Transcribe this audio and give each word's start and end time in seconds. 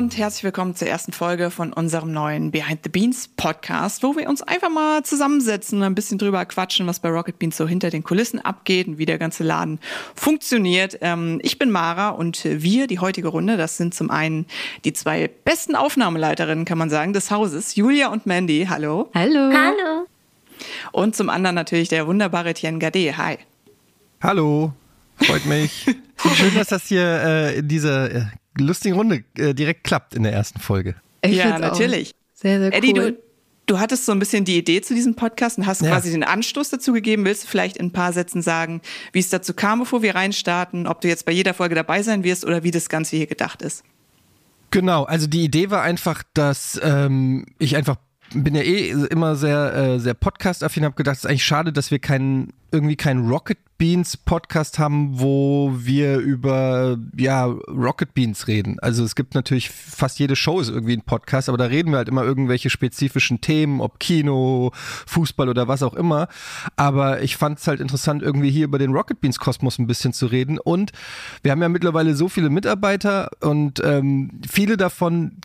und 0.00 0.16
herzlich 0.16 0.44
willkommen 0.44 0.74
zur 0.74 0.88
ersten 0.88 1.12
Folge 1.12 1.50
von 1.50 1.74
unserem 1.74 2.10
neuen 2.10 2.50
Behind 2.52 2.80
the 2.84 2.88
Beans 2.88 3.28
Podcast, 3.36 4.02
wo 4.02 4.16
wir 4.16 4.30
uns 4.30 4.40
einfach 4.40 4.70
mal 4.70 5.02
zusammensetzen 5.02 5.80
und 5.80 5.84
ein 5.84 5.94
bisschen 5.94 6.16
drüber 6.16 6.42
quatschen, 6.46 6.86
was 6.86 7.00
bei 7.00 7.10
Rocket 7.10 7.38
Beans 7.38 7.58
so 7.58 7.68
hinter 7.68 7.90
den 7.90 8.02
Kulissen 8.02 8.40
abgeht 8.40 8.88
und 8.88 8.96
wie 8.96 9.04
der 9.04 9.18
ganze 9.18 9.44
Laden 9.44 9.78
funktioniert. 10.14 10.96
Ähm, 11.02 11.38
ich 11.42 11.58
bin 11.58 11.70
Mara 11.70 12.08
und 12.08 12.42
wir, 12.46 12.86
die 12.86 12.98
heutige 12.98 13.28
Runde, 13.28 13.58
das 13.58 13.76
sind 13.76 13.92
zum 13.92 14.10
einen 14.10 14.46
die 14.86 14.94
zwei 14.94 15.28
besten 15.28 15.76
Aufnahmeleiterinnen, 15.76 16.64
kann 16.64 16.78
man 16.78 16.88
sagen, 16.88 17.12
des 17.12 17.30
Hauses, 17.30 17.74
Julia 17.76 18.08
und 18.08 18.24
Mandy. 18.24 18.68
Hallo. 18.70 19.10
Hallo. 19.12 19.52
Hallo. 19.52 20.06
Und 20.92 21.14
zum 21.14 21.28
anderen 21.28 21.56
natürlich 21.56 21.90
der 21.90 22.06
wunderbare 22.06 22.54
Tien 22.54 22.78
Gade. 22.78 23.18
Hi. 23.18 23.36
Hallo. 24.22 24.72
Freut 25.16 25.44
mich. 25.44 25.84
Schön, 26.36 26.54
dass 26.54 26.68
das 26.68 26.86
hier 26.86 27.02
äh, 27.02 27.58
in 27.58 27.68
dieser 27.68 28.10
äh, 28.10 28.22
lustigen 28.58 28.94
Runde 28.96 29.24
äh, 29.36 29.54
direkt 29.54 29.84
klappt 29.84 30.14
in 30.14 30.22
der 30.22 30.32
ersten 30.32 30.60
Folge. 30.60 30.94
Ich 31.22 31.36
ja, 31.36 31.58
natürlich. 31.58 32.14
Sehr, 32.34 32.58
sehr 32.60 32.74
Eddie, 32.74 32.94
cool. 32.96 33.12
Du, 33.12 33.74
du 33.74 33.78
hattest 33.80 34.06
so 34.06 34.12
ein 34.12 34.18
bisschen 34.18 34.44
die 34.44 34.56
Idee 34.56 34.80
zu 34.80 34.94
diesem 34.94 35.14
Podcast 35.14 35.58
und 35.58 35.66
hast 35.66 35.82
Ja. 35.82 35.90
quasi 35.90 36.10
den 36.10 36.24
Anstoß 36.24 36.70
dazu 36.70 36.92
gegeben. 36.92 37.24
Willst 37.24 37.44
du 37.44 37.48
vielleicht 37.48 37.76
in 37.76 37.86
ein 37.86 37.92
paar 37.92 38.12
Sätzen 38.12 38.42
sagen, 38.42 38.80
wie 39.12 39.18
es 39.20 39.28
dazu 39.28 39.54
kam, 39.54 39.80
bevor 39.80 40.02
wir 40.02 40.14
reinstarten, 40.14 40.86
ob 40.86 41.00
du 41.00 41.08
jetzt 41.08 41.26
bei 41.26 41.32
jeder 41.32 41.54
Folge 41.54 41.74
dabei 41.74 42.02
sein 42.02 42.24
wirst 42.24 42.44
oder 42.44 42.62
wie 42.64 42.70
das 42.70 42.88
Ganze 42.88 43.16
hier 43.16 43.26
gedacht 43.26 43.62
ist? 43.62 43.84
Genau, 44.70 45.04
also 45.04 45.26
die 45.26 45.44
Idee 45.44 45.70
war 45.70 45.82
einfach, 45.82 46.22
dass 46.32 46.80
ähm, 46.82 47.44
ich 47.58 47.76
einfach 47.76 47.96
bin 48.32 48.54
ja 48.54 48.62
eh 48.62 48.90
immer 49.10 49.34
sehr 49.34 49.74
äh, 49.74 49.98
sehr 49.98 50.14
Podcast-affin, 50.14 50.84
habe 50.84 50.94
gedacht, 50.94 51.16
es 51.16 51.24
ist 51.24 51.30
eigentlich 51.30 51.44
schade, 51.44 51.72
dass 51.72 51.90
wir 51.90 51.98
keinen 51.98 52.52
irgendwie 52.70 52.94
keinen 52.94 53.28
Rocket 53.28 53.58
Beans 53.80 54.18
Podcast 54.18 54.78
haben, 54.78 55.20
wo 55.20 55.72
wir 55.74 56.18
über 56.18 56.98
ja 57.16 57.46
Rocket 57.46 58.12
Beans 58.12 58.46
reden. 58.46 58.78
Also 58.78 59.02
es 59.02 59.14
gibt 59.14 59.34
natürlich 59.34 59.70
fast 59.70 60.18
jede 60.18 60.36
Show 60.36 60.60
ist 60.60 60.68
irgendwie 60.68 60.92
ein 60.92 61.00
Podcast, 61.00 61.48
aber 61.48 61.56
da 61.56 61.64
reden 61.64 61.90
wir 61.90 61.96
halt 61.96 62.10
immer 62.10 62.22
irgendwelche 62.22 62.68
spezifischen 62.68 63.40
Themen, 63.40 63.80
ob 63.80 63.98
Kino, 63.98 64.70
Fußball 65.06 65.48
oder 65.48 65.66
was 65.66 65.82
auch 65.82 65.94
immer. 65.94 66.28
Aber 66.76 67.22
ich 67.22 67.38
fand 67.38 67.58
es 67.58 67.68
halt 67.68 67.80
interessant, 67.80 68.22
irgendwie 68.22 68.50
hier 68.50 68.66
über 68.66 68.78
den 68.78 68.92
Rocket 68.92 69.22
Beans 69.22 69.38
Kosmos 69.38 69.78
ein 69.78 69.86
bisschen 69.86 70.12
zu 70.12 70.26
reden. 70.26 70.58
Und 70.58 70.92
wir 71.42 71.50
haben 71.50 71.62
ja 71.62 71.70
mittlerweile 71.70 72.14
so 72.14 72.28
viele 72.28 72.50
Mitarbeiter 72.50 73.30
und 73.40 73.80
ähm, 73.82 74.42
viele 74.46 74.76
davon 74.76 75.38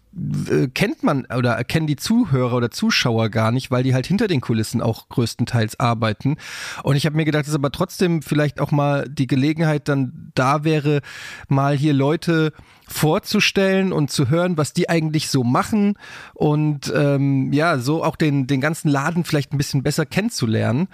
äh, 0.50 0.68
kennt 0.68 1.04
man 1.04 1.26
oder 1.26 1.62
kennen 1.64 1.88
die 1.88 1.98
Zuhörer 1.98 2.56
oder 2.56 2.72
Zuschauer 2.72 3.30
gar 3.30 3.52
nicht, 3.52 3.70
weil 3.70 3.84
die 3.84 3.94
halt 3.94 4.08
hinter 4.08 4.28
den 4.28 4.40
Kulissen 4.40 4.82
auch 4.82 5.10
größtenteils 5.10 5.80
arbeiten. 5.80 6.38
Und 6.84 6.96
ich 6.96 7.06
habe 7.06 7.18
mir 7.18 7.26
gedacht, 7.26 7.48
dass 7.48 7.56
aber 7.56 7.72
trotzdem 7.72 8.22
vielleicht 8.26 8.60
auch 8.60 8.72
mal 8.72 9.08
die 9.08 9.28
Gelegenheit 9.28 9.88
dann 9.88 10.32
da 10.36 10.64
wäre, 10.64 11.02
mal 11.48 11.76
hier 11.76 11.94
Leute 11.94 12.52
vorzustellen 12.88 13.92
und 13.92 14.12
zu 14.12 14.30
hören, 14.30 14.58
was 14.58 14.74
die 14.74 14.90
eigentlich 14.90 15.30
so 15.30 15.44
machen 15.44 15.96
und 16.34 16.92
ähm, 16.96 17.52
ja, 17.52 17.78
so 17.78 18.04
auch 18.04 18.16
den, 18.16 18.48
den 18.48 18.62
ganzen 18.62 18.90
Laden 18.90 19.24
vielleicht 19.24 19.54
ein 19.54 19.58
bisschen 19.58 19.84
besser 19.84 20.06
kennenzulernen. 20.06 20.88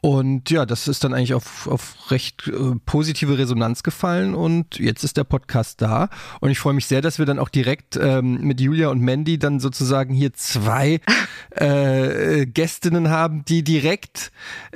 Und 0.00 0.50
ja, 0.50 0.64
das 0.64 0.86
ist 0.86 1.02
dann 1.02 1.12
eigentlich 1.12 1.34
auf, 1.34 1.66
auf 1.66 2.10
recht 2.10 2.46
äh, 2.46 2.76
positive 2.86 3.36
Resonanz 3.36 3.82
gefallen 3.82 4.34
und 4.34 4.78
jetzt 4.78 5.02
ist 5.02 5.16
der 5.16 5.24
Podcast 5.24 5.82
da 5.82 6.08
und 6.40 6.50
ich 6.50 6.60
freue 6.60 6.74
mich 6.74 6.86
sehr, 6.86 7.00
dass 7.00 7.18
wir 7.18 7.26
dann 7.26 7.40
auch 7.40 7.48
direkt 7.48 7.96
ähm, 7.96 8.40
mit 8.42 8.60
Julia 8.60 8.90
und 8.90 9.00
Mandy 9.00 9.38
dann 9.38 9.58
sozusagen 9.58 10.14
hier 10.14 10.32
zwei 10.34 11.00
äh, 11.50 12.46
Gästinnen 12.46 13.10
haben, 13.10 13.44
die 13.44 13.64
direkt 13.64 14.30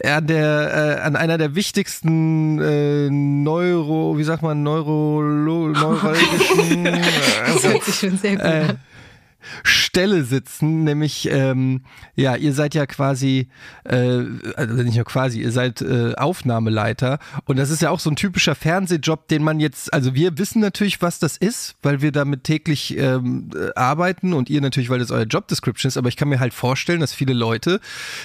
an 0.04 0.26
der 0.26 0.98
äh, 0.98 1.02
an 1.02 1.14
einer 1.14 1.38
der 1.38 1.54
wichtigsten 1.54 2.60
äh, 2.60 3.08
Neuro, 3.10 4.18
wie 4.18 4.24
sagt 4.24 4.42
man, 4.42 4.62
Neurolo, 4.62 5.68
neurologischen 5.68 6.61
Das 7.46 7.64
hört 7.64 7.84
sich 7.84 7.94
schon 7.94 8.16
sehr 8.16 8.36
gut 8.36 8.44
äh, 8.44 8.48
an. 8.48 8.78
Stelle 9.62 10.24
sitzen, 10.24 10.84
nämlich 10.84 11.28
ähm, 11.30 11.82
ja, 12.14 12.36
ihr 12.36 12.52
seid 12.52 12.74
ja 12.74 12.86
quasi, 12.86 13.48
äh, 13.84 14.22
also 14.56 14.82
nicht 14.82 14.96
nur 14.96 15.04
quasi, 15.04 15.40
ihr 15.40 15.52
seid 15.52 15.82
äh, 15.82 16.14
Aufnahmeleiter. 16.14 17.18
Und 17.44 17.58
das 17.58 17.70
ist 17.70 17.82
ja 17.82 17.90
auch 17.90 18.00
so 18.00 18.10
ein 18.10 18.16
typischer 18.16 18.54
Fernsehjob, 18.54 19.28
den 19.28 19.42
man 19.42 19.60
jetzt, 19.60 19.92
also 19.92 20.14
wir 20.14 20.38
wissen 20.38 20.60
natürlich, 20.60 21.02
was 21.02 21.18
das 21.18 21.36
ist, 21.36 21.76
weil 21.82 22.02
wir 22.02 22.12
damit 22.12 22.44
täglich 22.44 22.96
ähm, 22.96 23.50
äh, 23.54 23.70
arbeiten 23.78 24.32
und 24.32 24.50
ihr 24.50 24.60
natürlich, 24.60 24.90
weil 24.90 24.98
das 24.98 25.10
euer 25.10 25.24
Job 25.24 25.48
Description 25.48 25.88
ist, 25.88 25.96
aber 25.96 26.08
ich 26.08 26.16
kann 26.16 26.28
mir 26.28 26.40
halt 26.40 26.54
vorstellen, 26.54 27.00
dass 27.00 27.12
viele 27.12 27.32
Leute, 27.32 27.80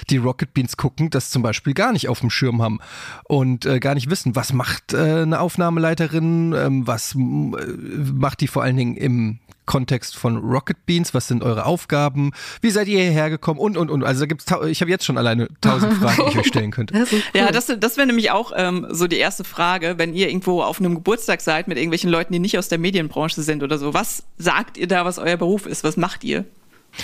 die 0.09 0.17
Rocket 0.17 0.53
Beans 0.53 0.77
gucken, 0.77 1.09
das 1.09 1.29
zum 1.29 1.41
Beispiel 1.41 1.73
gar 1.73 1.91
nicht 1.91 2.07
auf 2.07 2.19
dem 2.21 2.29
Schirm 2.29 2.61
haben 2.61 2.79
und 3.25 3.65
äh, 3.65 3.79
gar 3.79 3.95
nicht 3.95 4.09
wissen, 4.09 4.35
was 4.35 4.53
macht 4.53 4.93
äh, 4.93 5.21
eine 5.21 5.39
Aufnahmeleiterin, 5.39 6.53
ähm, 6.53 6.87
was 6.87 7.15
äh, 7.15 7.17
macht 7.17 8.41
die 8.41 8.47
vor 8.47 8.63
allen 8.63 8.77
Dingen 8.77 8.97
im 8.97 9.39
Kontext 9.67 10.15
von 10.15 10.37
Rocket 10.37 10.87
Beans? 10.87 11.13
Was 11.13 11.27
sind 11.27 11.43
eure 11.43 11.67
Aufgaben? 11.67 12.31
Wie 12.61 12.71
seid 12.71 12.87
ihr 12.87 12.99
hierher 12.99 13.29
gekommen? 13.29 13.59
Und, 13.59 13.77
und, 13.77 13.91
und. 13.91 14.03
Also 14.03 14.21
da 14.21 14.25
gibt's, 14.25 14.45
ich 14.67 14.81
habe 14.81 14.89
jetzt 14.89 15.05
schon 15.05 15.19
alleine 15.19 15.47
tausend 15.61 15.93
Fragen, 16.01 16.23
die 16.25 16.31
ich 16.31 16.39
euch 16.39 16.47
stellen 16.47 16.71
könnte. 16.71 16.95
Das 16.95 17.11
cool. 17.11 17.21
Ja, 17.35 17.51
das, 17.51 17.67
das 17.79 17.97
wäre 17.97 18.07
nämlich 18.07 18.31
auch 18.31 18.51
ähm, 18.55 18.87
so 18.89 19.05
die 19.05 19.17
erste 19.17 19.43
Frage, 19.43 19.95
wenn 19.97 20.15
ihr 20.15 20.29
irgendwo 20.29 20.63
auf 20.63 20.79
einem 20.79 20.95
Geburtstag 20.95 21.41
seid 21.41 21.67
mit 21.67 21.77
irgendwelchen 21.77 22.09
Leuten, 22.09 22.33
die 22.33 22.39
nicht 22.39 22.57
aus 22.57 22.69
der 22.69 22.79
Medienbranche 22.79 23.43
sind 23.43 23.61
oder 23.61 23.77
so. 23.77 23.93
Was 23.93 24.23
sagt 24.39 24.77
ihr 24.77 24.87
da, 24.87 25.05
was 25.05 25.19
euer 25.19 25.37
Beruf 25.37 25.67
ist? 25.67 25.83
Was 25.83 25.97
macht 25.97 26.23
ihr? 26.23 26.45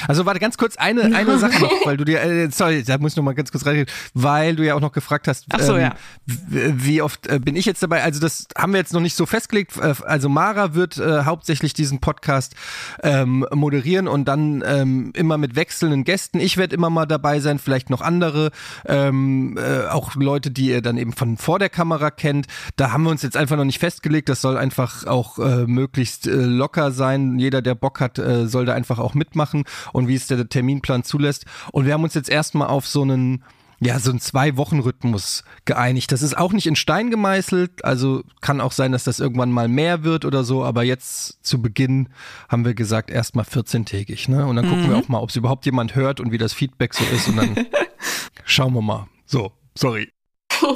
Also 0.07 0.25
warte 0.25 0.39
ganz 0.39 0.57
kurz, 0.57 0.75
eine, 0.77 1.15
eine 1.15 1.37
Sache 1.39 1.61
noch, 1.61 1.71
weil 1.85 1.97
du 1.97 2.05
dir, 2.05 2.21
äh, 2.21 2.49
sorry, 2.51 2.83
da 2.83 2.97
muss 2.97 3.13
ich 3.13 3.17
noch 3.17 3.23
mal 3.23 3.33
ganz 3.33 3.51
kurz 3.51 3.65
reinreden, 3.65 3.93
weil 4.13 4.55
du 4.55 4.65
ja 4.65 4.75
auch 4.75 4.81
noch 4.81 4.91
gefragt 4.91 5.27
hast, 5.27 5.45
so, 5.59 5.77
ja. 5.77 5.93
w- 6.25 6.73
wie 6.75 7.01
oft 7.01 7.27
äh, 7.27 7.39
bin 7.39 7.55
ich 7.55 7.65
jetzt 7.65 7.81
dabei? 7.83 8.03
Also 8.03 8.19
das 8.19 8.45
haben 8.57 8.73
wir 8.73 8.79
jetzt 8.79 8.93
noch 8.93 9.01
nicht 9.01 9.15
so 9.15 9.25
festgelegt. 9.25 9.77
Äh, 9.77 9.93
Also 10.05 10.29
Mara 10.29 10.73
wird 10.73 10.97
äh, 10.97 11.23
hauptsächlich 11.23 11.73
diesen 11.73 11.99
Podcast 11.99 12.55
ähm, 13.01 13.45
moderieren 13.53 14.07
und 14.07 14.25
dann 14.25 14.63
ähm, 14.65 15.11
immer 15.15 15.37
mit 15.37 15.55
wechselnden 15.55 16.03
Gästen. 16.03 16.39
Ich 16.39 16.57
werde 16.57 16.75
immer 16.75 16.89
mal 16.89 17.05
dabei 17.05 17.39
sein, 17.39 17.59
vielleicht 17.59 17.89
noch 17.89 18.01
andere, 18.01 18.51
ähm, 18.85 19.57
äh, 19.57 19.87
auch 19.87 20.15
Leute, 20.15 20.51
die 20.51 20.67
ihr 20.69 20.81
dann 20.81 20.97
eben 20.97 21.13
von 21.13 21.37
vor 21.37 21.59
der 21.59 21.69
Kamera 21.69 22.11
kennt. 22.11 22.47
Da 22.75 22.91
haben 22.91 23.03
wir 23.03 23.09
uns 23.11 23.21
jetzt 23.21 23.37
einfach 23.37 23.55
noch 23.57 23.65
nicht 23.65 23.79
festgelegt. 23.79 24.29
Das 24.29 24.41
soll 24.41 24.57
einfach 24.57 25.05
auch 25.05 25.39
äh, 25.39 25.65
möglichst 25.67 26.27
äh, 26.27 26.31
locker 26.31 26.91
sein. 26.91 27.39
Jeder, 27.39 27.61
der 27.61 27.75
Bock 27.75 27.99
hat, 27.99 28.19
äh, 28.19 28.47
soll 28.47 28.65
da 28.65 28.73
einfach 28.73 28.99
auch 28.99 29.13
mitmachen 29.13 29.63
und 29.91 30.07
wie 30.07 30.15
es 30.15 30.27
der 30.27 30.47
Terminplan 30.47 31.03
zulässt. 31.03 31.45
Und 31.71 31.85
wir 31.85 31.93
haben 31.93 32.03
uns 32.03 32.13
jetzt 32.13 32.29
erstmal 32.29 32.67
auf 32.67 32.87
so 32.87 33.01
einen 33.01 33.43
ja, 33.85 33.99
so 33.99 34.11
einen 34.11 34.19
Zwei-Wochen-Rhythmus 34.19 35.43
geeinigt. 35.65 36.11
Das 36.11 36.21
ist 36.21 36.37
auch 36.37 36.53
nicht 36.53 36.67
in 36.67 36.75
Stein 36.75 37.09
gemeißelt, 37.09 37.83
also 37.83 38.23
kann 38.39 38.61
auch 38.61 38.71
sein, 38.71 38.93
dass 38.93 39.03
das 39.03 39.19
irgendwann 39.19 39.51
mal 39.51 39.67
mehr 39.67 40.03
wird 40.03 40.23
oder 40.23 40.45
so, 40.45 40.63
aber 40.63 40.83
jetzt 40.83 41.43
zu 41.45 41.61
Beginn 41.61 42.07
haben 42.47 42.63
wir 42.63 42.75
gesagt, 42.75 43.11
erstmal 43.11 43.43
14-tägig, 43.43 44.29
ne? 44.29 44.45
Und 44.45 44.55
dann 44.55 44.69
gucken 44.69 44.89
wir 44.89 44.97
auch 44.97 45.09
mal, 45.09 45.19
ob 45.19 45.31
es 45.31 45.35
überhaupt 45.35 45.65
jemand 45.65 45.95
hört 45.95 46.21
und 46.21 46.31
wie 46.31 46.37
das 46.37 46.53
Feedback 46.53 46.93
so 46.93 47.03
ist 47.13 47.27
und 47.27 47.35
dann 47.35 47.65
schauen 48.45 48.73
wir 48.73 48.81
mal. 48.81 49.07
So, 49.25 49.51
sorry. 49.75 50.12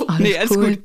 Alles 0.08 0.20
Nee, 0.20 0.38
alles 0.38 0.52
cool. 0.52 0.70
gut. 0.70 0.80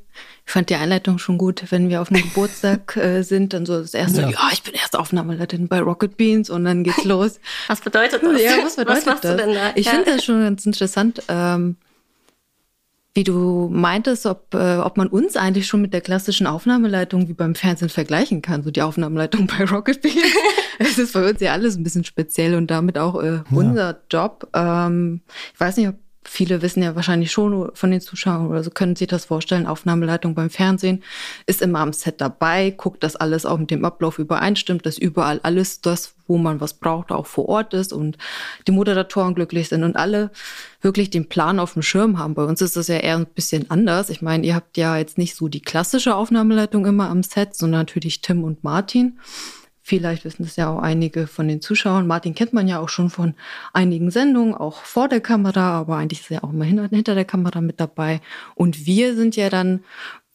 Ich 0.45 0.53
fand 0.53 0.71
die 0.71 0.75
Einleitung 0.75 1.19
schon 1.19 1.39
gut, 1.39 1.63
wenn 1.71 1.89
wir 1.89 2.03
auf 2.03 2.11
einem 2.11 2.23
Geburtstag 2.23 2.97
äh, 3.03 3.23
sind, 3.23 3.53
dann 3.53 3.65
so 3.65 3.81
das 3.81 3.95
erste, 3.95 4.23
Ja. 4.23 4.31
ja, 4.31 4.49
ich 4.53 4.63
bin 4.63 4.75
erste 4.75 4.99
Aufnahmeleiterin 4.99 5.69
bei 5.69 5.81
Rocket 5.81 6.17
Beans 6.17 6.51
und 6.51 6.65
dann 6.65 6.83
geht's 6.83 7.05
los. 7.05 7.39
Was 7.69 7.81
bedeutet 7.81 8.23
das? 8.23 8.43
Ja, 8.43 8.57
was 8.63 8.77
bedeutet 8.77 9.07
machst 9.07 9.25
das? 9.25 9.37
du 9.37 9.37
denn 9.37 9.55
da? 9.55 9.71
Ich 9.77 9.87
ja. 9.87 9.93
finde 9.93 10.07
das 10.17 10.25
schon 10.25 10.41
ganz 10.43 10.67
interessant, 10.67 11.23
ähm, 11.29 11.77
wie 13.15 13.25
du 13.25 13.69
meintest, 13.71 14.25
ob, 14.25 14.55
äh, 14.55 14.79
ob 14.79 14.97
man 14.97 15.07
uns 15.07 15.37
eigentlich 15.37 15.67
schon 15.67 15.83
mit 15.83 15.93
der 15.93 16.01
klassischen 16.01 16.47
Aufnahmeleitung 16.47 17.29
wie 17.29 17.34
beim 17.34 17.55
Fernsehen 17.55 17.91
vergleichen 17.91 18.41
kann. 18.41 18.63
So 18.65 18.71
die 18.71 18.81
Aufnahmeleitung 18.83 19.47
bei 19.47 19.65
Rocket 19.65 20.01
Beans. 20.01 20.17
Es 20.79 20.99
ist 20.99 21.13
bei 21.13 21.29
uns 21.29 21.41
ja 21.41 21.53
alles 21.53 21.77
ein 21.77 21.83
bisschen 21.84 22.05
speziell 22.05 22.55
und 22.55 22.69
damit 22.71 22.97
auch 22.97 23.23
äh, 23.23 23.41
unser 23.51 24.01
Job. 24.11 24.49
Ähm, 24.55 25.21
ich 25.53 25.61
weiß 25.61 25.77
nicht, 25.77 25.89
ob 25.89 25.95
viele 26.32 26.62
wissen 26.62 26.82
ja 26.82 26.97
wahrscheinlich 26.97 27.31
schon 27.31 27.70
von 27.75 27.91
den 27.91 28.00
Zuschauern 28.00 28.48
oder 28.48 28.65
so 28.65 28.70
können 28.70 28.97
sich 28.97 29.06
das 29.06 29.26
vorstellen. 29.26 29.66
Aufnahmeleitung 29.66 30.34
beim 30.34 30.48
Fernsehen 30.48 31.03
ist 31.47 31.60
immer 31.60 31.81
am 31.81 31.93
Set 31.93 32.20
dabei, 32.22 32.70
guckt, 32.70 33.04
dass 33.04 33.16
alles 33.16 33.44
auch 33.44 33.59
mit 33.59 33.70
dem 33.70 33.84
Ablauf 33.84 34.19
übereinstimmt, 34.19 34.86
dass 34.86 34.97
überall 34.97 35.41
alles 35.42 35.83
das, 35.83 36.15
wo 36.27 36.39
man 36.39 36.60
was 36.60 36.74
braucht, 36.74 37.12
auch 37.12 37.27
vor 37.27 37.51
Ort 37.51 37.74
ist 37.74 37.92
und 37.92 38.16
die 38.66 38.72
Moderatoren 38.72 39.34
glücklich 39.34 39.68
sind 39.68 39.84
und 39.84 39.97
alle 39.97 40.30
wirklich 40.80 41.10
den 41.10 41.28
Plan 41.28 41.60
auf 41.60 41.74
dem 41.74 41.83
Schirm 41.83 42.18
haben. 42.18 42.34
Bei 42.34 42.45
uns 42.45 42.62
ist 42.62 42.77
das 42.77 42.89
ja 42.89 42.97
eher 42.97 43.16
ein 43.16 43.27
bisschen 43.27 43.71
anders. 43.71 44.09
Ich 44.09 44.22
meine, 44.22 44.47
ihr 44.47 44.54
habt 44.54 44.78
ja 44.78 44.97
jetzt 44.97 45.18
nicht 45.18 45.36
so 45.36 45.48
die 45.48 45.60
klassische 45.60 46.16
Aufnahmeleitung 46.16 46.86
immer 46.86 47.10
am 47.10 47.22
Set, 47.22 47.54
sondern 47.54 47.83
natürlich 47.83 48.22
Tim 48.22 48.42
und 48.42 48.65
Martin. 48.65 49.18
Vielleicht 49.84 50.25
wissen 50.25 50.45
das 50.45 50.55
ja 50.57 50.71
auch 50.71 50.79
einige 50.81 51.27
von 51.27 51.49
den 51.49 51.61
Zuschauern. 51.61 52.07
Martin 52.07 52.34
kennt 52.34 52.53
man 52.53 52.69
ja 52.69 52.79
auch 52.79 52.89
schon 52.89 53.11
von 53.11 53.34
einigen 53.73 54.11
Sendungen, 54.13 54.55
auch 54.55 54.84
vor 54.84 55.09
der 55.09 55.21
Kamera, 55.21 55.73
aber 55.81 55.97
eigentlich 55.97 56.21
ist 56.21 56.31
er 56.31 56.37
ja 56.39 56.45
auch 56.45 56.51
immer 56.53 56.65
hinter, 56.65 57.15
der 57.15 57.25
Kamera 57.25 57.61
mit 57.61 57.81
dabei. 57.81 58.21
Und 58.55 58.87
wir 58.87 59.17
sind 59.17 59.34
ja 59.34 59.51
dann, 59.51 59.83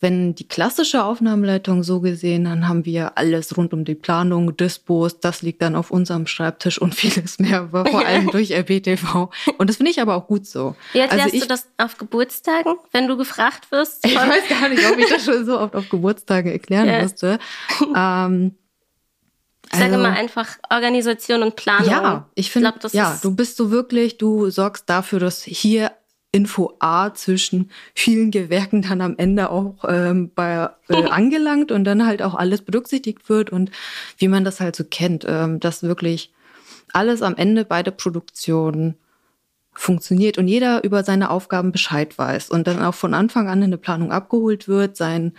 wenn 0.02 0.36
die 0.36 0.48
klassische 0.48 1.04
Aufnahmeleitung 1.04 1.82
so 1.82 2.02
gesehen, 2.02 2.44
dann 2.44 2.68
haben 2.68 2.86
wir 2.86 3.18
alles 3.18 3.56
rund 3.58 3.74
um 3.74 3.86
die 3.86 3.96
Planung, 3.96 4.56
Dispos, 4.58 5.20
das 5.22 5.42
liegt 5.42 5.62
dann 5.62 5.76
auf 5.78 5.92
unserem 5.92 6.28
Schreibtisch 6.28 6.78
und 6.80 6.94
vieles 6.96 7.40
mehr, 7.40 7.62
aber 7.62 7.86
vor 7.86 8.06
allem 8.06 8.30
durch 8.30 8.52
RBTV. 8.52 9.30
Und 9.58 9.70
das 9.70 9.78
finde 9.78 9.92
ich 9.92 10.02
aber 10.02 10.16
auch 10.16 10.28
gut 10.28 10.46
so. 10.46 10.76
Wie 10.92 11.00
erklärst 11.00 11.24
Also 11.24 11.36
ich- 11.38 11.42
du 11.44 11.48
das 11.48 11.68
auf 11.78 11.98
Geburtstagen, 11.98 12.74
wenn 12.92 13.08
du 13.08 13.16
gefragt 13.18 13.72
wirst? 13.72 14.06
Ich 14.06 14.14
weiß 14.14 14.48
gar 14.50 14.68
nicht, 14.70 14.86
ob 14.92 14.98
ich 15.00 15.08
das 15.10 15.24
schon 15.24 15.46
so 15.46 15.58
oft 15.58 15.74
auf 15.76 15.88
Geburtstage 15.90 16.52
erklären 16.52 16.88
Ja. 16.88 17.02
musste. 17.02 17.40
Ähm, 17.96 18.56
Ich 19.72 19.78
sage 19.78 19.94
Also- 19.94 20.06
immer 20.06 20.16
einfach 20.16 20.58
Organisation 20.70 21.44
und 21.44 21.56
Planung. 21.56 21.90
Ja, 21.90 22.30
ich 22.36 22.52
finde, 22.52 22.74
ja, 22.92 23.18
du 23.22 23.36
bist 23.36 23.58
so 23.58 23.72
wirklich, 23.72 24.18
du 24.18 24.50
sorgst 24.50 24.90
dafür, 24.90 25.20
dass 25.20 25.44
hier 25.44 25.92
Info 26.32 26.76
A 26.80 27.14
zwischen 27.14 27.72
vielen 27.96 28.32
Gewerken 28.32 28.82
dann 28.82 29.02
am 29.02 29.16
Ende 29.18 29.50
auch 29.50 29.84
ähm, 29.88 30.32
bei, 30.36 30.70
äh, 30.90 31.04
angelangt 31.10 31.72
und 31.72 31.84
dann 31.86 32.06
halt 32.06 32.22
auch 32.22 32.36
alles 32.36 32.62
berücksichtigt 32.62 33.30
wird 33.30 33.50
und 33.50 33.72
wie 34.18 34.28
man 34.28 34.44
das 34.44 34.60
halt 34.60 34.76
so 34.76 34.84
kennt, 34.84 35.26
ähm, 35.28 35.60
dass 35.60 35.84
wirklich 35.84 36.34
alles 36.94 37.22
am 37.22 37.36
Ende 37.36 37.66
bei 37.66 37.82
der 37.84 37.92
Produktion 37.92 38.96
funktioniert 39.74 40.38
und 40.38 40.48
jeder 40.48 40.84
über 40.84 41.04
seine 41.04 41.30
Aufgaben 41.30 41.72
Bescheid 41.72 42.18
weiß 42.18 42.50
und 42.50 42.68
dann 42.68 42.82
auch 42.82 42.96
von 42.96 43.14
Anfang 43.14 43.48
an 43.48 43.62
in 43.62 43.72
der 43.72 43.78
Planung 43.78 44.12
abgeholt 44.12 44.68
wird, 44.68 44.98
sein, 44.98 45.34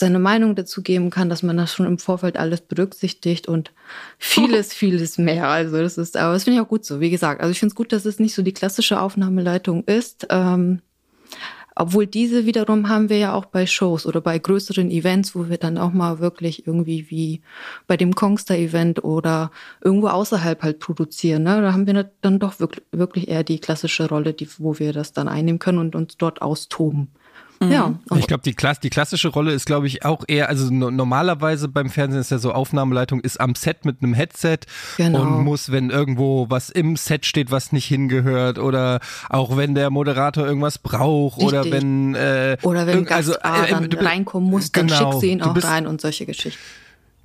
seine 0.00 0.18
Meinung 0.18 0.56
dazu 0.56 0.82
geben 0.82 1.10
kann, 1.10 1.28
dass 1.28 1.44
man 1.44 1.56
das 1.56 1.72
schon 1.72 1.86
im 1.86 1.98
Vorfeld 1.98 2.36
alles 2.36 2.60
berücksichtigt 2.62 3.46
und 3.46 3.72
vieles, 4.18 4.74
vieles 4.74 5.18
mehr. 5.18 5.48
Also 5.48 5.78
das 5.78 5.96
ist, 5.96 6.16
aber 6.16 6.32
das 6.32 6.44
finde 6.44 6.58
ich 6.58 6.64
auch 6.64 6.68
gut 6.68 6.84
so. 6.84 7.00
Wie 7.00 7.10
gesagt, 7.10 7.40
also 7.40 7.52
ich 7.52 7.60
finde 7.60 7.72
es 7.72 7.76
gut, 7.76 7.92
dass 7.92 8.04
es 8.04 8.18
nicht 8.18 8.34
so 8.34 8.42
die 8.42 8.52
klassische 8.52 9.00
Aufnahmeleitung 9.00 9.84
ist. 9.84 10.26
Ähm, 10.30 10.80
obwohl 11.76 12.06
diese 12.06 12.44
wiederum 12.46 12.88
haben 12.88 13.08
wir 13.08 13.18
ja 13.18 13.32
auch 13.32 13.46
bei 13.46 13.64
Shows 13.64 14.04
oder 14.04 14.20
bei 14.20 14.38
größeren 14.38 14.90
Events, 14.90 15.34
wo 15.34 15.48
wir 15.48 15.56
dann 15.56 15.78
auch 15.78 15.92
mal 15.92 16.18
wirklich 16.18 16.66
irgendwie 16.66 17.08
wie 17.10 17.40
bei 17.86 17.96
dem 17.96 18.14
Kongster-Event 18.14 19.04
oder 19.04 19.50
irgendwo 19.80 20.08
außerhalb 20.08 20.62
halt 20.62 20.80
produzieren. 20.80 21.44
Ne? 21.44 21.62
Da 21.62 21.72
haben 21.72 21.86
wir 21.86 22.10
dann 22.20 22.38
doch 22.38 22.60
wirklich, 22.60 22.84
wirklich 22.92 23.28
eher 23.28 23.44
die 23.44 23.60
klassische 23.60 24.08
Rolle, 24.08 24.34
die, 24.34 24.48
wo 24.58 24.78
wir 24.78 24.92
das 24.92 25.12
dann 25.12 25.28
einnehmen 25.28 25.58
können 25.58 25.78
und 25.78 25.94
uns 25.94 26.16
dort 26.18 26.42
austoben. 26.42 27.08
Ja, 27.62 27.94
Ich 28.16 28.26
glaube, 28.26 28.42
die, 28.42 28.54
Klass 28.54 28.80
die 28.80 28.88
klassische 28.88 29.28
Rolle 29.28 29.52
ist, 29.52 29.66
glaube 29.66 29.86
ich, 29.86 30.02
auch 30.04 30.24
eher, 30.26 30.48
also 30.48 30.72
no 30.72 30.90
normalerweise 30.90 31.68
beim 31.68 31.90
Fernsehen 31.90 32.20
ist 32.22 32.30
ja 32.30 32.38
so, 32.38 32.52
Aufnahmeleitung 32.52 33.20
ist 33.20 33.38
am 33.38 33.54
Set 33.54 33.84
mit 33.84 34.02
einem 34.02 34.14
Headset 34.14 34.60
Genau. 34.96 35.20
und 35.20 35.44
muss, 35.44 35.70
wenn 35.70 35.90
irgendwo 35.90 36.46
was 36.48 36.70
im 36.70 36.96
Set 36.96 37.26
steht, 37.26 37.50
was 37.50 37.70
nicht 37.72 37.84
hingehört 37.84 38.58
oder 38.58 39.00
auch 39.28 39.58
wenn 39.58 39.74
der 39.74 39.90
Moderator 39.90 40.46
irgendwas 40.46 40.78
braucht 40.78 41.42
oder 41.42 41.64
Richtig. 41.64 41.82
wenn 41.82 42.14
äh, 42.14 42.56
oder 42.62 42.86
wenn 42.86 43.04
Gast 43.04 43.44
A 43.44 43.66
äh, 43.66 43.88
bist- 43.88 44.02
reinkommen 44.02 44.48
muss, 44.48 44.72
dann 44.72 44.86
genau, 44.86 44.98
schickst 45.10 45.22
du 45.22 45.26
ihn 45.26 45.42
auch 45.42 45.52
bist- 45.52 45.66
rein 45.66 45.86
und 45.86 46.00
solche 46.00 46.24
Geschichten. 46.24 46.58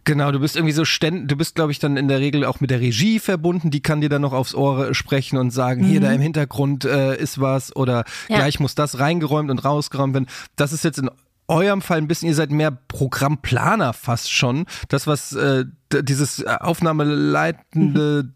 Genau, 0.05 0.31
du 0.31 0.39
bist 0.39 0.55
irgendwie 0.55 0.71
so 0.73 0.85
ständ, 0.85 1.29
du 1.31 1.35
bist, 1.35 1.55
glaube 1.55 1.71
ich, 1.71 1.79
dann 1.79 1.97
in 1.97 2.07
der 2.07 2.19
Regel 2.19 2.45
auch 2.45 2.59
mit 2.61 2.69
der 2.69 2.79
Regie 2.79 3.19
verbunden, 3.19 3.71
die 3.71 3.81
kann 3.81 4.01
dir 4.01 4.09
dann 4.09 4.21
noch 4.21 4.33
aufs 4.33 4.53
Ohr 4.55 4.93
sprechen 4.93 5.37
und 5.37 5.49
sagen, 5.51 5.83
hier 5.83 5.99
da 5.99 6.11
im 6.11 6.21
Hintergrund 6.21 6.85
äh, 6.85 7.17
ist 7.17 7.41
was 7.41 7.75
oder 7.75 8.05
Ja. 8.29 8.37
gleich 8.37 8.59
muss 8.59 8.75
das 8.75 8.99
reingeräumt 8.99 9.49
und 9.49 9.65
rausgeräumt 9.65 10.13
werden. 10.13 10.27
Das 10.55 10.73
ist 10.73 10.83
jetzt 10.83 10.99
in 10.99 11.09
eurem 11.47 11.81
Fall 11.81 11.97
ein 11.97 12.07
bisschen, 12.07 12.29
ihr 12.29 12.35
seid 12.35 12.51
mehr 12.51 12.71
Programmplaner 12.71 13.93
fast 13.93 14.31
schon. 14.31 14.65
Das, 14.89 15.07
was 15.07 15.33
äh, 15.33 15.65
dieses 15.91 16.39
äh, 16.39 16.55
aufnahmeleitende 16.59 18.29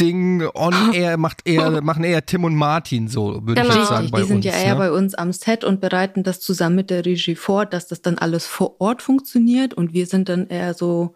Ding 0.00 0.42
on 0.54 0.74
air 0.92 1.16
macht 1.16 1.46
eher, 1.46 1.80
machen 1.82 2.04
eher 2.04 2.24
Tim 2.24 2.44
und 2.44 2.54
Martin 2.54 3.08
so, 3.08 3.46
würde 3.46 3.60
ich 3.62 3.68
Genau. 3.68 3.78
jetzt 3.80 3.88
sagen. 3.88 4.10
Bei 4.10 4.20
die 4.20 4.26
sind 4.26 4.36
uns, 4.36 4.44
ja 4.44 4.52
eher 4.52 4.76
bei 4.76 4.90
uns 4.92 5.14
am 5.14 5.32
Set 5.32 5.64
und 5.64 5.80
bereiten 5.80 6.22
das 6.22 6.40
zusammen 6.40 6.76
mit 6.76 6.90
der 6.90 7.04
Regie 7.04 7.34
vor, 7.36 7.66
dass 7.66 7.86
das 7.86 8.02
dann 8.02 8.18
alles 8.18 8.46
vor 8.46 8.80
Ort 8.80 9.02
funktioniert 9.02 9.74
und 9.74 9.92
wir 9.94 10.06
sind 10.06 10.28
dann 10.28 10.48
eher 10.48 10.74
so 10.74 11.14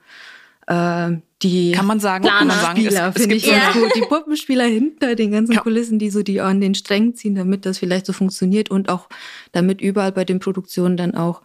äh, 0.66 1.10
die 1.42 1.72
Kann 1.72 1.86
man 1.86 2.00
sagen, 2.00 2.24
kann 2.26 2.46
man 2.46 2.58
sagen, 2.58 2.84
es, 2.86 2.94
Puppenspieler, 2.94 3.12
finde 3.12 3.34
ich 3.34 3.50
eine, 3.52 3.72
gut. 3.72 3.92
Die 3.96 4.00
Puppenspieler 4.02 4.64
hinter 4.64 5.14
den 5.14 5.32
ganzen 5.32 5.52
Ja. 5.54 5.60
Kulissen, 5.62 5.98
die 5.98 6.10
so 6.10 6.22
die 6.22 6.40
an 6.40 6.60
den 6.60 6.74
Strängen 6.74 7.14
ziehen, 7.14 7.34
damit 7.34 7.64
das 7.66 7.78
vielleicht 7.78 8.06
so 8.06 8.12
funktioniert 8.12 8.70
und 8.70 8.88
auch 8.90 9.08
damit 9.52 9.80
überall 9.80 10.12
bei 10.12 10.24
den 10.24 10.38
Produktionen 10.38 10.96
dann 10.96 11.14
auch 11.14 11.42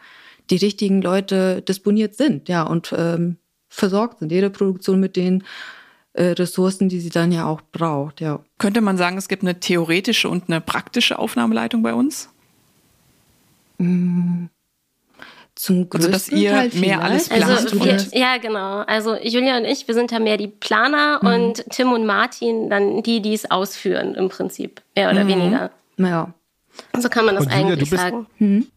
die 0.49 0.57
richtigen 0.57 1.01
Leute 1.01 1.61
disponiert 1.61 2.15
sind, 2.15 2.49
ja, 2.49 2.63
und 2.63 2.93
ähm, 2.95 3.37
versorgt 3.69 4.19
sind. 4.19 4.31
Jede 4.31 4.49
Produktion 4.49 4.99
mit 4.99 5.15
den 5.15 5.41
äh, 5.41 5.43
Ressourcen, 6.23 6.87
die 6.89 6.99
sie 6.99 7.09
dann 7.09 7.31
ja 7.31 7.45
auch 7.45 7.61
braucht, 7.71 8.21
ja. 8.21 8.39
könnte 8.57 8.81
man 8.81 8.97
sagen, 8.97 9.17
es 9.17 9.27
gibt 9.27 9.43
eine 9.43 9.59
theoretische 9.59 10.29
und 10.29 10.45
eine 10.49 10.61
praktische 10.61 11.19
Aufnahmeleitung 11.19 11.83
bei 11.83 11.93
uns? 11.93 12.29
Zum 13.77 14.49
Also, 15.55 15.85
größten 15.89 16.11
dass 16.11 16.29
ihr 16.29 16.51
Teil 16.51 16.69
mehr 16.75 17.01
alles 17.01 17.27
vielleicht. 17.27 17.45
plant 17.45 17.73
Also 17.73 18.11
wir, 18.13 18.19
ja, 18.19 18.37
genau. 18.37 18.79
Also 18.81 19.15
Julia 19.17 19.57
und 19.57 19.65
ich, 19.65 19.87
wir 19.87 19.95
sind 19.95 20.11
da 20.11 20.19
mehr 20.19 20.37
die 20.37 20.47
Planer 20.49 21.19
Mhm. 21.21 21.27
und 21.29 21.65
Tim 21.71 21.91
und 21.93 22.05
Martin 22.05 22.69
dann 22.69 23.03
die, 23.03 23.21
die 23.21 23.33
es 23.33 23.49
ausführen 23.49 24.15
im 24.15 24.29
Prinzip, 24.29 24.81
mehr 24.95 25.11
oder 25.11 25.27
weniger. 25.27 25.71
Ja. 25.97 26.33
So 26.99 27.07
kann 27.09 27.25
man 27.25 27.35
das 27.35 27.45
Und 27.45 27.51
Julia, 27.53 27.67
eigentlich 27.67 27.89
du 27.89 27.95
bist- 27.95 28.01
sagen. 28.03 28.67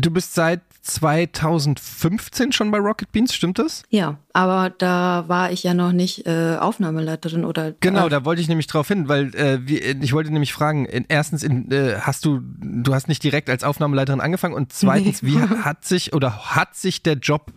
Du 0.00 0.10
bist 0.10 0.34
seit 0.34 0.60
2015 0.82 2.52
schon 2.52 2.70
bei 2.70 2.78
Rocket 2.78 3.10
Beans, 3.12 3.34
stimmt 3.34 3.58
das? 3.58 3.82
Ja, 3.88 4.18
aber 4.32 4.70
da 4.70 5.24
war 5.28 5.52
ich 5.52 5.62
ja 5.62 5.74
noch 5.74 5.92
nicht 5.92 6.26
äh, 6.26 6.56
Aufnahmeleiterin 6.58 7.44
oder. 7.44 7.72
Genau, 7.80 8.06
äh, 8.06 8.10
da 8.10 8.24
wollte 8.24 8.42
ich 8.42 8.48
nämlich 8.48 8.66
drauf 8.66 8.88
hin, 8.88 9.08
weil 9.08 9.34
äh, 9.34 9.60
wie, 9.66 9.78
ich 9.78 10.12
wollte 10.12 10.32
nämlich 10.32 10.52
fragen, 10.52 10.84
in, 10.86 11.04
erstens, 11.08 11.42
in, 11.42 11.70
äh, 11.70 11.96
hast 12.00 12.24
du, 12.24 12.40
du 12.42 12.94
hast 12.94 13.08
nicht 13.08 13.22
direkt 13.22 13.48
als 13.48 13.64
Aufnahmeleiterin 13.64 14.20
angefangen 14.20 14.54
und 14.54 14.72
zweitens, 14.72 15.22
wie 15.22 15.40
ha- 15.40 15.64
hat 15.64 15.84
sich 15.84 16.12
oder 16.12 16.54
hat 16.56 16.74
sich 16.76 17.02
der 17.02 17.14
Job 17.14 17.52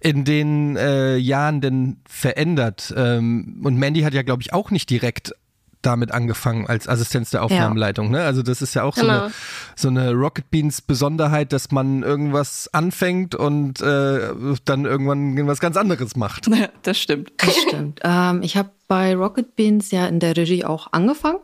in 0.00 0.24
den 0.24 0.76
äh, 0.76 1.16
Jahren 1.16 1.60
denn 1.60 1.98
verändert? 2.08 2.94
Ähm, 2.96 3.60
und 3.64 3.76
Mandy 3.76 4.02
hat 4.02 4.14
ja, 4.14 4.22
glaube 4.22 4.42
ich, 4.42 4.52
auch 4.52 4.70
nicht 4.70 4.88
direkt 4.90 5.32
damit 5.82 6.12
angefangen 6.12 6.66
als 6.66 6.88
Assistenz 6.88 7.30
der 7.30 7.42
Aufnahmeleitung. 7.42 8.10
Ne? 8.10 8.22
Also 8.22 8.42
das 8.42 8.60
ist 8.62 8.74
ja 8.74 8.82
auch 8.82 8.94
so, 8.96 9.02
Genau. 9.02 9.22
eine, 9.24 9.32
so 9.76 9.88
eine 9.88 10.12
Rocket 10.12 10.50
Beans 10.50 10.80
Besonderheit, 10.82 11.52
dass 11.52 11.70
man 11.70 12.02
irgendwas 12.02 12.68
anfängt 12.72 13.34
und 13.34 13.80
äh, 13.80 14.28
dann 14.64 14.84
irgendwann 14.84 15.46
was 15.46 15.60
ganz 15.60 15.76
anderes 15.76 16.16
macht. 16.16 16.48
Das 16.82 16.98
stimmt. 16.98 17.32
Das 17.38 17.56
stimmt. 17.56 18.00
ähm, 18.04 18.42
ich 18.42 18.56
habe 18.56 18.70
bei 18.88 19.14
Rocket 19.14 19.56
Beans 19.56 19.90
ja 19.90 20.06
in 20.06 20.20
der 20.20 20.36
Regie 20.36 20.64
auch 20.64 20.92
angefangen. 20.92 21.38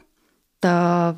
Da, 0.61 1.17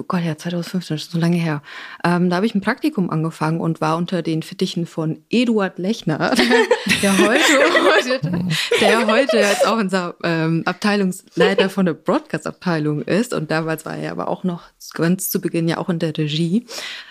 oh 0.00 0.04
Gott, 0.06 0.22
ja, 0.22 0.36
2015, 0.36 0.96
das 0.96 1.04
ist 1.04 1.12
so 1.12 1.18
lange 1.18 1.36
her. 1.36 1.62
Ähm, 2.04 2.30
da 2.30 2.36
habe 2.36 2.46
ich 2.46 2.54
ein 2.54 2.60
Praktikum 2.60 3.10
angefangen 3.10 3.60
und 3.60 3.80
war 3.80 3.96
unter 3.96 4.22
den 4.22 4.42
Fittichen 4.42 4.86
von 4.86 5.22
Eduard 5.30 5.78
Lechner, 5.78 6.34
der 7.02 7.18
heute, 7.18 8.28
der 8.80 9.06
heute 9.06 9.36
jetzt 9.38 9.66
auch 9.66 9.78
unser 9.78 10.14
ähm, 10.22 10.62
Abteilungsleiter 10.64 11.70
von 11.70 11.86
der 11.86 11.94
Broadcast-Abteilung 11.94 13.02
ist. 13.02 13.32
Und 13.32 13.50
damals 13.50 13.84
war 13.84 13.96
er 13.96 14.12
aber 14.12 14.28
auch 14.28 14.44
noch 14.44 14.64
ganz 14.92 15.30
zu 15.30 15.40
Beginn 15.40 15.68
ja 15.68 15.78
auch 15.78 15.88
in 15.88 15.98
der 15.98 16.16
Regie. 16.16 16.66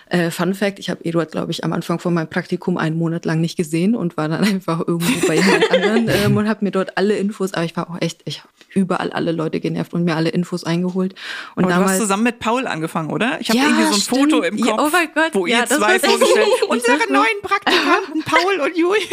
Äh, 0.08 0.30
Fun 0.30 0.54
Fact, 0.54 0.78
ich 0.78 0.88
habe 0.90 1.04
Eduard, 1.04 1.32
glaube 1.32 1.50
ich, 1.50 1.64
am 1.64 1.72
Anfang 1.72 1.98
von 1.98 2.14
meinem 2.14 2.28
Praktikum 2.28 2.76
einen 2.76 2.96
Monat 2.96 3.24
lang 3.24 3.40
nicht 3.40 3.56
gesehen 3.56 3.94
und 3.96 4.16
war 4.16 4.28
dann 4.28 4.44
einfach 4.44 4.80
irgendwo 4.86 5.26
bei 5.26 5.34
jemand 5.36 5.70
anderen 5.70 6.08
ähm, 6.08 6.36
und 6.36 6.48
habe 6.48 6.64
mir 6.64 6.70
dort 6.70 6.96
alle 6.96 7.16
Infos, 7.16 7.54
aber 7.54 7.64
ich 7.64 7.76
war 7.76 7.90
auch 7.90 8.00
echt, 8.00 8.22
ich 8.24 8.38
habe 8.40 8.48
überall 8.74 9.10
alle 9.10 9.32
Leute 9.32 9.58
genervt 9.58 9.94
und 9.94 10.04
mir 10.04 10.16
alle 10.16 10.28
Infos 10.28 10.64
eingeholt. 10.64 11.14
Und 11.54 11.64
Aber 11.64 11.72
du 11.72 11.74
hast 11.74 11.82
damals 11.84 11.98
zusammen 11.98 12.22
mit 12.24 12.38
Paul 12.38 12.66
angefangen, 12.66 13.10
oder? 13.10 13.40
Ich 13.40 13.48
habe 13.48 13.58
Ja, 13.58 13.64
irgendwie 13.64 13.84
so 13.84 13.94
ein 13.94 14.00
stimmt. 14.00 14.32
Foto 14.32 14.42
im 14.42 14.56
Ja, 14.58 14.66
Kopf, 14.66 14.82
oh 14.86 14.88
mein 14.92 15.08
Gott, 15.14 15.30
wo 15.32 15.46
ja, 15.46 15.60
ihr 15.60 15.66
das 15.66 15.78
zwei 15.78 15.98
vorgestellt 15.98 16.46
unsere 16.68 17.12
neuen 17.12 17.40
Praktikanten 17.42 18.22
Paul 18.24 18.60
und 18.60 18.76
Julia. 18.76 19.00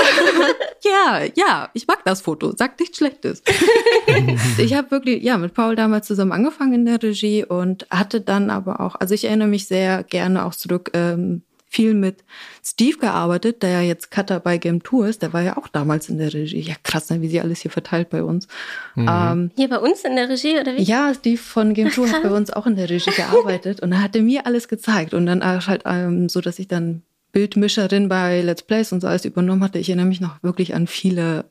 Ja, 0.83 1.21
ja, 1.35 1.69
ich 1.73 1.87
mag 1.87 2.03
das 2.03 2.19
Foto. 2.21 2.53
Sagt 2.57 2.81
nichts 2.81 2.97
Schlechtes. 2.97 3.41
ich 4.57 4.73
habe 4.73 4.91
wirklich, 4.91 5.23
ja, 5.23 5.37
mit 5.37 5.53
Paul 5.53 5.75
damals 5.77 6.07
zusammen 6.07 6.33
angefangen 6.33 6.73
in 6.73 6.85
der 6.85 7.01
Regie 7.01 7.45
und 7.45 7.87
hatte 7.89 8.19
dann 8.19 8.49
aber 8.49 8.81
auch, 8.81 8.95
also 8.95 9.13
ich 9.13 9.23
erinnere 9.23 9.47
mich 9.47 9.67
sehr 9.67 10.03
gerne 10.03 10.43
auch 10.45 10.53
zurück, 10.53 10.82
ähm, 10.93 11.43
viel 11.73 11.95
mit 11.95 12.23
Steve 12.63 12.99
gearbeitet, 12.99 13.63
der 13.63 13.69
ja 13.69 13.81
jetzt 13.81 14.11
Cutter 14.11 14.39
bei 14.39 14.59
Game 14.59 14.83
Tour 14.83 15.07
ist. 15.07 15.23
Der 15.23 15.33
war 15.33 15.41
ja 15.41 15.57
auch 15.57 15.67
damals 15.67 16.07
in 16.07 16.19
der 16.19 16.31
Regie. 16.31 16.59
Ja, 16.59 16.75
krass, 16.83 17.09
ne, 17.09 17.19
wie 17.21 17.27
sie 17.27 17.41
alles 17.41 17.61
hier 17.61 17.71
verteilt 17.71 18.11
bei 18.11 18.23
uns. 18.23 18.47
Ähm, 18.95 19.49
Hier 19.55 19.69
bei 19.69 19.79
uns 19.79 20.03
in 20.03 20.15
der 20.15 20.29
Regie 20.29 20.59
oder 20.59 20.75
wie? 20.75 20.83
ja, 20.83 21.11
Steve 21.15 21.37
von 21.37 21.73
Game 21.73 21.89
Tour 21.89 22.11
hat 22.11 22.21
bei 22.21 22.29
uns 22.29 22.51
auch 22.51 22.67
in 22.67 22.75
der 22.75 22.91
Regie 22.91 23.09
gearbeitet 23.11 23.79
und 23.81 23.91
er 23.91 24.03
hatte 24.03 24.21
mir 24.21 24.45
alles 24.45 24.67
gezeigt 24.67 25.15
und 25.15 25.25
dann 25.25 25.41
auch 25.41 25.65
halt 25.65 25.81
ähm, 25.85 26.29
so, 26.29 26.41
dass 26.41 26.59
ich 26.59 26.67
dann 26.67 27.01
Bildmischerin 27.31 28.07
bei 28.07 28.41
Let's 28.41 28.61
Plays 28.61 28.91
und 28.91 29.01
so 29.01 29.07
alles 29.07 29.25
übernommen 29.25 29.63
hatte. 29.63 29.79
Ich 29.79 29.89
erinnere 29.89 30.05
mich 30.05 30.21
noch 30.21 30.43
wirklich 30.43 30.75
an 30.75 30.85
viele, 30.85 31.45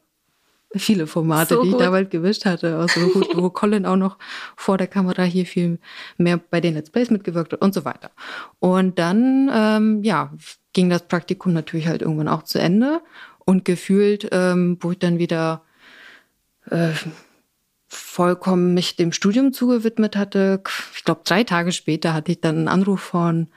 viele 0.77 1.07
Formate, 1.07 1.55
So 1.55 1.63
die 1.63 1.71
ich 1.71 1.77
damals 1.77 2.11
gewischt 2.11 2.45
hatte. 2.45 2.77
Also 2.79 3.01
gut, 3.09 3.29
wo 3.37 3.51
Colin 3.51 3.87
auch 3.87 3.97
noch 3.97 4.19
vor 4.57 4.79
der 4.79 4.87
Kamera 4.87 5.23
hier 5.23 5.47
viel 5.47 5.79
mehr 6.19 6.39
bei 6.39 6.61
den 6.61 6.75
Let's 6.75 6.91
Plays 6.91 7.11
mitgewirkt 7.11 7.53
hat 7.53 7.61
und 7.61 7.75
so 7.75 7.85
weiter. 7.85 8.11
Und 8.59 8.99
dann, 8.99 9.51
ähm, 9.53 10.03
ja, 10.03 10.33
ging 10.73 10.89
das 10.89 11.07
Praktikum 11.07 11.53
natürlich 11.53 11.87
halt 11.87 12.03
irgendwann 12.03 12.29
auch 12.29 12.43
zu 12.43 12.59
Ende 12.59 13.01
und 13.45 13.65
gefühlt, 13.65 14.29
ähm, 14.33 14.79
wo 14.81 14.93
ich 14.93 14.99
dann 14.99 15.19
wieder 15.19 15.63
vollkommen 17.89 18.73
mich 18.73 18.97
dem 18.97 19.13
Studium 19.13 19.53
zugewidmet 19.53 20.17
hatte. 20.17 20.63
Ich 20.95 21.05
glaube, 21.05 21.23
drei 21.25 21.45
Tage 21.45 21.73
später 21.73 22.15
hatte 22.15 22.33
ich 22.33 22.41
dann 22.41 22.57
einen 22.57 22.69
Anruf 22.69 23.01
von 23.01 23.49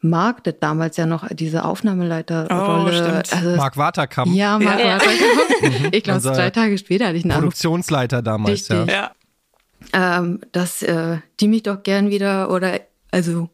Marc, 0.00 0.44
der 0.44 0.54
damals 0.54 0.96
ja 0.96 1.06
noch 1.06 1.28
diese 1.30 1.64
Aufnahmeleiterrolle. 1.64 2.90
Oh, 2.90 2.92
stimmt. 2.92 3.32
also, 3.32 3.56
Mark 3.56 3.76
Waterkamp, 3.76 4.34
ja, 4.34 4.58
Marc 4.58 4.78
Ja. 4.80 4.98
war 4.98 5.92
Ich 5.92 6.04
glaube, 6.04 6.20
drei 6.22 6.50
Tage 6.50 6.78
später 6.78 7.06
hatte 7.08 7.16
ich 7.16 7.24
einen 7.24 7.32
Anruf, 7.32 7.42
Produktionsleiter 7.44 8.22
damals, 8.22 8.68
ja. 8.68 8.82
Richtig. 8.82 8.96
Ja. 8.96 9.10
ähm, 9.92 10.40
dass 10.52 10.82
äh, 10.82 11.18
die 11.40 11.48
mich 11.48 11.64
doch 11.64 11.82
gern 11.82 12.10
wieder 12.10 12.50
oder 12.50 12.80
also 13.10 13.50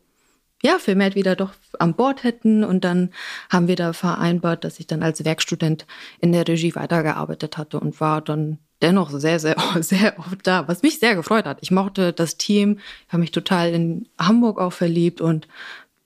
ja, 0.63 0.79
vermehrt 0.79 1.15
wieder 1.15 1.37
doch 1.37 1.53
an 1.79 1.95
Bord 1.95 2.25
hätten. 2.25 2.65
Und 2.65 2.85
dann 2.85 3.11
haben 3.51 3.69
wir 3.69 3.77
da 3.77 3.93
vereinbart, 3.93 4.65
dass 4.65 4.81
ich 4.81 4.87
dann 4.87 5.03
als 5.03 5.25
Werkstudent 5.25 5.87
in 6.21 6.33
der 6.33 6.47
Regie 6.49 6.75
weitergearbeitet 6.75 7.57
hatte 7.59 7.79
und 7.79 8.01
war 8.01 8.21
dann 8.21 8.59
dennoch 8.83 9.11
sehr, 9.11 9.39
sehr, 9.39 9.57
sehr 9.81 10.19
oft 10.19 10.47
da, 10.47 10.67
was 10.69 10.83
mich 10.83 10.99
sehr 10.99 11.15
gefreut 11.15 11.45
hat. 11.45 11.59
Ich 11.61 11.71
mochte 11.71 12.13
das 12.13 12.37
Team, 12.37 12.79
habe 13.09 13.21
mich 13.21 13.31
total 13.31 13.71
in 13.71 14.09
Hamburg 14.19 14.59
auch 14.61 14.73
verliebt 14.73 15.21
und 15.21 15.47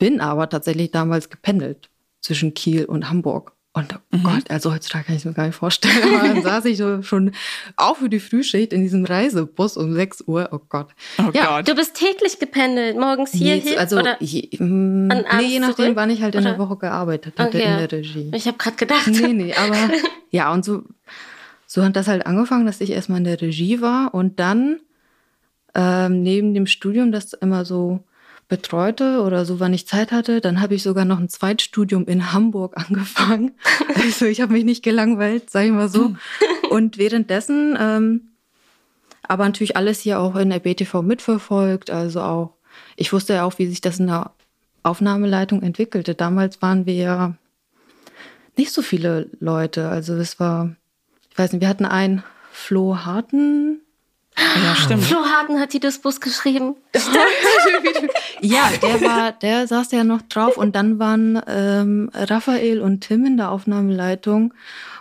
bin 0.00 0.20
aber 0.20 0.48
tatsächlich 0.48 0.90
damals 0.90 1.30
gependelt 1.30 1.90
zwischen 2.20 2.54
Kiel 2.54 2.86
und 2.86 3.08
Hamburg. 3.08 3.52
Und 3.72 3.94
oh 3.94 4.16
mhm. 4.16 4.22
Gott, 4.24 4.50
also 4.50 4.72
heutzutage 4.72 5.04
kann 5.04 5.14
ich 5.14 5.24
mir 5.24 5.32
gar 5.32 5.46
nicht 5.46 5.54
vorstellen. 5.54 6.02
Aber 6.02 6.26
dann 6.26 6.42
saß 6.42 6.64
ich 6.64 6.76
so 6.76 7.02
schon 7.02 7.30
auch 7.76 7.98
für 7.98 8.08
die 8.08 8.18
Frühschicht 8.18 8.72
in 8.72 8.82
diesem 8.82 9.04
Reisebus 9.04 9.76
um 9.76 9.94
6 9.94 10.24
Uhr. 10.26 10.48
Oh 10.50 10.58
Gott. 10.68 10.88
Oh 11.18 11.30
ja. 11.32 11.58
Gott. 11.58 11.68
Du 11.68 11.76
bist 11.76 11.94
täglich 11.94 12.40
gependelt, 12.40 12.98
morgens 12.98 13.30
hier 13.30 13.56
nee, 13.58 13.76
also, 13.76 13.98
oder 13.98 14.16
je, 14.20 14.48
mh, 14.58 15.14
nee, 15.38 15.46
je 15.46 15.60
nachdem, 15.60 15.76
zurück? 15.76 15.96
wann 15.96 16.10
ich 16.10 16.20
halt 16.20 16.34
in 16.34 16.40
oder? 16.40 16.50
der 16.50 16.58
Woche 16.58 16.78
gearbeitet 16.78 17.38
hatte 17.38 17.58
okay. 17.58 17.70
in 17.70 17.78
der 17.78 17.92
Regie. 17.92 18.30
Ich 18.34 18.48
habe 18.48 18.58
gerade 18.58 18.76
gedacht. 18.76 19.06
Nee, 19.06 19.32
nee, 19.34 19.54
aber 19.54 19.76
ja, 20.30 20.52
und 20.52 20.64
so, 20.64 20.82
so 21.66 21.84
hat 21.84 21.94
das 21.94 22.08
halt 22.08 22.26
angefangen, 22.26 22.66
dass 22.66 22.80
ich 22.80 22.90
erstmal 22.90 23.18
in 23.18 23.24
der 23.24 23.40
Regie 23.40 23.80
war 23.80 24.12
und 24.14 24.40
dann 24.40 24.80
ähm, 25.76 26.22
neben 26.22 26.54
dem 26.54 26.66
Studium 26.66 27.12
das 27.12 27.34
immer 27.34 27.64
so 27.64 28.02
betreute 28.50 29.22
oder 29.22 29.46
so, 29.46 29.60
wann 29.60 29.72
ich 29.72 29.86
Zeit 29.86 30.12
hatte. 30.12 30.42
Dann 30.42 30.60
habe 30.60 30.74
ich 30.74 30.82
sogar 30.82 31.06
noch 31.06 31.18
ein 31.18 31.30
Zweitstudium 31.30 32.06
in 32.06 32.32
Hamburg 32.32 32.74
angefangen. 32.76 33.52
Also 33.94 34.26
ich 34.26 34.42
habe 34.42 34.52
mich 34.52 34.64
nicht 34.64 34.82
gelangweilt, 34.82 35.48
sage 35.48 35.66
ich 35.66 35.72
mal 35.72 35.88
so. 35.88 36.14
Und 36.70 36.98
währenddessen 36.98 37.76
ähm, 37.80 38.30
aber 39.30 39.44
natürlich 39.44 39.76
alles 39.76 40.00
hier 40.00 40.18
auch 40.18 40.34
in 40.34 40.50
der 40.50 40.58
BTV 40.58 41.02
mitverfolgt. 41.02 41.88
Also 41.88 42.20
auch, 42.20 42.54
ich 42.96 43.12
wusste 43.12 43.34
ja 43.34 43.44
auch, 43.44 43.58
wie 43.58 43.68
sich 43.68 43.80
das 43.80 44.00
in 44.00 44.08
der 44.08 44.32
Aufnahmeleitung 44.82 45.62
entwickelte. 45.62 46.16
Damals 46.16 46.60
waren 46.62 46.84
wir 46.84 46.94
ja 46.94 47.34
nicht 48.56 48.72
so 48.72 48.82
viele 48.82 49.30
Leute. 49.38 49.88
Also 49.88 50.14
es 50.14 50.40
war, 50.40 50.74
ich 51.30 51.38
weiß 51.38 51.52
nicht, 51.52 51.60
wir 51.60 51.68
hatten 51.68 51.84
einen 51.84 52.24
Flo 52.50 53.04
Harten, 53.04 53.79
ja, 54.62 54.76
stimmt. 54.76 55.04
Flo 55.04 55.18
Hagen 55.18 55.60
hat 55.60 55.72
die 55.72 55.80
Dispus 55.80 56.20
geschrieben. 56.20 56.76
Stimmt. 56.96 58.10
ja, 58.40 58.70
der 58.82 59.00
war, 59.00 59.32
der 59.32 59.66
saß 59.66 59.92
ja 59.92 60.04
noch 60.04 60.22
drauf 60.22 60.56
und 60.56 60.74
dann 60.74 60.98
waren 60.98 61.40
ähm, 61.46 62.10
Raphael 62.14 62.80
und 62.80 63.00
Tim 63.00 63.24
in 63.24 63.36
der 63.36 63.50
Aufnahmeleitung. 63.50 64.54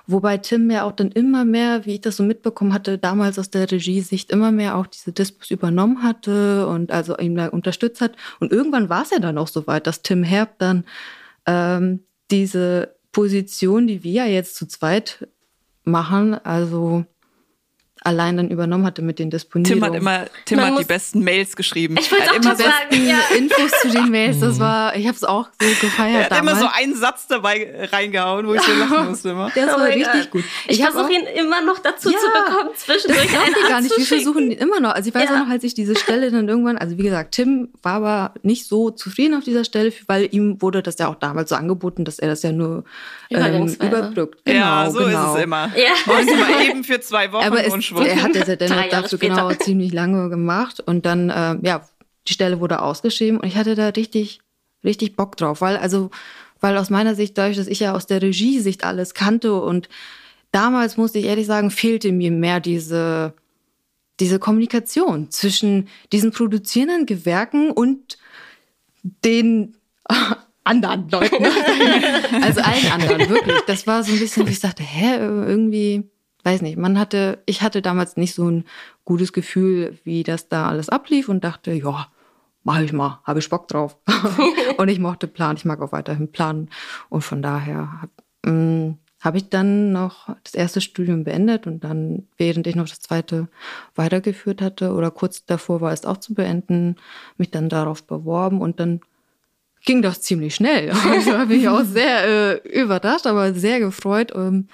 Wobei 0.07 0.37
Tim 0.37 0.71
ja 0.71 0.85
auch 0.85 0.91
dann 0.91 1.11
immer 1.11 1.45
mehr, 1.45 1.85
wie 1.85 1.95
ich 1.95 2.01
das 2.01 2.17
so 2.17 2.23
mitbekommen 2.23 2.73
hatte, 2.73 2.97
damals 2.97 3.37
aus 3.37 3.51
der 3.51 3.71
Regiesicht 3.71 4.31
immer 4.31 4.51
mehr 4.51 4.75
auch 4.75 4.87
diese 4.87 5.11
Dispus 5.11 5.51
übernommen 5.51 6.01
hatte 6.01 6.67
und 6.67 6.91
also 6.91 7.15
ihm 7.17 7.35
da 7.35 7.47
unterstützt 7.49 8.01
hat. 8.01 8.13
Und 8.39 8.51
irgendwann 8.51 8.89
war 8.89 9.03
es 9.03 9.11
ja 9.11 9.19
dann 9.19 9.37
auch 9.37 9.47
so 9.47 9.67
weit, 9.67 9.85
dass 9.85 10.01
Tim 10.01 10.23
Herb 10.23 10.57
dann 10.57 10.83
ähm, 11.45 11.99
diese 12.31 12.95
Position, 13.11 13.85
die 13.85 14.03
wir 14.03 14.23
ja 14.23 14.25
jetzt 14.25 14.55
zu 14.55 14.67
zweit 14.67 15.27
machen, 15.83 16.33
also 16.33 17.05
allein 18.01 18.37
dann 18.37 18.49
übernommen 18.49 18.85
hatte 18.85 19.01
mit 19.01 19.19
den 19.19 19.29
Disponierungen. 19.29 19.81
Tim 19.81 19.93
hat 19.93 19.99
immer, 19.99 20.25
Tim 20.45 20.61
hat 20.61 20.79
die 20.79 20.85
besten 20.85 21.23
Mails 21.23 21.55
geschrieben. 21.55 21.97
Ich 21.99 22.11
wollte 22.11 22.31
auch 22.31 22.35
immer 22.35 22.55
die 22.55 22.63
besten 22.63 23.07
ja. 23.07 23.19
Infos 23.37 23.71
zu 23.81 23.89
den 23.89 24.09
Mails. 24.09 24.39
Das 24.39 24.59
war, 24.59 24.95
ich 24.95 25.05
habe 25.05 25.15
es 25.15 25.23
auch 25.23 25.49
so 25.61 25.67
gefeiert. 25.81 26.15
Er 26.15 26.23
hat 26.25 26.31
damals. 26.31 26.59
immer 26.59 26.69
so 26.69 26.75
einen 26.75 26.95
Satz 26.95 27.27
dabei 27.27 27.89
reingehauen, 27.91 28.47
wo 28.47 28.53
ich 28.53 28.61
so 28.61 28.71
lachen 28.73 29.09
musste 29.09 29.29
immer. 29.29 29.51
Das 29.59 29.75
oh 29.75 29.79
war 29.79 29.87
richtig 29.87 30.31
God. 30.31 30.31
gut. 30.31 30.43
Ich, 30.67 30.79
ich 30.79 30.85
versuche 30.85 31.11
ihn 31.11 31.25
immer 31.25 31.61
noch 31.61 31.79
dazu 31.79 32.09
ja, 32.09 32.17
zu 32.17 32.27
bekommen, 32.27 32.69
zwischendurch 32.75 33.27
das 33.27 33.41
einen 33.41 33.67
gar 33.67 33.81
nicht. 33.81 33.97
Wir 33.97 34.05
versuchen 34.05 34.51
ihn 34.51 34.57
immer 34.57 34.79
noch. 34.79 34.91
Also 34.91 35.09
ich 35.09 35.15
weiß 35.15 35.29
ja. 35.29 35.35
auch 35.35 35.45
noch, 35.45 35.49
als 35.49 35.63
ich 35.63 35.73
diese 35.73 35.95
Stelle 35.95 36.31
dann 36.31 36.47
irgendwann, 36.47 36.77
also 36.77 36.97
wie 36.97 37.03
gesagt, 37.03 37.33
Tim 37.33 37.69
war 37.83 37.95
aber 37.95 38.33
nicht 38.41 38.67
so 38.67 38.89
zufrieden 38.89 39.35
auf 39.35 39.43
dieser 39.43 39.65
Stelle, 39.65 39.91
weil 40.07 40.29
ihm 40.31 40.61
wurde 40.61 40.81
das 40.81 40.97
ja 40.97 41.09
auch 41.09 41.15
damals 41.15 41.49
so 41.49 41.55
angeboten, 41.55 42.05
dass 42.05 42.19
er 42.19 42.29
das 42.29 42.41
ja 42.43 42.51
nur 42.51 42.85
ähm, 43.29 43.67
überbrückt. 43.67 44.45
Genau, 44.45 44.59
ja, 44.59 44.89
so 44.89 44.99
genau. 44.99 45.33
ist 45.33 45.37
es 45.39 45.43
immer. 45.43 45.71
Ja. 45.75 45.91
Manchmal 46.05 46.65
eben 46.69 46.83
für 46.83 47.01
zwei 47.01 47.29
Wochen 47.31 47.45
aber 47.45 47.63
es, 47.91 48.07
Er 48.07 48.21
hat 48.23 48.35
das 48.35 48.47
ja 48.47 48.55
dann 48.55 48.69
dafür 48.89 49.17
später. 49.17 49.35
genau 49.35 49.51
ziemlich 49.53 49.91
lange 49.93 50.29
gemacht 50.29 50.79
und 50.79 51.05
dann, 51.05 51.29
äh, 51.29 51.57
ja, 51.61 51.87
die 52.27 52.33
Stelle 52.33 52.59
wurde 52.59 52.81
ausgeschrieben 52.81 53.39
und 53.39 53.47
ich 53.47 53.55
hatte 53.55 53.75
da 53.75 53.89
richtig, 53.89 54.39
richtig 54.83 55.15
Bock 55.15 55.37
drauf, 55.37 55.61
weil 55.61 55.77
also, 55.77 56.11
weil 56.61 56.77
aus 56.77 56.89
meiner 56.89 57.15
Sicht, 57.15 57.37
dadurch, 57.37 57.57
dass 57.57 57.67
ich 57.67 57.79
ja 57.79 57.93
aus 57.93 58.05
der 58.05 58.21
Regie-Sicht 58.21 58.83
alles 58.83 59.13
kannte 59.13 59.53
und 59.53 59.89
damals 60.51 60.97
musste 60.97 61.19
ich 61.19 61.25
ehrlich 61.25 61.47
sagen, 61.47 61.71
fehlte 61.71 62.11
mir 62.11 62.31
mehr 62.31 62.59
diese, 62.59 63.33
diese 64.19 64.39
Kommunikation 64.39 65.31
zwischen 65.31 65.87
diesen 66.11 66.31
produzierenden 66.31 67.05
Gewerken 67.05 67.71
und 67.71 68.17
den 69.23 69.75
anderen 70.63 71.09
Leuten. 71.09 71.45
also 72.43 72.61
allen 72.61 72.91
anderen, 72.91 73.29
wirklich. 73.29 73.61
Das 73.67 73.87
war 73.87 74.03
so 74.03 74.11
ein 74.11 74.19
bisschen, 74.19 74.47
wie 74.47 74.51
ich 74.51 74.59
dachte, 74.59 74.83
hä, 74.83 75.17
irgendwie 75.17 76.09
weiß 76.43 76.61
nicht, 76.61 76.77
man 76.77 76.97
hatte, 76.99 77.39
ich 77.45 77.61
hatte 77.61 77.81
damals 77.81 78.17
nicht 78.17 78.33
so 78.33 78.49
ein 78.49 78.65
gutes 79.05 79.33
Gefühl, 79.33 79.97
wie 80.03 80.23
das 80.23 80.49
da 80.49 80.67
alles 80.67 80.89
ablief 80.89 81.29
und 81.29 81.43
dachte, 81.43 81.71
ja, 81.71 82.07
mach 82.63 82.79
ich 82.81 82.93
mal, 82.93 83.19
habe 83.23 83.39
ich 83.39 83.49
Bock 83.49 83.67
drauf. 83.67 83.97
und 84.77 84.87
ich 84.89 84.99
mochte 84.99 85.27
planen, 85.27 85.57
ich 85.57 85.65
mag 85.65 85.81
auch 85.81 85.91
weiterhin 85.91 86.31
planen. 86.31 86.69
Und 87.09 87.23
von 87.23 87.41
daher 87.41 88.01
habe 88.01 88.51
mm, 88.51 88.97
hab 89.21 89.35
ich 89.35 89.49
dann 89.49 89.91
noch 89.91 90.29
das 90.43 90.53
erste 90.53 90.79
Studium 90.79 91.25
beendet 91.25 91.67
und 91.67 91.83
dann, 91.83 92.27
während 92.37 92.67
ich 92.67 92.75
noch 92.75 92.87
das 92.87 93.01
zweite 93.01 93.49
weitergeführt 93.95 94.61
hatte 94.61 94.93
oder 94.93 95.11
kurz 95.11 95.45
davor 95.45 95.81
war 95.81 95.91
es 95.91 96.05
auch 96.05 96.17
zu 96.17 96.33
beenden, 96.33 96.95
mich 97.37 97.51
dann 97.51 97.67
darauf 97.67 98.03
beworben 98.03 98.61
und 98.61 98.79
dann 98.79 99.01
ging 99.83 100.01
das 100.01 100.21
ziemlich 100.21 100.55
schnell. 100.55 100.91
Also 101.05 101.37
habe 101.37 101.53
ich 101.53 101.67
auch 101.67 101.83
sehr 101.83 102.63
äh, 102.63 102.81
überrascht, 102.81 103.27
aber 103.27 103.53
sehr 103.53 103.79
gefreut. 103.79 104.31
Ähm, 104.35 104.67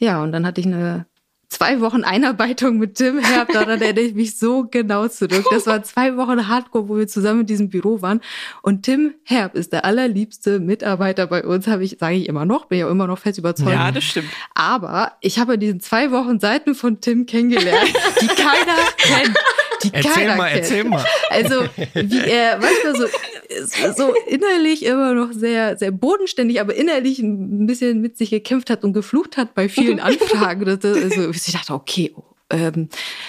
ja, 0.00 0.22
und 0.22 0.32
dann 0.32 0.44
hatte 0.44 0.60
ich 0.60 0.66
eine 0.66 1.06
zwei 1.50 1.80
Wochen 1.80 2.04
Einarbeitung 2.04 2.78
mit 2.78 2.94
Tim 2.94 3.18
Herb, 3.18 3.48
daran 3.52 3.82
erinnere 3.82 4.04
ich 4.04 4.14
mich 4.14 4.38
so 4.38 4.66
genau 4.70 5.08
zurück. 5.08 5.44
Das 5.50 5.66
war 5.66 5.82
zwei 5.82 6.16
Wochen 6.16 6.48
Hardcore, 6.48 6.88
wo 6.88 6.96
wir 6.96 7.08
zusammen 7.08 7.40
in 7.40 7.46
diesem 7.46 7.68
Büro 7.68 8.00
waren. 8.00 8.20
Und 8.62 8.84
Tim 8.84 9.14
Herb 9.24 9.54
ist 9.56 9.72
der 9.72 9.84
allerliebste 9.84 10.60
Mitarbeiter 10.60 11.26
bei 11.26 11.44
uns, 11.44 11.66
habe 11.66 11.84
ich, 11.84 11.98
sage 11.98 12.16
ich 12.16 12.28
immer 12.28 12.46
noch, 12.46 12.66
bin 12.66 12.78
ja 12.78 12.90
immer 12.90 13.06
noch 13.06 13.18
fest 13.18 13.38
überzeugt. 13.38 13.72
Ja, 13.72 13.90
das 13.90 14.04
stimmt. 14.04 14.28
Aber 14.54 15.12
ich 15.20 15.38
habe 15.38 15.54
in 15.54 15.60
diesen 15.60 15.80
zwei 15.80 16.10
Wochen 16.12 16.40
Seiten 16.40 16.74
von 16.74 17.00
Tim 17.00 17.26
kennengelernt, 17.26 17.92
die 18.20 18.28
keiner 18.28 18.76
kennt. 18.96 19.36
Die 19.82 19.94
erzähl 19.94 20.12
keiner 20.12 20.36
mal, 20.36 20.50
kennt. 20.50 20.62
erzähl 20.62 20.84
mal. 20.84 21.04
Also, 21.30 21.64
wie 21.94 22.20
er 22.20 22.58
manchmal 22.58 22.96
so 22.96 23.06
so 23.96 24.14
innerlich 24.26 24.84
immer 24.84 25.14
noch 25.14 25.32
sehr, 25.32 25.76
sehr 25.76 25.90
bodenständig, 25.90 26.60
aber 26.60 26.74
innerlich 26.74 27.18
ein 27.18 27.66
bisschen 27.66 28.00
mit 28.00 28.16
sich 28.16 28.30
gekämpft 28.30 28.70
hat 28.70 28.84
und 28.84 28.92
geflucht 28.92 29.36
hat 29.36 29.54
bei 29.54 29.68
vielen 29.68 30.00
Anfragen. 30.00 30.64
Das, 30.64 30.84
also 30.84 31.30
ich 31.30 31.52
dachte, 31.52 31.74
okay, 31.74 32.12
oh, 32.16 32.22
ähm, 32.50 32.88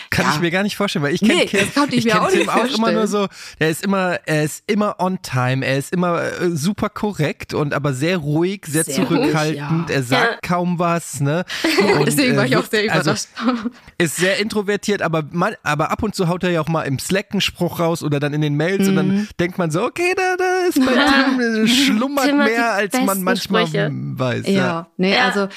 Kann 0.09 0.25
ja. 0.25 0.33
ich 0.33 0.39
mir 0.39 0.51
gar 0.51 0.63
nicht 0.63 0.75
vorstellen, 0.75 1.03
weil 1.03 1.13
ich 1.13 1.21
kenne 1.21 1.35
nee, 1.35 1.43
ich, 1.43 1.53
ich 1.53 2.07
kenn 2.07 2.27
Tim 2.29 2.49
auch 2.49 2.65
immer 2.65 2.91
nur 2.91 3.07
so, 3.07 3.27
der 3.59 3.69
ist 3.69 3.83
immer, 3.83 4.19
er 4.25 4.43
ist 4.43 4.63
immer 4.67 4.95
on 4.99 5.21
time, 5.21 5.65
er 5.65 5.77
ist 5.77 5.93
immer 5.93 6.21
äh, 6.21 6.49
super 6.51 6.89
korrekt 6.89 7.53
und 7.53 7.73
aber 7.73 7.93
sehr 7.93 8.17
ruhig, 8.17 8.65
sehr, 8.67 8.83
sehr 8.83 8.95
zurückhaltend, 8.95 9.71
ruhig, 9.71 9.89
ja. 9.89 9.95
er 9.95 10.03
sagt 10.03 10.31
ja. 10.31 10.39
kaum 10.41 10.79
was, 10.79 11.21
ne? 11.21 11.45
Und, 11.99 12.05
Deswegen 12.05 12.37
war 12.37 12.45
ich 12.45 12.55
auch 12.55 12.65
sehr 12.65 12.91
also 12.91 13.11
überrascht. 13.11 13.27
Also, 13.35 13.69
ist 13.97 14.15
sehr 14.17 14.39
introvertiert, 14.39 15.01
aber 15.01 15.23
man, 15.31 15.55
aber 15.63 15.91
ab 15.91 16.03
und 16.03 16.15
zu 16.15 16.27
haut 16.27 16.43
er 16.43 16.51
ja 16.51 16.61
auch 16.61 16.67
mal 16.67 16.83
im 16.83 16.99
Slack 16.99 17.27
einen 17.31 17.41
Spruch 17.41 17.79
raus 17.79 18.03
oder 18.03 18.19
dann 18.19 18.33
in 18.33 18.41
den 18.41 18.55
Mails 18.55 18.83
mhm. 18.83 18.87
und 18.87 18.95
dann 18.95 19.07
mhm. 19.07 19.27
denkt 19.39 19.57
man 19.57 19.71
so, 19.71 19.83
okay, 19.83 20.13
da, 20.15 20.35
da 20.37 20.67
ist 20.67 20.79
bei 20.83 20.93
Tim 20.93 21.39
äh, 21.39 21.67
schlummert 21.67 22.25
Tim 22.25 22.37
mehr, 22.37 22.73
als 22.73 22.93
man 23.01 23.21
manchmal 23.23 23.67
Sprüche. 23.67 23.89
weiß. 23.91 24.47
Ja, 24.47 24.53
ja. 24.53 24.87
nee, 24.97 25.17
also 25.17 25.47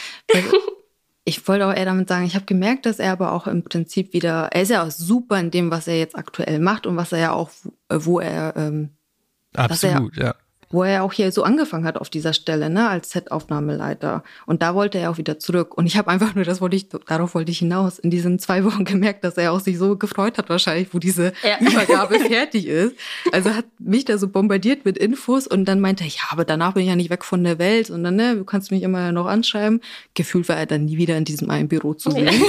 ich 1.24 1.46
wollte 1.48 1.66
auch 1.66 1.74
eher 1.74 1.86
damit 1.86 2.08
sagen, 2.08 2.26
ich 2.26 2.34
habe 2.34 2.44
gemerkt, 2.44 2.86
dass 2.86 2.98
er 2.98 3.12
aber 3.12 3.32
auch 3.32 3.46
im 3.46 3.64
Prinzip 3.64 4.12
wieder, 4.12 4.48
er 4.52 4.62
ist 4.62 4.70
ja 4.70 4.84
auch 4.84 4.90
super 4.90 5.40
in 5.40 5.50
dem, 5.50 5.70
was 5.70 5.88
er 5.88 5.98
jetzt 5.98 6.16
aktuell 6.16 6.58
macht 6.58 6.86
und 6.86 6.96
was 6.96 7.12
er 7.12 7.18
ja 7.18 7.32
auch, 7.32 7.50
wo 7.88 8.20
er, 8.20 8.54
ähm, 8.56 8.90
Absolut, 9.54 10.16
er, 10.18 10.26
ja 10.26 10.34
wo 10.74 10.82
er 10.82 11.04
auch 11.04 11.12
hier 11.12 11.30
so 11.30 11.44
angefangen 11.44 11.84
hat 11.84 11.96
auf 11.96 12.10
dieser 12.10 12.32
Stelle, 12.32 12.68
ne, 12.68 12.88
als 12.88 13.10
Set-Aufnahmeleiter. 13.10 14.24
Und 14.44 14.60
da 14.60 14.74
wollte 14.74 14.98
er 14.98 15.10
auch 15.10 15.18
wieder 15.18 15.38
zurück. 15.38 15.78
Und 15.78 15.86
ich 15.86 15.96
habe 15.96 16.10
einfach 16.10 16.34
nur, 16.34 16.44
das 16.44 16.60
wollte 16.60 16.74
ich, 16.74 16.88
darauf 17.06 17.34
wollte 17.34 17.52
ich 17.52 17.60
hinaus, 17.60 18.00
in 18.00 18.10
diesen 18.10 18.38
zwei 18.40 18.64
Wochen 18.64 18.84
gemerkt, 18.84 19.22
dass 19.22 19.36
er 19.36 19.52
auch 19.52 19.60
sich 19.60 19.78
so 19.78 19.96
gefreut 19.96 20.36
hat 20.36 20.48
wahrscheinlich, 20.48 20.88
wo 20.92 20.98
diese 20.98 21.32
ja. 21.42 21.60
Übergabe 21.60 22.18
fertig 22.18 22.66
ist. 22.66 22.96
Also 23.32 23.54
hat 23.54 23.66
mich 23.78 24.04
da 24.04 24.18
so 24.18 24.28
bombardiert 24.28 24.84
mit 24.84 24.98
Infos 24.98 25.46
und 25.46 25.64
dann 25.66 25.80
meinte 25.80 26.02
er, 26.02 26.10
ja, 26.10 26.22
aber 26.30 26.44
danach 26.44 26.74
bin 26.74 26.82
ich 26.82 26.88
ja 26.88 26.96
nicht 26.96 27.10
weg 27.10 27.24
von 27.24 27.44
der 27.44 27.60
Welt 27.60 27.90
und 27.90 28.02
dann, 28.02 28.16
ne, 28.16 28.34
du 28.34 28.44
kannst 28.44 28.72
mich 28.72 28.82
immer 28.82 29.12
noch 29.12 29.26
anschreiben. 29.26 29.80
Gefühlt 30.14 30.48
war 30.48 30.56
er 30.56 30.66
dann 30.66 30.86
nie 30.86 30.98
wieder 30.98 31.16
in 31.16 31.24
diesem 31.24 31.50
einen 31.50 31.68
Büro 31.68 31.94
zu 31.94 32.10
sehen. 32.10 32.28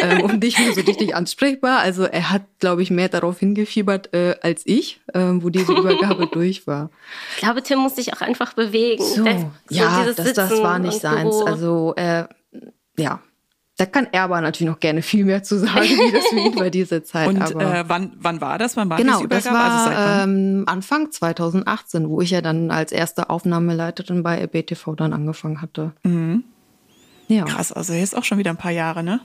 ähm, 0.00 0.20
und 0.22 0.42
nicht 0.42 0.58
mehr 0.58 0.72
so 0.72 0.80
richtig 0.80 1.14
ansprechbar. 1.14 1.80
Also 1.80 2.04
er 2.04 2.30
hat, 2.30 2.42
glaube 2.58 2.82
ich, 2.82 2.90
mehr 2.90 3.08
darauf 3.08 3.38
hingefiebert 3.38 4.14
äh, 4.14 4.36
als 4.40 4.62
ich, 4.64 5.00
äh, 5.12 5.20
wo 5.20 5.50
diese 5.50 5.72
Übergabe 5.72 6.26
durch 6.26 6.66
war. 6.66 6.90
Ich 7.34 7.42
glaube, 7.42 7.57
Tim 7.62 7.78
muss 7.78 7.96
sich 7.96 8.12
auch 8.14 8.20
einfach 8.20 8.54
bewegen. 8.54 9.02
So, 9.02 9.24
das, 9.24 9.42
so 9.42 9.50
ja, 9.70 10.04
das, 10.04 10.32
das 10.32 10.62
war 10.62 10.78
nicht 10.78 11.00
seins. 11.00 11.34
Also 11.46 11.94
äh, 11.96 12.24
ja, 12.98 13.20
Da 13.76 13.86
kann 13.86 14.08
er 14.10 14.22
aber 14.22 14.40
natürlich 14.40 14.70
noch 14.70 14.80
gerne 14.80 15.02
viel 15.02 15.24
mehr 15.24 15.44
zu 15.44 15.56
sagen, 15.56 15.84
wie 15.84 16.12
das 16.12 16.26
für 16.26 16.36
ihn 16.36 16.54
bei 16.56 16.68
dieser 16.68 17.04
Zeit. 17.04 17.28
Und 17.28 17.40
aber 17.40 17.74
äh, 17.74 17.84
wann, 17.86 18.12
wann 18.18 18.40
war 18.40 18.58
das? 18.58 18.76
Wann 18.76 18.90
war 18.90 18.96
genau, 18.96 19.24
das? 19.26 19.46
Also 19.46 19.56
war 19.56 19.86
wann? 19.86 20.30
ähm, 20.30 20.64
Anfang 20.66 21.12
2018, 21.12 22.08
wo 22.08 22.20
ich 22.20 22.30
ja 22.30 22.40
dann 22.40 22.72
als 22.72 22.90
erste 22.90 23.30
Aufnahmeleiterin 23.30 24.24
bei 24.24 24.42
RBTV 24.42 24.96
dann 24.96 25.12
angefangen 25.12 25.62
hatte. 25.62 25.92
Ja. 27.28 27.44
Krass, 27.44 27.72
also 27.72 27.92
jetzt 27.92 28.16
auch 28.16 28.24
schon 28.24 28.38
wieder 28.38 28.50
ein 28.50 28.56
paar 28.56 28.72
Jahre, 28.72 29.04
ne? 29.04 29.20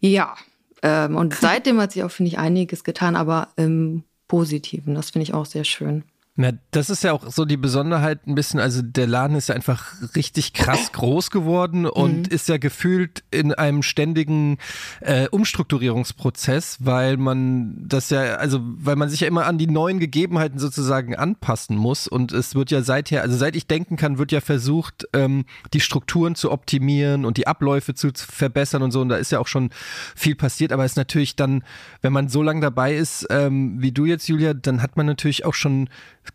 Ja. 0.00 0.34
Ähm, 0.82 1.16
und 1.16 1.34
seitdem 1.34 1.80
hat 1.80 1.92
sich 1.92 2.02
auch, 2.02 2.10
finde 2.10 2.28
ich, 2.28 2.38
einiges 2.38 2.84
getan, 2.84 3.16
aber 3.16 3.48
im 3.56 4.04
Positiven. 4.26 4.94
Das 4.94 5.10
finde 5.10 5.24
ich 5.24 5.34
auch 5.34 5.44
sehr 5.44 5.64
schön. 5.64 6.04
Na, 6.40 6.52
das 6.70 6.88
ist 6.88 7.02
ja 7.02 7.12
auch 7.14 7.28
so 7.28 7.44
die 7.44 7.56
Besonderheit 7.56 8.28
ein 8.28 8.36
bisschen, 8.36 8.60
also 8.60 8.80
der 8.80 9.08
Laden 9.08 9.36
ist 9.36 9.48
ja 9.48 9.56
einfach 9.56 9.94
richtig 10.14 10.52
krass 10.52 10.92
groß 10.92 11.32
geworden 11.32 11.84
und 11.84 12.28
ist 12.28 12.48
ja 12.48 12.58
gefühlt 12.58 13.24
in 13.32 13.52
einem 13.52 13.82
ständigen 13.82 14.58
äh, 15.00 15.26
Umstrukturierungsprozess, 15.30 16.76
weil 16.78 17.16
man 17.16 17.88
das 17.88 18.10
ja, 18.10 18.36
also 18.36 18.60
weil 18.62 18.94
man 18.94 19.08
sich 19.08 19.18
ja 19.18 19.26
immer 19.26 19.46
an 19.46 19.58
die 19.58 19.66
neuen 19.66 19.98
Gegebenheiten 19.98 20.60
sozusagen 20.60 21.16
anpassen 21.16 21.76
muss. 21.76 22.06
Und 22.06 22.30
es 22.30 22.54
wird 22.54 22.70
ja 22.70 22.82
seither, 22.82 23.22
also 23.22 23.36
seit 23.36 23.56
ich 23.56 23.66
denken 23.66 23.96
kann, 23.96 24.18
wird 24.18 24.30
ja 24.30 24.40
versucht, 24.40 25.08
ähm, 25.14 25.44
die 25.72 25.80
Strukturen 25.80 26.36
zu 26.36 26.52
optimieren 26.52 27.24
und 27.24 27.36
die 27.36 27.48
Abläufe 27.48 27.94
zu, 27.94 28.12
zu 28.12 28.24
verbessern 28.28 28.84
und 28.84 28.92
so. 28.92 29.00
Und 29.00 29.08
da 29.08 29.16
ist 29.16 29.32
ja 29.32 29.40
auch 29.40 29.48
schon 29.48 29.70
viel 30.14 30.36
passiert, 30.36 30.70
aber 30.70 30.84
es 30.84 30.92
ist 30.92 30.98
natürlich 30.98 31.34
dann, 31.34 31.64
wenn 32.00 32.12
man 32.12 32.28
so 32.28 32.44
lange 32.44 32.60
dabei 32.60 32.94
ist, 32.94 33.26
ähm, 33.28 33.82
wie 33.82 33.90
du 33.90 34.04
jetzt, 34.04 34.28
Julia, 34.28 34.54
dann 34.54 34.82
hat 34.82 34.96
man 34.96 35.06
natürlich 35.06 35.44
auch 35.44 35.54
schon 35.54 35.88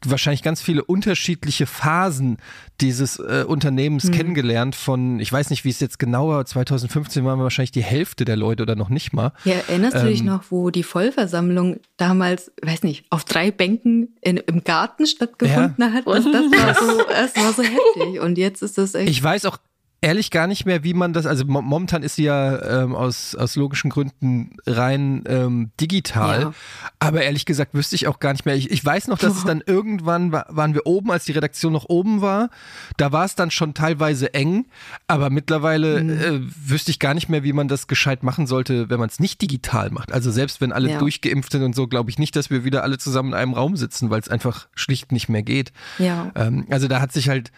wahrscheinlich 0.05 0.43
ganz 0.43 0.61
viele 0.61 0.83
unterschiedliche 0.83 1.65
Phasen 1.65 2.37
dieses 2.81 3.19
äh, 3.19 3.45
Unternehmens 3.47 4.11
kennengelernt 4.11 4.75
von, 4.75 5.19
ich 5.19 5.31
weiß 5.31 5.49
nicht, 5.49 5.63
wie 5.63 5.69
es 5.69 5.79
jetzt 5.79 5.99
genau 5.99 6.29
war, 6.29 6.45
2015 6.45 7.23
waren 7.23 7.39
wir 7.39 7.43
wahrscheinlich 7.43 7.71
die 7.71 7.83
Hälfte 7.83 8.25
der 8.25 8.35
Leute 8.35 8.63
oder 8.63 8.75
noch 8.75 8.89
nicht 8.89 9.13
mal. 9.13 9.31
Ja, 9.45 9.55
erinnerst 9.67 9.97
du 9.97 10.05
dich 10.05 10.21
Ähm. 10.21 10.25
noch, 10.27 10.45
wo 10.49 10.69
die 10.69 10.83
Vollversammlung 10.83 11.79
damals, 11.97 12.51
weiß 12.61 12.83
nicht, 12.83 13.05
auf 13.09 13.23
drei 13.23 13.51
Bänken 13.51 14.15
in, 14.21 14.37
im 14.37 14.63
Garten 14.63 15.05
stattgefunden 15.05 15.93
hat? 15.93 16.05
Das, 16.07 16.23
das, 16.23 16.33
war 16.33 16.75
so, 16.75 17.03
das 17.09 17.35
war 17.35 17.53
so 17.53 17.63
heftig. 17.63 18.19
Und 18.21 18.37
jetzt 18.37 18.61
ist 18.61 18.77
das 18.77 18.95
echt. 18.95 19.09
Ich 19.09 19.23
weiß 19.23 19.45
auch 19.45 19.57
ehrlich 20.03 20.29
gar 20.31 20.47
nicht 20.47 20.65
mehr, 20.65 20.83
wie 20.83 20.93
man 20.93 21.13
das, 21.13 21.25
also 21.25 21.45
mo- 21.45 21.61
momentan 21.61 22.03
ist 22.03 22.15
sie 22.17 22.23
ja 22.25 22.83
ähm, 22.83 22.93
aus, 22.95 23.33
aus 23.35 23.55
logischen 23.55 23.89
Gründen 23.89 24.55
rein 24.67 25.23
ähm, 25.27 25.71
digital, 25.79 26.41
Ja. 26.41 26.53
aber 26.99 27.23
ehrlich 27.23 27.45
gesagt 27.45 27.73
wüsste 27.73 27.95
ich 27.95 28.07
auch 28.07 28.19
gar 28.19 28.33
nicht 28.33 28.45
mehr. 28.45 28.55
Ich, 28.55 28.69
ich 28.69 28.83
weiß 28.83 29.07
noch, 29.07 29.17
dass 29.17 29.35
es 29.37 29.43
dann 29.45 29.63
irgendwann 29.65 30.31
war, 30.31 30.45
waren 30.49 30.73
wir 30.73 30.85
oben, 30.85 31.11
als 31.11 31.25
die 31.25 31.31
Redaktion 31.31 31.73
noch 31.73 31.85
oben 31.89 32.21
war, 32.21 32.49
da 32.97 33.11
war 33.11 33.25
es 33.25 33.35
dann 33.35 33.49
schon 33.51 33.73
teilweise 33.73 34.33
eng, 34.33 34.65
aber 35.07 35.29
mittlerweile 35.29 36.03
Mhm. 36.03 36.09
äh, 36.09 36.39
wüsste 36.69 36.91
ich 36.91 36.99
gar 36.99 37.13
nicht 37.13 37.29
mehr, 37.29 37.43
wie 37.43 37.53
man 37.53 37.67
das 37.67 37.87
gescheit 37.87 38.23
machen 38.23 38.45
sollte, 38.47 38.89
wenn 38.89 38.99
man 38.99 39.09
es 39.09 39.19
nicht 39.19 39.41
digital 39.41 39.89
macht. 39.91 40.11
Also 40.11 40.31
selbst 40.31 40.59
wenn 40.61 40.71
alle 40.73 40.89
Ja. 40.91 40.99
durchgeimpft 40.99 41.51
sind 41.51 41.63
und 41.63 41.75
so, 41.75 41.87
glaube 41.87 42.09
ich 42.09 42.19
nicht, 42.19 42.35
dass 42.35 42.49
wir 42.49 42.63
wieder 42.63 42.83
alle 42.83 42.97
zusammen 42.97 43.29
in 43.29 43.35
einem 43.35 43.53
Raum 43.53 43.77
sitzen, 43.77 44.09
weil 44.09 44.19
es 44.19 44.27
einfach 44.29 44.67
schlicht 44.75 45.11
nicht 45.11 45.29
mehr 45.29 45.43
geht. 45.43 45.71
Ja. 45.97 46.31
Ähm, 46.35 46.65
also 46.69 46.87
da 46.87 46.99
hat 46.99 47.11
sich 47.13 47.29
halt 47.29 47.51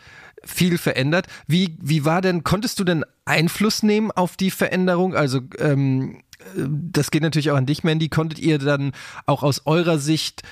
viel 0.46 0.78
verändert. 0.78 1.28
Wie, 1.48 1.78
wie 1.82 2.06
war 2.06 2.22
denn, 2.22 2.44
konntest 2.44 2.80
du 2.80 2.84
denn 2.84 3.04
Einfluss 3.26 3.84
nehmen 3.84 4.12
auf 4.12 4.38
die 4.38 4.52
Veränderung? 4.52 5.16
Also 5.16 5.42
ähm, 5.60 6.22
äh, 6.56 6.62
das 6.68 7.12
geht 7.12 7.24
natürlich 7.24 7.52
auch 7.52 7.58
an 7.58 7.66
dich, 7.66 7.84
Mandy. 7.84 8.10
Konntet 8.10 8.40
ihr 8.40 8.60
dann 8.60 8.92
auch 9.26 9.44
aus 9.44 9.64
eurer 9.66 10.00
Sicht 10.00 10.44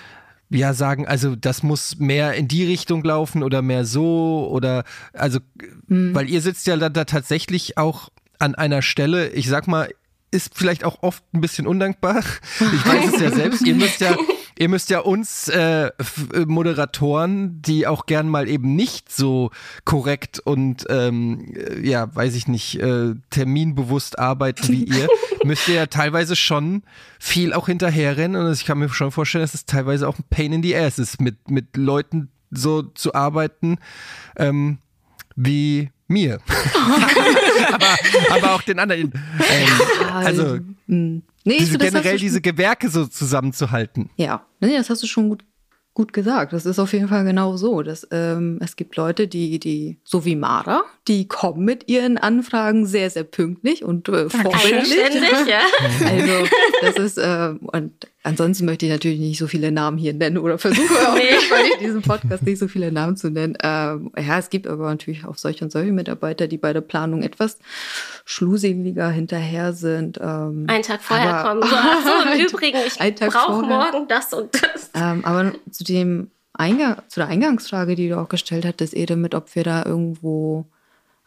ja 0.49 0.73
sagen, 0.73 1.07
also 1.07 1.35
das 1.35 1.63
muss 1.63 1.97
mehr 1.97 2.33
in 2.33 2.47
die 2.47 2.65
Richtung 2.65 3.03
laufen 3.03 3.43
oder 3.43 3.61
mehr 3.61 3.85
so 3.85 4.47
oder 4.51 4.83
also, 5.13 5.39
weil 5.87 6.29
ihr 6.29 6.41
sitzt 6.41 6.67
ja 6.67 6.77
da, 6.77 6.89
da 6.89 7.05
tatsächlich 7.05 7.77
auch 7.77 8.09
an 8.39 8.53
einer 8.53 8.81
Stelle, 8.81 9.29
ich 9.29 9.47
sag 9.47 9.67
mal, 9.67 9.89
ist 10.31 10.53
vielleicht 10.55 10.83
auch 10.83 11.01
oft 11.01 11.23
ein 11.33 11.41
bisschen 11.41 11.67
undankbar. 11.67 12.23
Ich 12.59 12.85
weiß 12.85 13.13
es 13.13 13.21
ja 13.21 13.31
selbst. 13.31 13.65
Ihr 13.65 13.75
müsst 13.75 14.01
ja, 14.01 14.17
ihr 14.57 14.69
müsst 14.69 14.89
ja 14.89 14.99
uns 14.99 15.47
äh, 15.47 15.87
äh, 15.87 15.91
Moderatoren, 16.45 17.61
die 17.61 17.87
auch 17.87 18.05
gern 18.05 18.29
mal 18.29 18.47
eben 18.47 18.75
nicht 18.75 19.11
so 19.11 19.51
korrekt 19.85 20.39
und 20.39 20.85
ähm, 20.89 21.53
äh, 21.55 21.87
ja, 21.87 22.13
weiß 22.13 22.35
ich 22.35 22.47
nicht, 22.47 22.79
äh, 22.79 23.15
terminbewusst 23.29 24.19
arbeiten 24.19 24.67
wie 24.69 24.83
ihr, 24.83 25.07
müsst 25.43 25.67
ihr 25.67 25.75
ja 25.75 25.85
teilweise 25.87 26.35
schon 26.35 26.83
viel 27.19 27.53
auch 27.53 27.67
hinterherrennen. 27.67 28.41
Und 28.41 28.53
ich 28.53 28.65
kann 28.65 28.79
mir 28.79 28.89
schon 28.89 29.11
vorstellen, 29.11 29.43
dass 29.43 29.53
es 29.53 29.65
teilweise 29.65 30.07
auch 30.07 30.17
ein 30.17 30.25
Pain 30.29 30.53
in 30.53 30.63
the 30.63 30.75
Ass 30.75 30.99
ist, 30.99 31.21
mit, 31.21 31.49
mit 31.49 31.75
Leuten 31.77 32.29
so 32.51 32.83
zu 32.83 33.13
arbeiten, 33.13 33.77
ähm, 34.37 34.77
wie 35.35 35.89
mir. 36.07 36.39
aber, 37.71 37.97
aber 38.29 38.55
auch 38.55 38.61
den 38.61 38.79
anderen. 38.79 39.13
Ähm, 39.49 39.69
also 40.13 40.59
mm. 40.87 41.23
Nee, 41.43 41.57
diese, 41.57 41.73
so, 41.73 41.77
generell 41.77 42.17
diese 42.17 42.41
Gewerke 42.41 42.89
so 42.89 43.05
zusammenzuhalten. 43.05 44.09
Ja, 44.17 44.45
nee, 44.59 44.75
das 44.75 44.89
hast 44.89 45.03
du 45.03 45.07
schon 45.07 45.29
gut, 45.29 45.43
gut 45.93 46.13
gesagt. 46.13 46.53
Das 46.53 46.65
ist 46.65 46.79
auf 46.79 46.93
jeden 46.93 47.07
Fall 47.07 47.23
genau 47.23 47.57
so. 47.57 47.81
Dass, 47.81 48.07
ähm, 48.11 48.59
es 48.61 48.75
gibt 48.75 48.95
Leute, 48.95 49.27
die, 49.27 49.59
die, 49.59 49.99
so 50.03 50.25
wie 50.25 50.35
Mara, 50.35 50.83
die 51.07 51.27
kommen 51.27 51.65
mit 51.65 51.89
ihren 51.89 52.17
Anfragen 52.17 52.85
sehr, 52.85 53.09
sehr 53.09 53.23
pünktlich 53.23 53.83
und 53.83 54.09
äh, 54.09 54.29
vorbildlich. 54.29 55.47
Ja. 55.47 55.61
Also, 56.05 56.47
das 56.81 56.95
ist, 56.95 57.17
äh, 57.17 57.53
und 57.61 57.93
ansonsten 58.23 58.65
möchte 58.65 58.85
ich 58.85 58.91
natürlich 58.91 59.19
nicht 59.19 59.37
so 59.37 59.47
viele 59.47 59.71
Namen 59.71 59.97
hier 59.97 60.13
nennen 60.13 60.37
oder 60.37 60.57
versuche 60.57 60.93
auch 61.07 61.13
Nee. 61.15 61.21
nicht, 61.31 61.51
ich 61.73 61.77
diesen 61.79 62.01
Podcast 62.01 62.43
nicht 62.43 62.57
so 62.59 62.67
viele 62.67 62.91
Namen 62.91 63.15
zu 63.17 63.29
nennen. 63.29 63.55
Ähm, 63.61 64.11
ja, 64.17 64.39
es 64.39 64.49
gibt 64.49 64.65
aber 64.67 64.85
natürlich 64.89 65.25
auch 65.25 65.35
solche 65.37 65.65
und 65.65 65.71
solche 65.71 65.91
Mitarbeiter, 65.91 66.47
die 66.47 66.57
bei 66.57 66.73
der 66.73 66.81
Planung 66.81 67.21
etwas 67.23 67.57
schluseliger 68.25 69.09
hinterher 69.09 69.73
sind. 69.73 70.17
Ähm, 70.21 70.65
Einen 70.67 70.83
Tag 70.83 71.01
vorher 71.01 71.33
aber- 71.35 71.49
kommen. 71.59 71.63
So, 71.69 71.75
ach 71.75 72.03
so, 72.25 72.31
im 72.39 72.45
Übrigen, 72.47 72.77
ich 72.85 73.15
brauche 73.15 73.65
morgen 73.65 74.07
das 74.07 74.33
und 74.33 74.53
das. 74.53 74.89
Ähm, 74.93 75.23
aber 75.25 75.53
zu 75.71 75.83
dem 75.83 76.29
Eingang, 76.53 76.97
zu 77.07 77.19
der 77.19 77.29
Eingangsfrage, 77.29 77.95
die 77.95 78.09
du 78.09 78.19
auch 78.19 78.29
gestellt 78.29 78.65
hattest, 78.65 78.95
Ede, 78.95 79.15
mit 79.15 79.33
ob 79.35 79.55
wir 79.55 79.63
da 79.63 79.83
irgendwo 79.85 80.65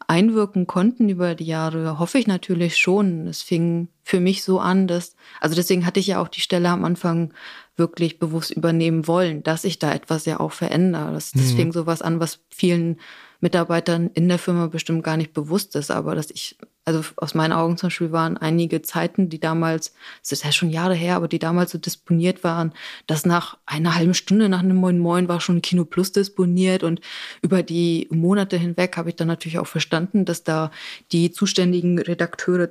einwirken 0.09 0.67
konnten 0.67 1.09
über 1.09 1.35
die 1.35 1.47
Jahre, 1.47 1.99
hoffe 1.99 2.19
ich 2.19 2.27
natürlich 2.27 2.77
schon. 2.77 3.27
Es 3.27 3.43
fing 3.43 3.89
für 4.05 4.21
mich 4.21 4.45
so 4.45 4.61
an, 4.61 4.87
dass, 4.87 5.17
also 5.41 5.55
deswegen 5.55 5.85
hatte 5.85 6.01
ich 6.01 6.07
ja 6.07 6.21
auch 6.21 6.29
die 6.29 6.41
Stelle 6.41 6.69
am 6.69 6.85
Anfang 6.85 7.33
wirklich 7.77 8.19
bewusst 8.19 8.53
übernehmen 8.53 9.07
wollen, 9.07 9.43
dass 9.43 9.65
ich 9.65 9.79
da 9.79 9.93
etwas 9.93 10.25
ja 10.25 10.39
auch 10.41 10.53
verändere. 10.53 11.13
Das, 11.13 11.33
das 11.33 11.53
fing 11.53 11.73
sowas 11.73 12.03
an, 12.03 12.21
was 12.21 12.41
vielen 12.51 12.99
Mitarbeitern 13.41 14.11
in 14.15 14.29
der 14.29 14.39
Firma 14.39 14.69
bestimmt 14.69 15.03
gar 15.03 15.17
nicht 15.17 15.33
bewusst 15.33 15.77
ist, 15.77 15.91
aber 15.91 16.15
dass 16.15 16.31
ich, 16.31 16.57
also 16.87 17.03
aus 17.17 17.35
meinen 17.35 17.53
Augen 17.53 17.77
zum 17.77 17.89
Beispiel 17.89 18.13
waren 18.13 18.37
einige 18.39 18.81
Zeiten, 18.81 19.29
die 19.29 19.41
damals, 19.41 19.93
das 20.23 20.33
ist 20.33 20.45
ja 20.45 20.53
schon 20.53 20.71
Jahre 20.71 20.95
her, 20.95 21.17
aber 21.17 21.27
die 21.27 21.41
damals 21.41 21.73
so 21.73 21.79
disponiert 21.79 22.45
waren, 22.45 22.73
dass 23.09 23.27
nach 23.27 23.59
einer 23.67 23.97
halben 23.97 24.15
Stunde 24.15 24.49
nach 24.49 24.61
einem 24.61 24.77
Moin 24.77 24.99
Moin 24.99 25.29
war 25.29 25.41
schon 25.41 25.63
Kino 25.63 25.85
Plus 25.85 26.13
disponiert 26.13 26.85
und 26.85 27.01
über 27.43 27.65
die 27.65 28.07
Monate 28.11 28.57
hinweg 28.57 28.97
habe 28.97 29.11
ich 29.11 29.17
dann 29.17 29.27
natürlich 29.27 29.59
auch 29.59 29.67
verstanden, 29.67 30.25
dass 30.25 30.45
da 30.45 30.71
die 31.11 31.33
zuständigen 31.33 31.99
Redakteure 31.99 32.71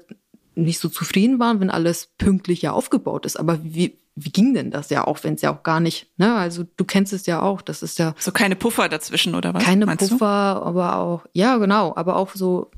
nicht 0.56 0.80
so 0.80 0.88
zufrieden 0.88 1.38
waren, 1.38 1.60
wenn 1.60 1.69
alles 1.69 2.08
pünktlicher 2.17 2.73
aufgebaut 2.73 3.25
ist. 3.25 3.38
Aber 3.38 3.60
wie, 3.63 3.97
wie 4.15 4.30
ging 4.30 4.54
denn 4.54 4.71
das 4.71 4.89
ja 4.89 5.06
auch, 5.06 5.25
wenn 5.25 5.34
es 5.34 5.41
ja 5.41 5.54
auch 5.54 5.63
gar 5.63 5.82
nicht, 5.82 6.08
ne? 6.17 6.36
Also 6.36 6.63
du 6.78 6.86
kennst 6.86 7.12
es 7.12 7.25
ja 7.25 7.41
auch, 7.41 7.62
das 7.62 7.84
ist 7.84 7.99
ja 7.99 8.15
So 8.17 8.32
keine 8.32 8.56
Puffer 8.56 8.88
dazwischen 8.88 9.36
oder 9.36 9.54
was? 9.54 9.62
keine 9.62 9.86
Puffer, 9.88 10.25
aber 10.25 10.95
auch, 10.99 11.25
ja, 11.34 11.58
genau, 11.58 11.93
aber 11.97 12.15
auch 12.15 12.34
so, 12.34 12.71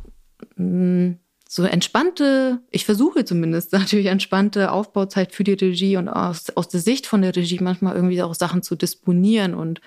mh, 0.55 1.17
so 1.49 1.63
entspannte, 1.63 2.61
ich 2.71 2.85
versuche 2.85 3.25
zumindest 3.25 3.73
natürlich 3.73 4.07
entspannte 4.07 4.71
Aufbauzeit 4.71 5.33
für 5.33 5.43
die 5.43 5.53
Regie 5.53 5.97
und 5.97 6.09
aus, 6.09 6.49
aus 6.51 6.67
der 6.67 6.79
Sicht 6.79 7.07
von 7.07 7.21
der 7.21 7.35
Regie 7.35 7.59
manchmal 7.61 7.95
irgendwie 7.95 8.21
auch 8.21 8.35
Sachen 8.35 8.63
zu 8.63 8.75
disponieren. 8.75 9.53
Und 9.53 9.81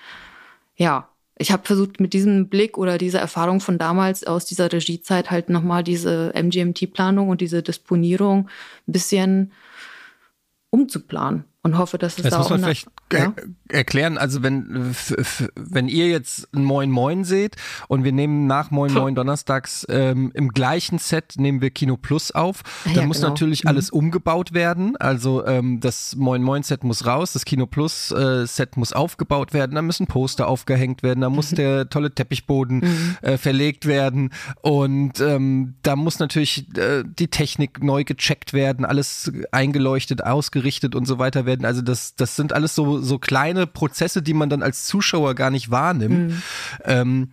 ja, 0.77 1.09
ich 1.39 1.53
habe 1.53 1.67
versucht 1.67 2.01
mit 2.01 2.13
diesem 2.13 2.49
Blick 2.49 2.79
oder 2.79 2.99
dieser 2.99 3.21
Erfahrung 3.21 3.61
von 3.61 3.79
damals 3.79 4.25
aus 4.27 4.45
dieser 4.45 4.73
Regiezeit 4.73 5.31
halt 5.31 5.49
nochmal 5.49 5.85
diese 5.85 6.33
MGMT-Planung 6.35 7.29
und 7.29 7.41
diese 7.41 7.63
Disponierung 7.63 8.49
ein 8.87 8.93
bisschen 8.93 9.53
umzuplanen 10.71 11.45
und 11.63 11.77
hoffe, 11.77 11.99
dass 11.99 12.17
es 12.17 12.23
Das 12.23 12.31
da 12.31 12.39
muss 12.39 12.47
auch 12.47 12.51
man 12.53 12.61
vielleicht 12.61 12.89
ja? 13.13 13.35
er 13.69 13.77
erklären. 13.77 14.17
Also 14.17 14.43
wenn, 14.43 14.95
wenn 15.55 15.89
ihr 15.89 16.09
jetzt 16.09 16.49
Moin 16.55 16.91
Moin 16.91 17.25
seht 17.25 17.57
und 17.89 18.03
wir 18.03 18.13
nehmen 18.13 18.47
nach 18.47 18.71
Moin 18.71 18.93
Moin 18.93 19.15
donnerstags 19.15 19.87
ähm, 19.91 20.31
im 20.35 20.49
gleichen 20.51 20.99
Set 20.99 21.35
nehmen 21.37 21.61
wir 21.61 21.71
Kino 21.71 21.97
Plus 21.97 22.31
auf, 22.31 22.63
Ah, 22.63 22.89
dann 22.89 22.95
ja, 22.95 23.07
muss 23.07 23.19
genau. 23.19 23.29
natürlich 23.29 23.67
alles 23.67 23.91
umgebaut 23.91 24.55
werden. 24.55 24.97
Also 24.97 25.45
ähm, 25.47 25.81
das 25.81 26.17
Moin 26.17 26.43
Moin 26.43 26.63
Set 26.63 26.83
muss 26.83 27.05
raus, 27.05 27.35
das 27.35 27.45
Kino 27.45 27.67
Plus 27.67 28.11
äh, 28.11 28.47
Set 28.47 28.79
muss 28.79 28.95
aufgebaut 28.95 29.53
werden, 29.53 29.75
da 29.75 29.83
müssen 29.83 30.07
Poster 30.07 30.49
aufgehängt 30.49 31.03
werden, 31.03 31.21
da 31.21 31.29
muss 31.29 31.51
der 31.51 31.91
tolle 31.91 32.11
Teppichboden 32.15 33.17
äh, 33.21 33.37
verlegt 33.37 33.85
werden 33.85 34.31
und 34.63 35.21
ähm, 35.21 35.75
da 35.83 35.95
muss 35.95 36.19
natürlich 36.21 36.75
äh, 36.79 37.05
die 37.05 37.29
Technik 37.29 37.83
neu 37.83 38.05
gecheckt 38.05 38.55
werden, 38.55 38.87
alles 38.87 39.31
eingeleuchtet, 39.53 40.25
ausgerichtet 40.25 40.95
und 40.95 41.05
so 41.07 41.19
weiter 41.19 41.45
werden. 41.45 41.50
Also 41.63 41.83
das, 41.83 42.15
das 42.15 42.37
sind 42.37 42.53
alles 42.53 42.75
so, 42.75 43.01
so 43.01 43.19
kleine 43.19 43.67
Prozesse, 43.67 44.23
die 44.23 44.35
man 44.35 44.49
dann 44.49 44.63
als 44.63 44.87
Zuschauer 44.87 45.35
gar 45.35 45.51
nicht 45.51 45.71
wahrnimmt. 45.71 46.35
Ähm, 46.85 47.31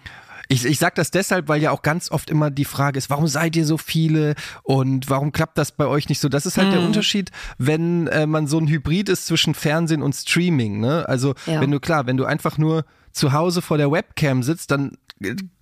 Ich, 0.50 0.64
ich 0.66 0.80
sage 0.80 0.94
das 0.96 1.12
deshalb, 1.12 1.50
weil 1.50 1.62
ja 1.62 1.72
auch 1.72 1.82
ganz 1.82 2.10
oft 2.10 2.30
immer 2.30 2.50
die 2.50 2.64
Frage 2.64 2.98
ist, 2.98 3.10
warum 3.10 3.28
seid 3.28 3.58
ihr 3.58 3.66
so 3.66 3.78
viele 3.78 4.34
und 4.64 5.10
warum 5.10 5.34
klappt 5.34 5.58
das 5.58 5.74
bei 5.74 5.86
euch 5.86 6.08
nicht 6.08 6.22
so? 6.22 6.30
Das 6.30 6.46
ist 6.46 6.58
halt 6.58 6.70
mhm. 6.70 6.72
der 6.72 6.82
Unterschied, 6.84 7.32
wenn 7.58 8.08
äh, 8.08 8.26
man 8.26 8.48
so 8.48 8.58
ein 8.58 8.68
Hybrid 8.68 9.10
ist 9.10 9.26
zwischen 9.26 9.54
Fernsehen 9.56 10.02
und 10.02 10.16
Streaming. 10.16 10.80
Ne? 10.80 11.04
Also 11.10 11.36
ja. 11.48 11.60
wenn 11.60 11.72
du 11.72 11.82
klar, 11.82 12.08
wenn 12.08 12.16
du 12.16 12.24
einfach 12.24 12.58
nur 12.58 12.86
zu 13.12 13.34
Hause 13.34 13.62
vor 13.62 13.78
der 13.78 13.92
Webcam 13.92 14.42
sitzt, 14.42 14.72
dann 14.72 14.94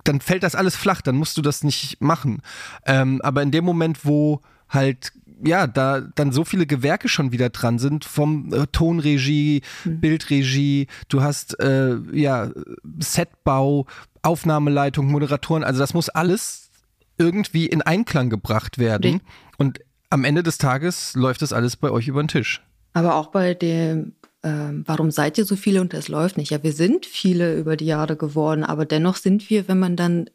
dann 0.04 0.20
fällt 0.20 0.42
das 0.42 0.54
alles 0.54 0.76
flach, 0.76 1.00
dann 1.00 1.16
musst 1.16 1.36
du 1.36 1.42
das 1.42 1.64
nicht 1.64 2.00
machen. 2.00 2.42
Ähm, 2.84 3.20
aber 3.22 3.42
in 3.42 3.50
dem 3.50 3.64
Moment, 3.64 4.04
wo 4.04 4.40
halt 4.68 5.12
ja, 5.44 5.66
da 5.66 6.00
dann 6.00 6.32
so 6.32 6.44
viele 6.44 6.66
Gewerke 6.66 7.08
schon 7.08 7.32
wieder 7.32 7.50
dran 7.50 7.78
sind, 7.78 8.04
vom 8.04 8.52
äh, 8.52 8.66
Tonregie, 8.72 9.62
mhm. 9.84 10.00
Bildregie, 10.00 10.86
du 11.08 11.22
hast 11.22 11.58
äh, 11.60 11.96
ja 12.12 12.50
Setbau, 12.98 13.86
Aufnahmeleitung, 14.22 15.06
Moderatoren, 15.06 15.64
also 15.64 15.80
das 15.80 15.94
muss 15.94 16.08
alles 16.08 16.70
irgendwie 17.18 17.66
in 17.66 17.82
Einklang 17.82 18.30
gebracht 18.30 18.78
werden. 18.78 19.14
Mhm. 19.14 19.20
Und 19.58 19.80
am 20.10 20.24
Ende 20.24 20.42
des 20.42 20.58
Tages 20.58 21.14
läuft 21.14 21.42
das 21.42 21.52
alles 21.52 21.76
bei 21.76 21.90
euch 21.90 22.08
über 22.08 22.22
den 22.22 22.28
Tisch. 22.28 22.62
Aber 22.92 23.16
auch 23.16 23.28
bei 23.28 23.54
dem, 23.54 24.14
äh, 24.42 24.50
warum 24.84 25.10
seid 25.10 25.38
ihr 25.38 25.44
so 25.44 25.56
viele 25.56 25.80
und 25.80 25.92
es 25.94 26.08
läuft 26.08 26.38
nicht? 26.38 26.50
Ja, 26.50 26.62
wir 26.62 26.72
sind 26.72 27.04
viele 27.06 27.58
über 27.58 27.76
die 27.76 27.86
Jahre 27.86 28.16
geworden, 28.16 28.64
aber 28.64 28.86
dennoch 28.86 29.16
sind 29.16 29.50
wir, 29.50 29.68
wenn 29.68 29.78
man 29.78 29.96
dann 29.96 30.30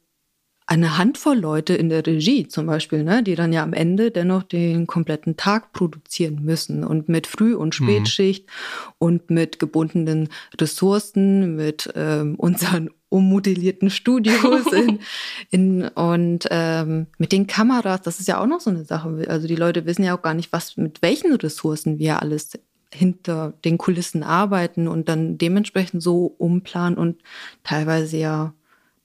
eine 0.72 0.98
Handvoll 0.98 1.38
Leute 1.38 1.74
in 1.74 1.90
der 1.90 2.08
Regie 2.08 2.48
zum 2.48 2.66
Beispiel, 2.66 3.04
ne, 3.04 3.24
die 3.24 3.36
dann 3.36 3.52
ja 3.52 3.62
am 3.62 3.74
Ende 3.74 4.10
dennoch 4.10 4.44
den 4.44 4.88
kompletten 4.88 5.36
Tag 5.36 5.74
produzieren 5.74 6.46
müssen 6.46 6.86
und 6.86 7.10
mit 7.10 7.28
Früh- 7.28 7.56
und 7.56 7.78
mhm. 7.78 7.84
Spätschicht 7.84 8.46
mhm. 8.46 8.94
und 8.98 9.30
mit 9.30 9.60
gebundenen 9.60 10.30
Ressourcen, 10.58 11.58
mit 11.58 11.92
ähm, 11.94 12.36
unseren 12.36 12.90
ummodellierten 13.10 13.90
Studios 13.90 14.66
in, 14.72 15.00
in, 15.50 15.88
und 15.90 16.48
ähm, 16.50 17.08
mit 17.18 17.34
den 17.34 17.48
Kameras, 17.48 18.02
das 18.04 18.22
ist 18.22 18.30
ja 18.30 18.40
auch 18.40 18.48
noch 18.48 18.62
so 18.62 18.70
eine 18.70 18.86
Sache. 18.86 19.26
Also 19.28 19.50
die 19.50 19.58
Leute 19.58 19.86
wissen 19.86 20.06
ja 20.06 20.18
auch 20.18 20.22
gar 20.22 20.34
nicht, 20.34 20.54
was 20.54 20.78
mit 20.78 21.02
welchen 21.02 21.36
Ressourcen 21.36 22.00
wir 22.00 22.22
alles 22.22 22.58
hinter 22.94 23.56
den 23.66 23.78
Kulissen 23.78 24.24
arbeiten 24.24 24.88
und 24.88 25.10
dann 25.10 25.38
dementsprechend 25.38 26.02
so 26.02 26.34
umplanen 26.38 26.98
und 26.98 27.22
teilweise 27.64 28.16
ja 28.16 28.54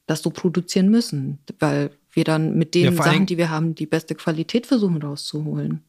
das 0.06 0.22
so 0.22 0.30
produzieren 0.30 0.88
müssen, 0.88 1.38
weil 1.58 1.90
wir 2.12 2.24
dann 2.24 2.56
mit 2.56 2.74
den 2.74 2.94
ja, 2.94 3.02
Sachen, 3.02 3.26
die 3.26 3.38
wir 3.38 3.50
haben, 3.50 3.74
die 3.74 3.86
beste 3.86 4.14
Qualität 4.14 4.66
versuchen 4.66 5.02
rauszuholen. 5.02 5.82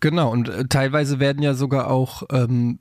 Genau, 0.00 0.30
und 0.30 0.48
äh, 0.48 0.66
teilweise 0.68 1.18
werden 1.18 1.42
ja 1.42 1.54
sogar 1.54 1.90
auch 1.90 2.24
ähm, 2.30 2.78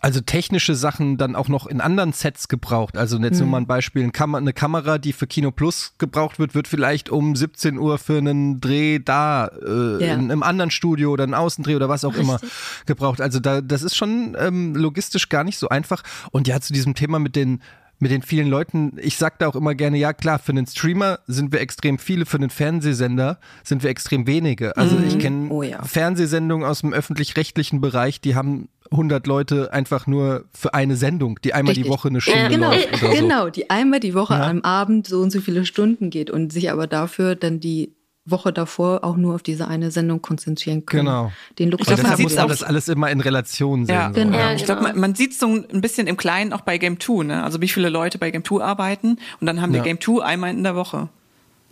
also 0.00 0.20
technische 0.20 0.74
Sachen 0.74 1.18
dann 1.18 1.36
auch 1.36 1.48
noch 1.48 1.66
in 1.66 1.80
anderen 1.80 2.12
Sets 2.12 2.48
gebraucht. 2.48 2.96
Also 2.96 3.18
jetzt 3.18 3.40
nur 3.40 3.48
mal 3.48 3.58
ein 3.58 3.66
Beispiel, 3.66 4.02
eine 4.02 4.52
Kamera, 4.52 4.98
die 4.98 5.12
für 5.12 5.26
Kino 5.26 5.50
Plus 5.50 5.94
gebraucht 5.98 6.38
wird, 6.38 6.54
wird 6.54 6.68
vielleicht 6.68 7.10
um 7.10 7.36
17 7.36 7.78
Uhr 7.78 7.98
für 7.98 8.18
einen 8.18 8.60
Dreh 8.60 8.98
da 8.98 9.48
äh, 9.48 10.04
ja. 10.04 10.14
in 10.14 10.30
einem 10.30 10.42
anderen 10.42 10.70
Studio 10.70 11.10
oder 11.10 11.24
einen 11.24 11.34
Außendreh 11.34 11.76
oder 11.76 11.88
was 11.88 12.04
auch 12.04 12.16
Richtig. 12.16 12.28
immer 12.28 12.40
gebraucht. 12.86 13.20
Also 13.20 13.40
da, 13.40 13.60
das 13.60 13.82
ist 13.82 13.96
schon 13.96 14.36
ähm, 14.38 14.74
logistisch 14.74 15.28
gar 15.28 15.44
nicht 15.44 15.58
so 15.58 15.68
einfach. 15.68 16.02
Und 16.30 16.48
ja, 16.48 16.60
zu 16.60 16.72
diesem 16.72 16.94
Thema 16.94 17.18
mit 17.18 17.36
den 17.36 17.60
mit 18.02 18.10
den 18.10 18.22
vielen 18.22 18.48
Leuten, 18.48 18.96
ich 19.00 19.16
sag 19.16 19.38
da 19.38 19.46
auch 19.46 19.54
immer 19.54 19.76
gerne, 19.76 19.96
ja 19.96 20.12
klar, 20.12 20.40
für 20.40 20.50
einen 20.50 20.66
Streamer 20.66 21.20
sind 21.28 21.52
wir 21.52 21.60
extrem 21.60 22.00
viele, 22.00 22.26
für 22.26 22.36
einen 22.36 22.50
Fernsehsender 22.50 23.38
sind 23.62 23.84
wir 23.84 23.90
extrem 23.90 24.26
wenige. 24.26 24.76
Also 24.76 24.96
mhm. 24.96 25.06
ich 25.06 25.20
kenne 25.20 25.48
oh, 25.50 25.62
ja. 25.62 25.80
Fernsehsendungen 25.84 26.66
aus 26.66 26.80
dem 26.80 26.92
öffentlich-rechtlichen 26.92 27.80
Bereich, 27.80 28.20
die 28.20 28.34
haben 28.34 28.68
100 28.90 29.24
Leute 29.28 29.72
einfach 29.72 30.08
nur 30.08 30.46
für 30.52 30.74
eine 30.74 30.96
Sendung, 30.96 31.38
die 31.44 31.54
einmal 31.54 31.74
Richtig. 31.74 31.84
die 31.84 31.90
Woche 31.90 32.08
eine 32.08 32.20
Stunde 32.20 32.40
ja, 32.40 32.48
genau, 32.48 32.70
läuft 32.72 32.88
oder 32.88 33.14
so. 33.14 33.22
Genau, 33.22 33.50
die 33.50 33.70
einmal 33.70 34.00
die 34.00 34.14
Woche 34.14 34.34
ja. 34.34 34.50
am 34.50 34.62
Abend 34.62 35.06
so 35.06 35.20
und 35.20 35.30
so 35.30 35.40
viele 35.40 35.64
Stunden 35.64 36.10
geht 36.10 36.28
und 36.28 36.52
sich 36.52 36.72
aber 36.72 36.88
dafür 36.88 37.36
dann 37.36 37.60
die 37.60 37.94
Woche 38.24 38.52
davor 38.52 39.02
auch 39.02 39.16
nur 39.16 39.34
auf 39.34 39.42
diese 39.42 39.66
eine 39.66 39.90
Sendung 39.90 40.22
konzentrieren 40.22 40.86
können. 40.86 41.06
Genau. 41.06 41.32
Den 41.58 41.70
Luxus 41.70 41.88
ich 41.88 41.94
glaub, 41.94 42.00
deshalb 42.02 42.20
muss 42.20 42.36
man 42.36 42.48
das 42.48 42.62
alles 42.62 42.88
immer 42.88 43.10
in 43.10 43.20
Relation 43.20 43.86
sehen. 43.86 43.94
Ja, 43.94 44.08
so. 44.08 44.14
genau. 44.14 44.38
Ja, 44.38 44.52
ich 44.52 44.64
glaube, 44.64 44.82
man, 44.82 44.98
man 44.98 45.14
sieht 45.14 45.34
so 45.34 45.46
ein 45.46 45.80
bisschen 45.80 46.06
im 46.06 46.16
Kleinen 46.16 46.52
auch 46.52 46.60
bei 46.60 46.78
Game 46.78 47.00
2, 47.00 47.24
ne? 47.24 47.42
Also 47.42 47.60
wie 47.60 47.68
viele 47.68 47.88
Leute 47.88 48.18
bei 48.18 48.30
Game 48.30 48.44
2 48.44 48.62
arbeiten 48.62 49.18
und 49.40 49.46
dann 49.46 49.60
haben 49.60 49.72
wir 49.72 49.80
Game 49.80 50.00
2 50.00 50.22
einmal 50.22 50.50
in 50.50 50.62
der 50.62 50.76
Woche. 50.76 51.08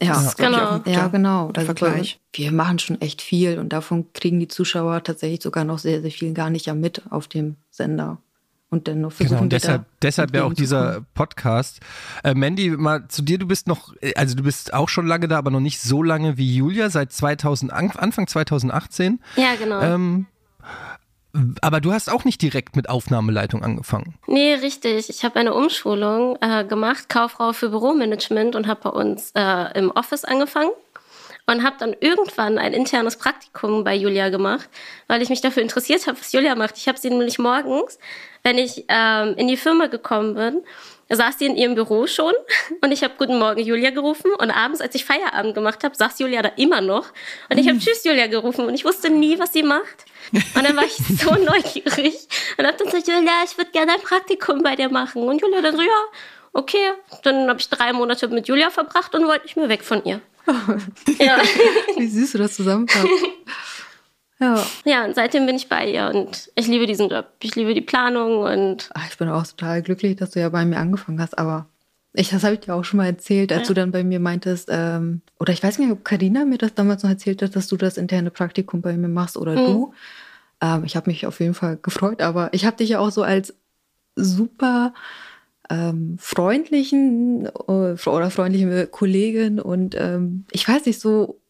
Ja, 0.03 0.15
das 0.15 0.37
genau. 0.37 0.81
ja, 0.87 1.09
genau. 1.09 1.51
Also 1.55 1.67
Vergleich. 1.67 2.21
Wir 2.33 2.53
machen 2.53 2.79
schon 2.79 3.01
echt 3.01 3.21
viel 3.21 3.59
und 3.59 3.71
davon 3.71 4.13
kriegen 4.15 4.41
die 4.41 4.49
Zuschauer 4.49 5.03
tatsächlich 5.03 5.43
sogar 5.43 5.65
noch 5.65 5.79
sehr, 5.79 6.01
sehr 6.01 6.11
viel 6.11 6.33
gar 6.33 6.49
nicht 6.49 6.67
ja 6.67 6.75
mit 6.75 7.03
auf 7.11 7.29
dem 7.29 7.57
Sender 7.71 8.19
und 8.70 8.87
dann 8.87 9.00
noch 9.00 9.12
versuchen 9.12 9.30
genau, 9.30 9.42
und 9.42 9.52
deshalb, 9.52 9.85
deshalb 10.00 10.35
ja 10.35 10.44
auch 10.44 10.54
dieser 10.54 11.04
Podcast. 11.14 11.80
Äh, 12.22 12.35
Mandy, 12.35 12.70
mal 12.70 13.09
zu 13.09 13.22
dir, 13.22 13.38
du 13.38 13.46
bist 13.46 13.66
noch, 13.66 13.92
also 14.14 14.37
du 14.37 14.44
bist 14.44 14.72
auch 14.72 14.88
schon 14.88 15.06
lange 15.06 15.26
da, 15.28 15.38
aber 15.38 15.50
noch 15.50 15.61
nicht 15.61 15.80
so 15.80 16.02
lange 16.02 16.37
wie 16.38 16.56
Julia, 16.56 16.88
seit 16.88 17.12
2000, 17.12 17.72
Anfang 17.72 18.26
2018. 18.26 19.20
Ja, 19.37 19.56
genau. 19.56 19.80
Ähm, 19.80 20.26
aber 21.61 21.80
du 21.80 21.92
hast 21.92 22.11
auch 22.11 22.24
nicht 22.24 22.42
direkt 22.42 22.76
mit 22.76 22.88
Aufnahmeleitung 22.88 23.62
angefangen. 23.62 24.14
Nee, 24.26 24.54
richtig. 24.54 25.11
Ich 25.11 25.24
habe 25.24 25.38
eine 25.38 25.54
Umschulung 25.54 26.37
äh, 26.40 26.64
gemacht, 26.64 27.09
Kauffrau 27.09 27.52
für 27.52 27.70
Büromanagement 27.70 28.56
und 28.56 28.66
habe 28.66 28.80
bei 28.85 28.90
uns 28.90 29.33
äh, 29.35 29.78
im 29.78 29.90
Office 29.90 30.24
angefangen 30.24 30.70
und 31.46 31.62
habe 31.62 31.76
dann 31.79 31.96
irgendwann 32.00 32.59
ein 32.59 32.72
internes 32.72 33.16
Praktikum 33.16 33.85
bei 33.85 33.94
Julia 33.94 34.29
gemacht, 34.29 34.68
weil 35.09 35.22
ich 35.22 35.29
mich 35.29 35.40
dafür 35.40 35.62
interessiert 35.62 36.07
habe, 36.07 36.18
was 36.18 36.33
Julia 36.33 36.55
macht. 36.55 36.76
Ich 36.79 36.88
habe 36.88 36.98
sie 36.98 37.11
nämlich 37.11 37.38
morgens, 37.38 37.98
wenn 38.42 38.59
ich 38.59 38.85
ähm, 38.88 39.35
in 39.37 39.48
die 39.48 39.57
Firma 39.57 39.87
gekommen 39.87 40.35
bin, 40.35 40.62
saß 41.09 41.38
sie 41.38 41.46
in 41.46 41.57
ihrem 41.57 41.74
Büro 41.74 42.07
schon 42.07 42.33
und 42.81 42.92
ich 42.92 43.03
habe 43.03 43.14
Guten 43.18 43.38
Morgen 43.38 43.61
Julia 43.61 43.90
gerufen 43.90 44.33
und 44.38 44.50
abends, 44.50 44.81
als 44.81 44.94
ich 44.94 45.05
Feierabend 45.05 45.55
gemacht 45.55 45.83
habe, 45.85 45.94
saß 45.94 46.18
Julia 46.20 46.42
da 46.42 46.50
immer 46.57 46.81
noch 46.81 47.07
und 47.48 47.59
ich 47.59 47.66
habe 47.66 47.76
mhm. 47.76 47.81
Tschüss 47.81 48.05
Julia 48.05 48.26
gerufen 48.29 48.66
und 48.66 48.74
ich 48.74 48.85
wusste 48.85 49.11
nie, 49.11 49.38
was 49.38 49.53
sie 49.53 49.62
macht. 49.62 50.07
Und 50.33 50.64
dann 50.64 50.76
war 50.76 50.85
ich 50.85 50.94
so 51.18 51.31
neugierig 51.35 52.29
und 52.57 52.66
habe 52.66 52.76
dann 52.76 52.87
gesagt, 52.87 53.09
Julia, 53.09 53.33
ich 53.44 53.57
würde 53.59 53.70
gerne 53.70 53.94
ein 53.94 54.03
Praktikum 54.03 54.62
bei 54.62 54.76
dir 54.76 54.88
machen. 54.88 55.22
Und 55.22 55.40
Julia 55.40 55.61
dann 55.61 55.76
so, 55.76 55.83
ja, 55.83 56.05
okay. 56.53 56.92
Dann 57.22 57.48
habe 57.48 57.59
ich 57.59 57.68
drei 57.68 57.92
Monate 57.92 58.29
mit 58.29 58.48
Julia 58.48 58.70
verbracht 58.70 59.14
und 59.14 59.26
wollte 59.26 59.44
nicht 59.44 59.57
mehr 59.57 59.68
weg 59.68 59.83
von 59.83 60.05
ihr. 60.05 60.20
Ja. 61.19 61.39
Wie 61.97 62.07
süß 62.09 62.33
du 62.33 62.39
das 62.39 62.55
zusammenpasst. 62.55 63.07
Ja. 64.39 64.67
ja, 64.85 65.05
und 65.05 65.15
seitdem 65.15 65.45
bin 65.45 65.57
ich 65.57 65.69
bei 65.69 65.91
ihr 65.91 66.11
und 66.15 66.51
ich 66.55 66.67
liebe 66.67 66.87
diesen 66.87 67.11
Job. 67.11 67.27
Ich 67.43 67.57
liebe 67.57 67.75
die 67.75 67.83
Planung 67.83 68.39
und. 68.39 68.91
Ach, 68.95 69.07
ich 69.11 69.19
bin 69.19 69.29
auch 69.29 69.47
total 69.47 69.83
glücklich, 69.83 70.17
dass 70.17 70.31
du 70.31 70.41
ja 70.41 70.49
bei 70.49 70.65
mir 70.65 70.79
angefangen 70.79 71.21
hast, 71.21 71.39
aber 71.39 71.67
ich, 72.13 72.31
das 72.31 72.43
habe 72.43 72.55
ich 72.55 72.61
dir 72.61 72.75
auch 72.75 72.85
schon 72.85 72.99
mal 72.99 73.07
erzählt, 73.07 73.53
als 73.53 73.63
ja. 73.63 73.69
du 73.69 73.75
dann 73.75 73.93
bei 73.93 74.03
mir 74.03 74.19
meintest, 74.19 74.69
ähm, 74.71 75.21
oder 75.39 75.53
ich 75.53 75.63
weiß 75.63 75.79
nicht, 75.79 75.93
ob 75.93 76.05
Karina 76.05 76.45
mir 76.45 76.59
das 76.59 76.75
damals 76.75 77.03
noch 77.03 77.11
erzählt 77.11 77.43
hat, 77.43 77.55
dass 77.55 77.69
du 77.69 77.77
das 77.77 77.97
interne 77.97 78.31
Praktikum 78.31 78.81
bei 78.81 78.97
mir 78.97 79.09
machst 79.09 79.37
oder 79.37 79.53
mhm. 79.53 79.67
du. 79.67 79.95
Ähm, 80.61 80.85
ich 80.85 80.97
habe 80.97 81.11
mich 81.11 81.27
auf 81.27 81.39
jeden 81.39 81.55
Fall 81.55 81.79
gefreut, 81.81 82.21
aber 82.21 82.53
ich 82.53 82.65
habe 82.65 82.77
dich 82.77 82.91
ja 82.91 82.99
auch 82.99 83.11
so 83.11 83.23
als 83.23 83.55
super 84.17 84.93
ähm, 85.70 86.16
freundlichen 86.20 87.46
äh, 87.46 88.09
oder 88.09 88.30
freundliche 88.30 88.87
Kollegin 88.88 89.61
und 89.61 89.94
ähm, 89.98 90.44
ich 90.50 90.68
weiß 90.68 90.87
nicht, 90.87 91.00
so 91.00 91.40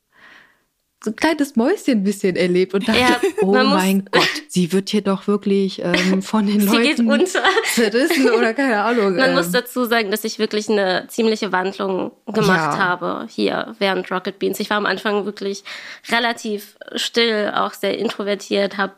so 1.03 1.11
ein 1.11 1.17
kleines 1.17 1.57
Mäuschen 1.57 2.01
ein 2.01 2.05
bisschen 2.05 2.37
erlebt 2.37 2.75
und 2.75 2.87
dachte, 2.87 3.01
ja, 3.01 3.21
oh 3.41 3.53
mein 3.53 4.05
Gott, 4.11 4.29
sie 4.49 4.71
wird 4.71 4.91
hier 4.91 5.01
doch 5.01 5.27
wirklich 5.27 5.81
ähm, 5.83 6.21
von 6.23 6.47
den 6.47 6.61
Leuten 6.61 7.27
zerrissen 7.75 8.29
oder 8.29 8.53
keine 8.53 8.83
Ahnung. 8.83 9.17
Man 9.17 9.31
ähm. 9.31 9.35
muss 9.35 9.51
dazu 9.51 9.87
sagen, 9.87 10.11
dass 10.11 10.25
ich 10.25 10.39
wirklich 10.39 10.69
eine 10.69 11.07
ziemliche 11.09 11.53
Wandlung 11.53 12.13
gemacht 12.27 12.75
ja. 12.75 12.79
habe 12.79 13.27
hier 13.31 13.75
während 13.79 14.11
Rocket 14.11 14.39
Beans. 14.39 14.61
Ich 14.61 14.69
war 14.69 14.77
am 14.77 14.85
Anfang 14.85 15.25
wirklich 15.25 15.65
relativ 16.11 16.77
still, 16.97 17.53
auch 17.55 17.73
sehr 17.73 17.97
introvertiert, 17.97 18.77
habe 18.77 18.93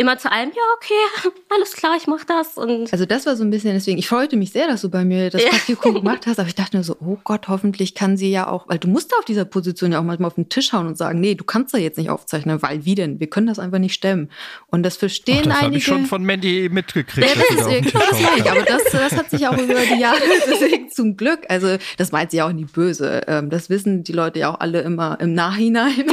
immer 0.00 0.18
zu 0.18 0.32
allem, 0.32 0.50
ja, 0.50 0.62
okay, 0.76 1.30
alles 1.50 1.74
klar, 1.74 1.94
ich 1.96 2.06
mach 2.06 2.24
das. 2.24 2.56
Und 2.56 2.90
also 2.92 3.04
das 3.04 3.26
war 3.26 3.36
so 3.36 3.44
ein 3.44 3.50
bisschen 3.50 3.74
deswegen, 3.74 3.98
ich 3.98 4.08
freute 4.08 4.36
mich 4.36 4.50
sehr, 4.50 4.66
dass 4.66 4.80
du 4.80 4.88
bei 4.88 5.04
mir 5.04 5.28
das 5.28 5.44
Praktikum 5.44 5.94
gemacht 6.00 6.26
hast, 6.26 6.38
aber 6.38 6.48
ich 6.48 6.54
dachte 6.54 6.76
nur 6.76 6.84
so, 6.84 6.96
oh 7.00 7.18
Gott, 7.22 7.48
hoffentlich 7.48 7.94
kann 7.94 8.16
sie 8.16 8.30
ja 8.30 8.48
auch, 8.48 8.68
weil 8.68 8.78
du 8.78 8.88
musst 8.88 9.14
auf 9.16 9.26
dieser 9.26 9.44
Position 9.44 9.92
ja 9.92 10.00
auch 10.00 10.04
manchmal 10.04 10.28
auf 10.28 10.34
den 10.34 10.48
Tisch 10.48 10.72
hauen 10.72 10.86
und 10.86 10.96
sagen, 10.96 11.20
nee, 11.20 11.34
du 11.34 11.44
kannst 11.44 11.74
da 11.74 11.78
jetzt 11.78 11.98
nicht 11.98 12.08
aufzeichnen, 12.08 12.62
weil 12.62 12.84
wie 12.84 12.94
denn? 12.94 13.20
Wir 13.20 13.28
können 13.28 13.46
das 13.46 13.58
einfach 13.58 13.78
nicht 13.78 13.94
stemmen. 13.94 14.30
Und 14.68 14.84
das 14.84 14.96
verstehen 14.96 15.42
Ach, 15.42 15.46
das 15.46 15.52
einige. 15.52 15.60
Das 15.60 15.66
habe 15.66 15.76
ich 15.76 15.84
schon 15.84 16.06
von 16.06 16.22
Mandy 16.24 16.68
mitgekriegt. 16.72 17.28
Ja, 17.28 17.34
das, 17.34 17.66
ist, 17.66 17.92
genau, 17.92 18.04
das 18.10 18.18
nicht, 18.18 18.50
aber 18.50 18.62
das, 18.62 18.82
das 18.90 19.12
hat 19.12 19.30
sich 19.30 19.46
auch 19.46 19.56
über 19.56 19.80
die 19.80 20.00
Jahre 20.00 20.18
deswegen 20.50 20.90
zum 20.90 21.16
Glück, 21.16 21.40
also 21.48 21.76
das 21.98 22.10
meint 22.10 22.30
sie 22.30 22.40
auch 22.40 22.52
nie 22.52 22.64
böse. 22.64 23.22
Ähm, 23.26 23.50
das 23.50 23.68
wissen 23.68 24.02
die 24.02 24.12
Leute 24.12 24.40
ja 24.40 24.54
auch 24.54 24.60
alle 24.60 24.80
immer 24.80 25.18
im 25.20 25.34
Nachhinein. 25.34 26.06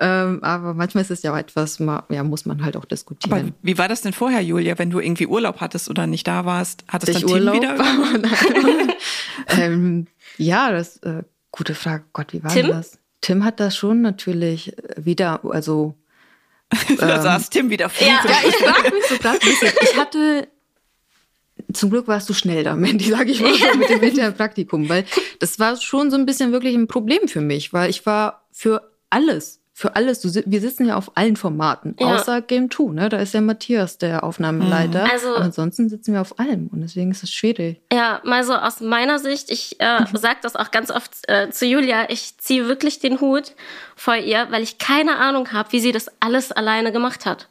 Ähm, 0.00 0.42
aber 0.42 0.74
manchmal 0.74 1.02
ist 1.02 1.10
es 1.10 1.22
ja 1.22 1.32
auch 1.32 1.36
etwas, 1.36 1.78
ja, 1.78 2.22
muss 2.22 2.46
man 2.46 2.64
halt 2.64 2.76
auch 2.76 2.84
diskutieren. 2.84 3.38
Aber 3.38 3.48
wie 3.62 3.78
war 3.78 3.88
das 3.88 4.02
denn 4.02 4.12
vorher, 4.12 4.40
Julia, 4.40 4.78
wenn 4.78 4.90
du 4.90 5.00
irgendwie 5.00 5.26
Urlaub 5.26 5.60
hattest 5.60 5.88
oder 5.88 6.06
nicht 6.06 6.26
da 6.26 6.44
warst? 6.44 6.84
Hattest 6.88 7.22
du 7.22 7.26
dann 7.26 7.30
Urlaub? 7.30 7.54
Tim 7.54 7.62
wieder? 7.62 8.96
ähm, 9.48 10.06
ja, 10.36 10.70
das 10.70 10.98
äh, 10.98 11.24
gute 11.50 11.74
Frage. 11.74 12.04
Gott, 12.12 12.32
wie 12.32 12.42
war 12.44 12.52
Tim? 12.52 12.68
das? 12.68 12.98
Tim 13.20 13.44
hat 13.44 13.58
das 13.58 13.76
schon 13.76 14.00
natürlich 14.00 14.76
wieder, 14.96 15.40
also 15.44 15.94
da 16.98 17.16
ähm, 17.16 17.22
saß 17.22 17.50
Tim 17.50 17.70
wieder 17.70 17.88
vor. 17.88 18.06
Ja, 18.06 18.20
ja 18.24 18.48
ich 18.48 18.54
frage 18.56 18.94
mich 18.94 19.04
so 19.06 19.16
gerade 19.16 19.40
ein 19.40 19.48
bisschen. 19.48 19.72
Ich 19.82 19.96
hatte 19.96 20.48
zum 21.72 21.90
Glück 21.90 22.08
warst 22.08 22.28
du 22.28 22.34
schnell 22.34 22.64
da, 22.64 22.76
Mandy, 22.76 23.04
sage 23.10 23.30
ich 23.30 23.40
mal 23.40 23.54
so, 23.54 23.76
mit 23.76 23.88
dem 23.90 24.02
internen 24.02 24.34
Praktikum, 24.34 24.88
weil 24.88 25.04
das 25.40 25.58
war 25.58 25.76
schon 25.76 26.10
so 26.10 26.16
ein 26.16 26.26
bisschen 26.26 26.52
wirklich 26.52 26.74
ein 26.74 26.86
Problem 26.86 27.28
für 27.28 27.40
mich, 27.40 27.72
weil 27.72 27.90
ich 27.90 28.06
war 28.06 28.46
für 28.52 28.90
alles, 29.10 29.57
für 29.80 29.94
alles, 29.94 30.20
du, 30.20 30.28
wir 30.44 30.60
sitzen 30.60 30.86
ja 30.86 30.96
auf 30.96 31.12
allen 31.16 31.36
Formaten, 31.36 31.94
Ja. 32.00 32.16
außer 32.16 32.42
Game 32.42 32.68
2, 32.68 32.94
ne? 32.94 33.08
Da 33.08 33.18
ist 33.18 33.32
ja 33.32 33.40
Matthias 33.40 33.96
der 33.96 34.24
Aufnahmeleiter. 34.24 35.06
Also- 35.08 35.36
Aber 35.36 35.44
ansonsten 35.44 35.88
sitzen 35.88 36.14
wir 36.14 36.20
auf 36.20 36.40
allem 36.40 36.66
und 36.72 36.80
deswegen 36.80 37.12
ist 37.12 37.22
es 37.22 37.30
schwierig. 37.32 37.80
Ja, 37.92 38.20
mal 38.24 38.42
so 38.42 38.54
aus 38.56 38.80
meiner 38.80 39.20
Sicht, 39.20 39.52
ich 39.52 39.80
äh, 39.80 40.00
sage 40.14 40.38
das 40.42 40.56
auch 40.56 40.72
ganz 40.72 40.90
oft 40.90 41.12
äh, 41.28 41.50
zu 41.50 41.64
Julia, 41.64 42.10
ich 42.10 42.36
ziehe 42.38 42.66
wirklich 42.66 42.98
den 42.98 43.20
Hut 43.20 43.52
vor 43.94 44.16
ihr, 44.16 44.48
weil 44.50 44.64
ich 44.64 44.78
keine 44.78 45.16
Ahnung 45.18 45.52
habe, 45.52 45.70
wie 45.70 45.78
sie 45.78 45.92
das 45.92 46.06
alles 46.18 46.50
alleine 46.50 46.90
gemacht 46.90 47.24
hat. 47.24 47.46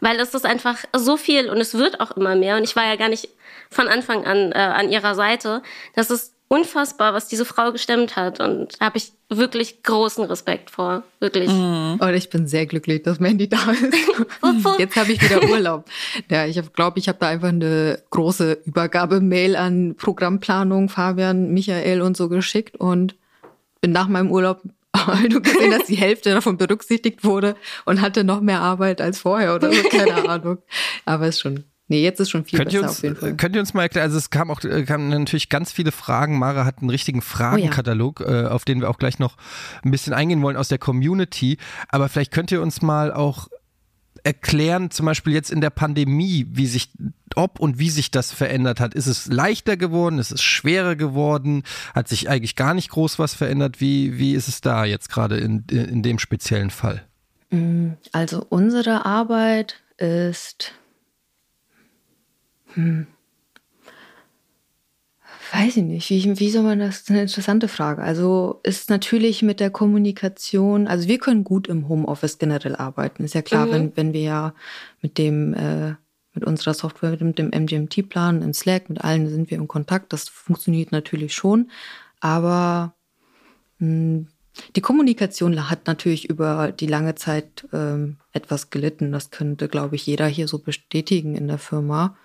Weil 0.00 0.20
es 0.20 0.34
ist 0.34 0.46
einfach 0.46 0.84
so 0.96 1.16
viel 1.16 1.50
und 1.50 1.56
es 1.56 1.74
wird 1.74 1.98
auch 2.00 2.12
immer 2.12 2.36
mehr. 2.36 2.58
Und 2.58 2.62
ich 2.62 2.76
war 2.76 2.84
ja 2.86 2.94
gar 2.94 3.08
nicht 3.08 3.28
von 3.72 3.88
Anfang 3.88 4.24
an 4.24 4.52
äh, 4.52 4.58
an 4.58 4.88
ihrer 4.90 5.16
Seite. 5.16 5.62
Das 5.96 6.12
ist 6.12 6.34
unfassbar, 6.48 7.14
was 7.14 7.28
diese 7.28 7.44
Frau 7.44 7.72
gestemmt 7.72 8.16
hat. 8.16 8.40
Und 8.40 8.80
da 8.80 8.86
habe 8.86 8.98
ich 8.98 9.12
wirklich 9.28 9.82
großen 9.82 10.24
Respekt 10.24 10.70
vor. 10.70 11.02
Wirklich. 11.18 11.50
Und 11.50 12.14
ich 12.14 12.30
bin 12.30 12.46
sehr 12.46 12.66
glücklich, 12.66 13.02
dass 13.02 13.18
Mandy 13.18 13.48
da 13.48 13.70
ist. 13.70 13.96
Jetzt 14.78 14.96
habe 14.96 15.12
ich 15.12 15.22
wieder 15.22 15.42
Urlaub. 15.48 15.86
Ja, 16.30 16.46
ich 16.46 16.60
glaube, 16.72 16.98
ich 16.98 17.08
habe 17.08 17.18
da 17.20 17.28
einfach 17.28 17.48
eine 17.48 18.02
große 18.10 18.58
Übergabe-Mail 18.64 19.56
an 19.56 19.96
Programmplanung, 19.96 20.88
Fabian, 20.88 21.52
Michael 21.52 22.02
und 22.02 22.16
so 22.16 22.28
geschickt 22.28 22.76
und 22.76 23.16
bin 23.80 23.92
nach 23.92 24.08
meinem 24.08 24.30
Urlaub 24.30 24.62
du 25.28 25.40
gesehen, 25.40 25.70
dass 25.70 25.86
die 25.86 25.96
Hälfte 25.96 26.30
davon 26.30 26.56
berücksichtigt 26.56 27.24
wurde 27.24 27.54
und 27.84 28.00
hatte 28.00 28.24
noch 28.24 28.40
mehr 28.40 28.60
Arbeit 28.60 29.00
als 29.00 29.18
vorher 29.18 29.54
oder 29.54 29.72
so, 29.72 29.82
keine 29.88 30.28
Ahnung. 30.28 30.58
Aber 31.04 31.26
ist 31.26 31.40
schon, 31.40 31.64
nee, 31.88 32.02
jetzt 32.02 32.20
ist 32.20 32.30
schon 32.30 32.44
viel 32.44 32.58
Könnt 32.58 32.72
ihr, 32.72 32.80
besser 32.80 32.90
uns, 32.90 32.98
auf 32.98 33.02
jeden 33.02 33.16
Fall. 33.16 33.36
könnt 33.36 33.54
ihr 33.54 33.60
uns 33.60 33.74
mal 33.74 33.82
erklären, 33.82 34.04
also 34.04 34.18
es 34.18 34.30
kam 34.30 34.50
auch 34.50 34.62
äh, 34.64 34.84
kamen 34.84 35.08
natürlich 35.08 35.48
ganz 35.48 35.72
viele 35.72 35.92
Fragen. 35.92 36.38
Mara 36.38 36.64
hat 36.64 36.78
einen 36.78 36.90
richtigen 36.90 37.22
Fragenkatalog, 37.22 38.20
äh, 38.20 38.46
auf 38.46 38.64
den 38.64 38.80
wir 38.80 38.90
auch 38.90 38.98
gleich 38.98 39.18
noch 39.18 39.36
ein 39.84 39.90
bisschen 39.90 40.12
eingehen 40.12 40.42
wollen 40.42 40.56
aus 40.56 40.68
der 40.68 40.78
Community. 40.78 41.58
Aber 41.88 42.08
vielleicht 42.08 42.32
könnt 42.32 42.52
ihr 42.52 42.62
uns 42.62 42.82
mal 42.82 43.12
auch 43.12 43.48
erklären, 44.26 44.90
zum 44.90 45.06
Beispiel 45.06 45.32
jetzt 45.32 45.52
in 45.52 45.60
der 45.60 45.70
Pandemie, 45.70 46.46
wie 46.50 46.66
sich, 46.66 46.90
ob 47.36 47.60
und 47.60 47.78
wie 47.78 47.90
sich 47.90 48.10
das 48.10 48.32
verändert 48.32 48.80
hat. 48.80 48.92
Ist 48.92 49.06
es 49.06 49.26
leichter 49.26 49.76
geworden? 49.76 50.18
Ist 50.18 50.32
es 50.32 50.42
schwerer 50.42 50.96
geworden? 50.96 51.62
Hat 51.94 52.08
sich 52.08 52.28
eigentlich 52.28 52.56
gar 52.56 52.74
nicht 52.74 52.90
groß 52.90 53.20
was 53.20 53.34
verändert? 53.34 53.80
Wie, 53.80 54.18
wie 54.18 54.34
ist 54.34 54.48
es 54.48 54.60
da 54.60 54.84
jetzt 54.84 55.10
gerade 55.10 55.36
in, 55.36 55.64
in 55.70 56.02
dem 56.02 56.18
speziellen 56.18 56.70
Fall? 56.70 57.04
Also 58.10 58.44
unsere 58.48 59.06
Arbeit 59.06 59.76
ist, 59.96 60.72
hm, 62.76 63.06
weiß 65.52 65.76
ich 65.78 65.82
nicht, 65.82 66.10
wie, 66.10 66.38
wie 66.38 66.50
soll 66.50 66.62
man 66.62 66.78
das, 66.78 66.88
das 66.88 67.02
ist 67.02 67.10
eine 67.10 67.22
interessante 67.22 67.68
Frage. 67.68 68.02
Also 68.02 68.60
ist 68.62 68.90
natürlich 68.90 69.42
mit 69.42 69.60
der 69.60 69.70
Kommunikation, 69.70 70.86
also 70.86 71.08
wir 71.08 71.18
können 71.18 71.44
gut 71.44 71.68
im 71.68 71.88
Homeoffice 71.88 72.38
generell 72.38 72.76
arbeiten. 72.76 73.24
Ist 73.24 73.34
ja 73.34 73.42
klar, 73.42 73.70
wenn, 73.70 73.96
wenn 73.96 74.12
wir 74.12 74.20
ja 74.20 74.54
mit 75.02 75.18
dem, 75.18 75.54
äh, 75.54 75.94
mit 76.34 76.44
unserer 76.44 76.74
Software, 76.74 77.16
mit 77.20 77.38
dem 77.38 77.50
MGMT-Plan, 77.50 78.42
in 78.42 78.52
Slack, 78.52 78.90
mit 78.90 79.02
allen 79.02 79.28
sind 79.28 79.50
wir 79.50 79.56
im 79.56 79.68
Kontakt. 79.68 80.12
Das 80.12 80.28
funktioniert 80.28 80.92
natürlich 80.92 81.34
schon. 81.34 81.70
Aber 82.20 82.94
mh, 83.78 84.26
die 84.74 84.80
Kommunikation 84.80 85.70
hat 85.70 85.86
natürlich 85.86 86.28
über 86.28 86.72
die 86.72 86.86
lange 86.86 87.14
Zeit 87.14 87.66
ähm, 87.72 88.16
etwas 88.32 88.70
gelitten. 88.70 89.12
Das 89.12 89.30
könnte, 89.30 89.68
glaube 89.68 89.96
ich, 89.96 90.06
jeder 90.06 90.26
hier 90.26 90.48
so 90.48 90.58
bestätigen 90.58 91.34
in 91.34 91.48
der 91.48 91.58
Firma. 91.58 92.16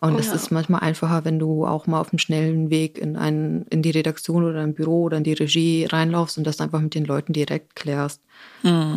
Und 0.00 0.18
es 0.20 0.26
Ja. 0.28 0.34
ist 0.34 0.52
manchmal 0.52 0.80
einfacher, 0.80 1.24
wenn 1.24 1.40
du 1.40 1.66
auch 1.66 1.88
mal 1.88 2.00
auf 2.00 2.12
einem 2.12 2.18
schnellen 2.20 2.70
Weg 2.70 2.98
in, 2.98 3.16
einen, 3.16 3.66
in 3.68 3.82
die 3.82 3.90
Redaktion 3.90 4.44
oder 4.44 4.60
ein 4.60 4.74
Büro 4.74 5.02
oder 5.02 5.16
in 5.16 5.24
die 5.24 5.32
Regie 5.32 5.86
reinlaufst 5.90 6.38
und 6.38 6.46
das 6.46 6.60
einfach 6.60 6.80
mit 6.80 6.94
den 6.94 7.04
Leuten 7.04 7.32
direkt 7.32 7.74
klärst. 7.74 8.22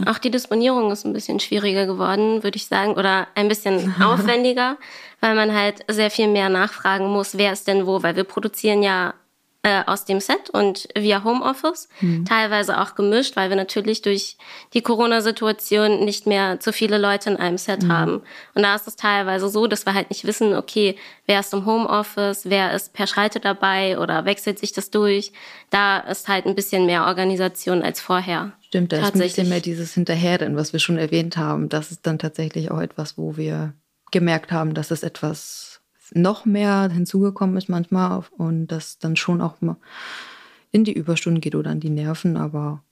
Auch 0.06 0.20
die 0.20 0.30
Disponierung 0.30 0.92
ist 0.92 1.04
ein 1.06 1.14
bisschen 1.14 1.40
schwieriger 1.40 1.88
geworden, 1.88 2.44
würde 2.44 2.56
ich 2.56 2.68
sagen, 2.68 2.94
oder 2.94 3.28
ein 3.34 3.48
bisschen 3.48 3.96
aufwendiger, 4.02 4.78
weil 5.22 5.34
man 5.36 5.54
halt 5.56 5.84
sehr 5.90 6.12
viel 6.12 6.28
mehr 6.28 6.50
nachfragen 6.50 7.08
muss, 7.08 7.36
wer 7.38 7.52
ist 7.54 7.68
denn 7.68 7.88
wo, 7.88 8.04
weil 8.04 8.16
wir 8.16 8.24
produzieren 8.24 8.84
ja 8.84 9.16
äh, 9.64 9.84
aus 9.86 10.06
dem 10.06 10.20
Set 10.20 10.50
und 10.50 10.88
via 10.96 11.24
Homeoffice, 11.24 11.88
teilweise 12.28 12.82
auch 12.82 12.96
gemischt, 12.96 13.36
weil 13.36 13.50
wir 13.50 13.56
natürlich 13.56 14.02
durch 14.02 14.38
die 14.74 14.82
Corona-Situation 14.82 16.04
nicht 16.04 16.26
mehr 16.26 16.60
zu 16.60 16.74
viele 16.74 16.98
Leute 16.98 17.30
in 17.30 17.38
einem 17.38 17.60
Set 17.60 17.88
haben. 17.88 18.24
Und 18.56 18.64
da 18.64 18.74
ist 18.74 18.88
es 18.88 18.96
teilweise 18.96 19.50
so, 19.50 19.68
dass 19.68 19.86
wir 19.86 19.94
halt 19.94 20.10
nicht 20.10 20.26
wissen, 20.26 20.56
okay, 20.56 20.96
wer 21.28 21.42
ist 21.42 21.54
im 21.54 21.68
Homeoffice, 21.68 22.50
wer 22.50 22.74
ist 22.74 22.94
per 22.94 23.06
Schalte 23.06 23.40
dabei 23.40 24.00
oder 24.00 24.26
wechselt 24.26 24.58
sich 24.58 24.74
das 24.74 24.90
durch. 24.90 25.32
Da 25.70 26.00
ist 26.00 26.28
halt 26.28 26.48
ein 26.48 26.56
bisschen 26.56 26.88
mehr 26.88 27.06
Organisation 27.06 27.84
als 27.84 28.02
vorher. 28.02 28.54
Stimmt, 28.68 28.92
da 28.92 28.98
ist 28.98 29.14
ein 29.14 29.20
bisschen 29.20 29.50
mehr 29.50 29.60
dieses 29.60 29.94
Hinterherrennen, 29.94 30.58
was 30.58 30.74
wir 30.74 30.80
schon 30.80 30.98
erwähnt 30.98 31.38
haben. 31.38 31.70
Das 31.70 31.92
ist 31.92 32.08
dann 32.08 32.18
tatsächlich 32.18 32.72
auch 32.72 32.80
etwas, 32.80 33.16
wo 33.16 33.38
wir 33.38 33.74
gemerkt 34.12 34.52
haben, 34.52 34.74
dass 34.74 34.90
es 34.92 35.04
etwas 35.04 35.71
noch 36.14 36.46
mehr 36.46 36.90
hinzugekommen 36.92 37.58
ist 37.58 37.70
manchmal 37.70 38.24
und 38.38 38.68
das 38.68 39.00
dann 39.00 39.16
schon 39.16 39.42
auch 39.42 39.62
mal 39.62 39.78
in 40.72 40.84
die 40.84 40.94
Überstunden 40.94 41.42
geht 41.42 41.56
oder 41.56 41.72
an 41.72 41.80
die 41.80 41.90
Nerven, 41.90 42.38
aber 42.38 42.84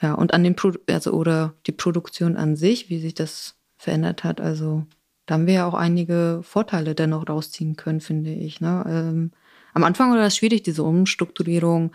ja, 0.00 0.14
und 0.14 0.34
an 0.34 0.44
den 0.44 0.56
Pro 0.56 0.72
also 0.88 1.12
oder 1.12 1.54
die 1.66 1.72
Produktion 1.72 2.36
an 2.36 2.56
sich, 2.56 2.90
wie 2.90 2.98
sich 2.98 3.14
das 3.14 3.56
verändert 3.76 4.24
hat, 4.24 4.40
also 4.40 4.86
da 5.26 5.34
haben 5.34 5.46
wir 5.46 5.54
ja 5.54 5.66
auch 5.66 5.74
einige 5.74 6.40
Vorteile 6.42 6.94
dennoch 6.94 7.28
rausziehen 7.28 7.76
können, 7.76 8.00
finde 8.00 8.32
ich. 8.32 8.60
Ne? 8.60 8.84
Ähm, 8.86 9.30
am 9.72 9.84
Anfang 9.84 10.10
war 10.10 10.18
das 10.18 10.36
schwierig, 10.36 10.62
diese 10.62 10.82
Umstrukturierung, 10.82 11.92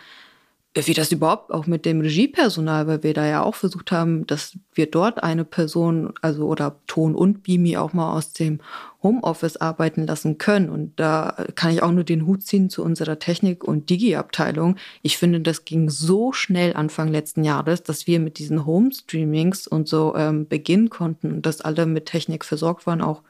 wie 0.75 0.93
das 0.93 1.11
überhaupt 1.11 1.51
auch 1.51 1.65
mit 1.65 1.83
dem 1.83 1.99
Regiepersonal, 1.99 2.85
weil 2.85 3.03
wir 3.03 3.13
da 3.13 3.25
ja 3.25 3.41
auch 3.41 3.55
versucht 3.55 3.91
haben, 3.91 4.27
dass 4.27 4.57
wir 4.73 4.85
dort 4.89 5.23
eine 5.23 5.43
Person, 5.43 6.13
also 6.21 6.45
oder 6.45 6.79
Ton 6.85 7.15
und 7.15 7.41
Bimi 7.41 7.75
auch 7.75 7.93
mal 7.93 8.13
aus 8.13 8.33
dem 8.33 8.59
Homeoffice 9.01 9.57
arbeiten 9.57 10.05
lassen 10.05 10.37
können. 10.37 10.69
Und 10.69 10.99
da 10.99 11.47
kann 11.55 11.71
ich 11.71 11.81
auch 11.81 11.91
nur 11.91 12.03
den 12.03 12.27
Hut 12.27 12.43
ziehen 12.43 12.69
zu 12.69 12.83
unserer 12.83 13.17
Technik- 13.17 13.63
und 13.63 13.89
Digi-Abteilung. 13.89 14.75
Ich 15.01 15.17
finde, 15.17 15.41
das 15.41 15.65
ging 15.65 15.89
so 15.89 16.33
schnell 16.33 16.75
Anfang 16.75 17.07
letzten 17.07 17.43
Jahres, 17.43 17.81
dass 17.81 18.05
wir 18.05 18.19
mit 18.19 18.37
diesen 18.37 18.65
Home-Streamings 18.65 19.65
und 19.67 19.87
so 19.87 20.15
ähm, 20.15 20.47
beginnen 20.47 20.89
konnten 20.91 21.31
und 21.31 21.45
dass 21.47 21.61
alle 21.61 21.87
mit 21.87 22.05
Technik 22.05 22.45
versorgt 22.45 22.85
waren, 22.85 23.01
auch 23.01 23.23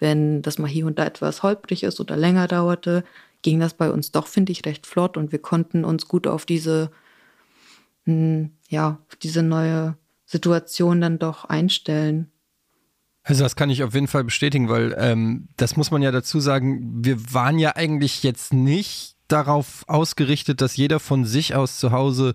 wenn 0.00 0.42
das 0.42 0.58
mal 0.58 0.68
hier 0.68 0.86
und 0.86 0.98
da 0.98 1.06
etwas 1.06 1.44
holprig 1.44 1.84
ist 1.84 2.00
oder 2.00 2.16
länger 2.16 2.48
dauerte, 2.48 3.04
ging 3.42 3.60
das 3.60 3.74
bei 3.74 3.90
uns 3.90 4.12
doch, 4.12 4.26
finde 4.26 4.52
ich, 4.52 4.64
recht 4.64 4.86
flott 4.86 5.16
und 5.16 5.32
wir 5.32 5.40
konnten 5.40 5.84
uns 5.84 6.08
gut 6.08 6.26
auf 6.26 6.46
diese, 6.46 6.90
mh, 8.04 8.50
ja, 8.68 9.00
auf 9.08 9.16
diese 9.16 9.42
neue 9.42 9.96
Situation 10.24 11.00
dann 11.00 11.18
doch 11.18 11.44
einstellen. 11.44 12.30
Also 13.24 13.44
das 13.44 13.54
kann 13.54 13.70
ich 13.70 13.84
auf 13.84 13.94
jeden 13.94 14.08
Fall 14.08 14.24
bestätigen, 14.24 14.68
weil 14.68 14.94
ähm, 14.98 15.48
das 15.56 15.76
muss 15.76 15.90
man 15.90 16.02
ja 16.02 16.10
dazu 16.10 16.40
sagen, 16.40 17.04
wir 17.04 17.32
waren 17.32 17.58
ja 17.58 17.76
eigentlich 17.76 18.22
jetzt 18.22 18.52
nicht 18.52 19.16
darauf 19.32 19.84
ausgerichtet, 19.86 20.60
dass 20.60 20.76
jeder 20.76 21.00
von 21.00 21.24
sich 21.24 21.54
aus 21.54 21.78
zu 21.78 21.90
Hause 21.90 22.34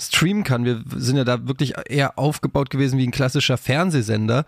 streamen 0.00 0.44
kann. 0.44 0.64
Wir 0.64 0.82
sind 0.96 1.16
ja 1.16 1.24
da 1.24 1.48
wirklich 1.48 1.74
eher 1.88 2.18
aufgebaut 2.18 2.70
gewesen 2.70 2.98
wie 2.98 3.06
ein 3.06 3.10
klassischer 3.10 3.58
Fernsehsender. 3.58 4.44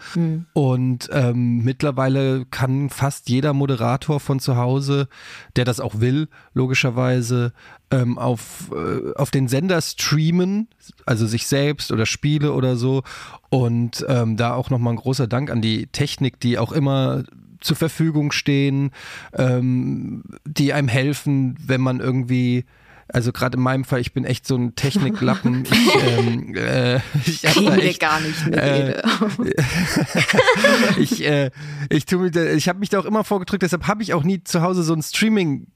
Und 0.53 1.11
ähm, 1.13 1.65
mittlerweile 1.65 2.47
kann 2.47 2.89
fast 2.91 3.29
jeder 3.29 3.53
Moderator 3.53 4.21
von 4.21 4.39
zu 4.39 4.57
Hause, 4.57 5.09
der 5.57 5.65
das 5.65 5.81
auch 5.81 6.01
will, 6.01 6.29
logischerweise 6.55 7.53
ähm, 7.91 8.19
auf, 8.19 8.71
äh, 8.73 9.13
auf 9.17 9.31
den 9.31 9.49
Sender 9.49 9.81
streamen, 9.83 10.69
also 11.07 11.27
sich 11.27 11.47
selbst 11.47 11.91
oder 11.91 12.07
Spiele 12.07 12.53
oder 12.53 12.77
so. 12.77 13.03
Und 13.49 14.07
ähm, 14.09 14.37
da 14.37 14.55
auch 14.55 14.71
nochmal 14.71 14.95
ein 14.95 14.99
großer 14.99 15.27
Dank 15.27 15.51
an 15.51 15.61
die 15.61 15.89
Technik, 15.89 16.39
die 16.39 16.59
auch 16.59 16.71
immer 16.71 17.25
zur 17.61 17.77
Verfügung 17.77 18.33
stehen, 18.33 18.91
ähm, 19.33 20.23
die 20.45 20.73
einem 20.73 20.89
helfen, 20.89 21.57
wenn 21.65 21.81
man 21.81 22.01
irgendwie 22.01 22.65
also 23.13 23.33
gerade 23.33 23.57
in 23.57 23.63
meinem 23.63 23.85
Fall, 23.85 24.01
ich 24.01 24.13
bin 24.13 24.25
echt 24.25 24.47
so 24.47 24.57
ein 24.57 24.75
Techniklappen. 24.75 25.65
Ich, 25.71 26.19
ähm, 26.19 26.55
äh, 26.55 26.97
ich 27.25 27.47
hab 27.47 27.55
da 27.55 27.77
echt, 27.77 28.01
gar 28.01 28.21
nicht 28.21 28.47
mit. 28.47 28.57
äh, 28.57 29.03
ich, 30.99 31.25
äh, 31.25 31.51
ich 31.89 32.07
tu 32.07 32.19
mir, 32.19 32.53
ich 32.53 32.69
habe 32.69 32.79
mich 32.79 32.89
da 32.89 32.99
auch 33.01 33.05
immer 33.05 33.25
vorgedrückt, 33.25 33.63
deshalb 33.63 33.87
habe 33.87 34.03
ich 34.03 34.15
auch 34.15 34.23
nie 34.23 34.43
zu 34.45 34.63
Hause 34.63 34.83
so 34.83 34.95
ein 34.95 35.03
Streaming 35.03 35.67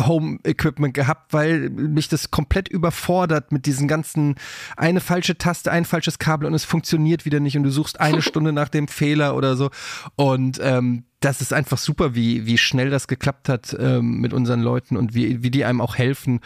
Home 0.00 0.38
Equipment 0.44 0.94
gehabt, 0.94 1.32
weil 1.32 1.70
mich 1.70 2.08
das 2.08 2.30
komplett 2.30 2.68
überfordert 2.68 3.52
mit 3.52 3.66
diesen 3.66 3.88
ganzen 3.88 4.34
eine 4.76 5.00
falsche 5.00 5.38
Taste, 5.38 5.72
ein 5.72 5.84
falsches 5.84 6.18
Kabel 6.18 6.46
und 6.46 6.54
es 6.54 6.64
funktioniert 6.64 7.24
wieder 7.24 7.40
nicht 7.40 7.56
und 7.56 7.62
du 7.62 7.70
suchst 7.70 8.00
eine 8.00 8.22
Stunde 8.26 8.52
nach 8.52 8.68
dem 8.68 8.88
Fehler 8.88 9.36
oder 9.36 9.56
so. 9.56 9.70
Und 10.16 10.60
ähm, 10.62 11.04
das 11.20 11.40
ist 11.40 11.52
einfach 11.52 11.78
super, 11.78 12.14
wie, 12.14 12.46
wie 12.46 12.58
schnell 12.58 12.90
das 12.90 13.08
geklappt 13.08 13.48
hat 13.48 13.76
ähm, 13.78 14.20
mit 14.20 14.32
unseren 14.32 14.60
Leuten 14.60 14.96
und 14.96 15.14
wie, 15.14 15.42
wie 15.42 15.50
die 15.50 15.64
einem 15.64 15.80
auch 15.80 15.96
helfen. 15.96 16.40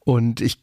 Und 0.00 0.40
ich 0.40 0.60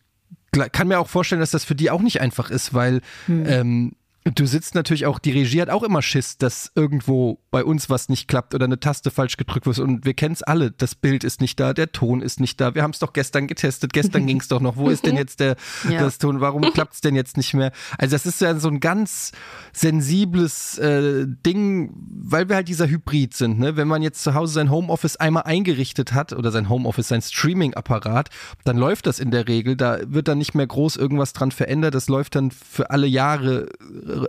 kann 0.52 0.88
mir 0.88 1.00
auch 1.00 1.08
vorstellen, 1.08 1.42
dass 1.42 1.52
das 1.52 1.66
für 1.66 1.76
die 1.76 1.92
auch 1.92 2.02
nicht 2.02 2.22
einfach 2.22 2.50
ist, 2.50 2.74
weil 2.74 3.02
ähm, 3.28 3.94
Du 4.36 4.46
sitzt 4.46 4.76
natürlich 4.76 5.06
auch, 5.06 5.18
die 5.18 5.32
Regie 5.32 5.62
hat 5.62 5.70
auch 5.70 5.84
immer 5.84 6.02
Schiss, 6.02 6.38
dass 6.38 6.72
irgendwo 6.76 7.40
bei 7.52 7.64
uns 7.64 7.90
was 7.90 8.10
nicht 8.10 8.28
klappt 8.28 8.54
oder 8.54 8.66
eine 8.66 8.80
Taste 8.80 9.12
falsch 9.12 9.38
gedrückt 9.38 9.66
wird. 9.66 9.80
Und 9.80 10.06
wir 10.06 10.14
kennen 10.14 10.34
es 10.34 10.44
alle, 10.44 10.72
das 10.72 10.96
Bild 10.96 11.24
ist 11.24 11.42
nicht 11.42 11.60
da, 11.60 11.74
der 11.74 11.92
Ton 11.92 12.22
ist 12.22 12.40
nicht 12.40 12.60
da. 12.60 12.76
Wir 12.76 12.84
haben 12.84 12.92
es 12.92 13.00
doch 13.00 13.14
gestern 13.14 13.48
getestet, 13.48 13.94
gestern 13.94 14.26
ging 14.28 14.40
es 14.40 14.48
doch 14.48 14.60
noch. 14.60 14.76
Wo 14.76 14.90
ist 14.90 15.06
denn 15.06 15.16
jetzt 15.16 15.40
der 15.40 15.56
ja. 15.90 16.00
das 16.02 16.18
Ton? 16.18 16.42
Warum 16.42 16.62
klappt 16.74 16.96
es 16.96 17.02
denn 17.02 17.16
jetzt 17.16 17.38
nicht 17.38 17.54
mehr? 17.54 17.72
Also 17.98 18.16
das 18.16 18.26
ist 18.26 18.42
ja 18.42 18.58
so 18.60 18.68
ein 18.68 18.80
ganz 18.80 19.32
sensibles 19.74 20.78
äh, 20.78 21.26
Ding, 21.28 21.94
weil 21.96 22.50
wir 22.50 22.58
halt 22.58 22.68
dieser 22.68 22.88
Hybrid 22.88 23.34
sind. 23.34 23.60
Ne? 23.60 23.78
Wenn 23.78 23.88
man 23.88 24.02
jetzt 24.02 24.22
zu 24.24 24.34
Hause 24.34 24.54
sein 24.54 24.70
Homeoffice 24.70 25.16
einmal 25.16 25.44
eingerichtet 25.44 26.14
hat 26.14 26.34
oder 26.34 26.52
sein 26.52 26.70
Homeoffice, 26.70 27.08
sein 27.08 27.22
Streaming-Apparat, 27.22 28.30
dann 28.66 28.78
läuft 28.78 29.08
das 29.08 29.20
in 29.20 29.32
der 29.32 29.48
Regel. 29.48 29.76
Da 29.76 30.00
wird 30.06 30.28
dann 30.28 30.38
nicht 30.38 30.56
mehr 30.56 30.68
groß 30.68 30.98
irgendwas 30.98 31.34
dran 31.34 31.52
verändert. 31.52 31.96
Das 31.96 32.10
läuft 32.10 32.36
dann 32.36 32.52
für 32.52 32.92
alle 32.92 33.08
Jahre 33.08 33.70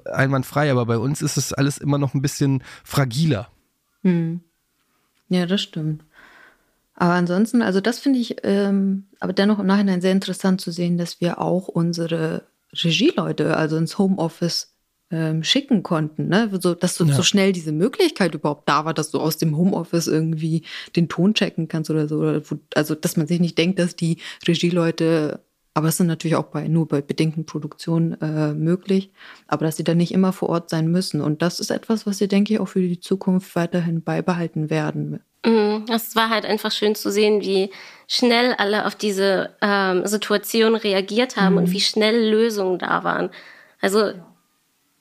einwandfrei, 0.07 0.71
aber 0.71 0.87
bei 0.87 0.99
uns 0.99 1.23
ist 1.23 1.37
es 1.37 1.53
alles 1.53 1.79
immer 1.79 1.99
noch 1.99 2.15
ein 2.15 2.23
bisschen 2.23 2.63
fragiler. 2.85 3.49
Hm. 4.03 4.41
Ja, 5.29 5.47
das 5.47 5.61
stimmt. 5.63 6.05
Aber 6.95 7.15
ansonsten, 7.15 7.63
also 7.63 7.81
das 7.81 7.99
finde 7.99 8.19
ich 8.19 8.37
ähm, 8.43 9.07
aber 9.21 9.33
dennoch 9.33 9.59
im 9.59 9.67
Nachhinein 9.67 10.03
sehr 10.03 10.13
interessant 10.13 10.61
zu 10.61 10.71
sehen, 10.71 10.99
dass 10.99 11.21
wir 11.21 11.41
auch 11.41 11.69
unsere 11.69 12.43
Regieleute, 12.75 13.57
also 13.57 13.77
ins 13.77 13.99
Homeoffice 13.99 14.75
ähm, 15.11 15.43
schicken 15.43 15.83
konnten, 15.83 16.29
ne? 16.29 16.51
so, 16.61 16.75
dass 16.75 16.95
so, 16.95 17.05
ja. 17.05 17.15
so 17.15 17.23
schnell 17.23 17.53
diese 17.53 17.73
Möglichkeit 17.73 18.35
überhaupt 18.35 18.69
da 18.69 18.85
war, 18.85 18.95
dass 18.95 19.11
du 19.11 19.19
aus 19.19 19.39
dem 19.39 19.57
Homeoffice 19.57 20.07
irgendwie 20.07 20.65
den 20.95 21.09
Ton 21.09 21.35
checken 21.35 21.69
kannst 21.69 21.91
oder 21.91 22.07
so. 22.07 22.19
Oder 22.19 22.43
wo, 22.49 22.59
also, 22.75 22.95
dass 22.95 23.17
man 23.17 23.27
sich 23.27 23.41
nicht 23.41 23.59
denkt, 23.59 23.79
dass 23.79 23.97
die 23.97 24.19
Regieleute 24.47 25.41
aber 25.75 25.89
es 25.89 25.97
sind 25.97 26.09
natürlich 26.09 26.37
auch 26.37 26.45
bei, 26.45 26.67
nur 26.69 26.89
bei 26.89 27.01
bedingten 27.01 27.47
Produktionen 27.47 28.21
äh, 28.21 28.53
möglich, 28.53 29.13
aber 29.47 29.67
dass 29.67 29.77
sie 29.77 29.85
dann 29.85 29.99
nicht 29.99 30.13
immer 30.13 30.33
vor 30.33 30.49
Ort 30.49 30.71
sein 30.71 30.89
müssen. 30.91 31.21
Und 31.21 31.43
das 31.43 31.61
ist 31.61 31.71
etwas, 31.71 32.07
was 32.07 32.19
sie, 32.19 32.29
denke 32.29 32.53
ich, 32.53 32.61
auch 32.61 32.69
für 32.69 32.81
die 32.81 33.01
Zukunft 33.01 33.55
weiterhin 33.55 34.03
beibehalten 34.03 34.69
werden. 34.69 35.21
Mhm. 35.45 35.87
Es 35.89 36.17
war 36.17 36.29
halt 36.29 36.45
einfach 36.45 36.73
schön 36.73 36.95
zu 36.95 37.11
sehen, 37.11 37.41
wie 37.41 37.71
schnell 38.09 38.55
alle 38.59 38.87
auf 38.87 38.95
diese 38.95 39.55
ähm, 39.63 40.07
Situation 40.07 40.75
reagiert 40.75 41.37
haben 41.37 41.53
mhm. 41.53 41.59
und 41.59 41.71
wie 41.71 41.81
schnell 41.81 42.31
Lösungen 42.31 42.79
da 42.79 43.05
waren. 43.05 43.31
Also 43.81 44.13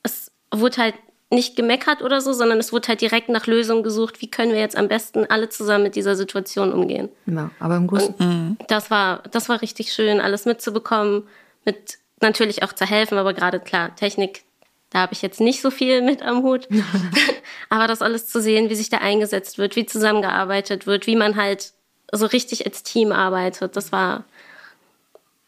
es 0.03 0.31
wurde 0.51 0.77
halt 0.77 0.95
nicht 1.31 1.55
gemeckert 1.55 2.01
oder 2.01 2.21
so, 2.21 2.33
sondern 2.33 2.57
es 2.59 2.73
wurde 2.73 2.87
halt 2.87 3.01
direkt 3.01 3.29
nach 3.29 3.45
Lösungen 3.45 3.83
gesucht, 3.83 4.21
wie 4.21 4.31
können 4.31 4.51
wir 4.51 4.59
jetzt 4.59 4.75
am 4.75 4.87
besten 4.87 5.25
alle 5.25 5.49
zusammen 5.49 5.83
mit 5.83 5.95
dieser 5.95 6.15
Situation 6.15 6.73
umgehen. 6.73 7.09
Ja, 7.27 7.51
aber 7.59 7.75
im 7.75 7.87
Großen. 7.87 8.57
Das 8.67 8.89
war, 8.89 9.23
das 9.31 9.47
war 9.47 9.61
richtig 9.61 9.93
schön, 9.93 10.19
alles 10.19 10.45
mitzubekommen, 10.45 11.27
mit 11.65 11.99
natürlich 12.19 12.63
auch 12.63 12.73
zu 12.73 12.85
helfen, 12.85 13.17
aber 13.17 13.33
gerade 13.33 13.59
klar, 13.59 13.95
Technik, 13.95 14.43
da 14.89 14.99
habe 14.99 15.13
ich 15.13 15.21
jetzt 15.21 15.39
nicht 15.39 15.61
so 15.61 15.69
viel 15.69 16.01
mit 16.01 16.23
am 16.23 16.41
Hut. 16.41 16.67
aber 17.69 17.87
das 17.87 18.01
alles 18.01 18.27
zu 18.27 18.41
sehen, 18.41 18.69
wie 18.69 18.75
sich 18.75 18.89
da 18.89 18.97
eingesetzt 18.97 19.59
wird, 19.59 19.75
wie 19.75 19.85
zusammengearbeitet 19.85 20.87
wird, 20.87 21.05
wie 21.05 21.15
man 21.15 21.35
halt 21.35 21.73
so 22.11 22.25
richtig 22.25 22.65
als 22.65 22.83
Team 22.83 23.11
arbeitet, 23.11 23.75
das 23.75 23.91
war 23.91 24.23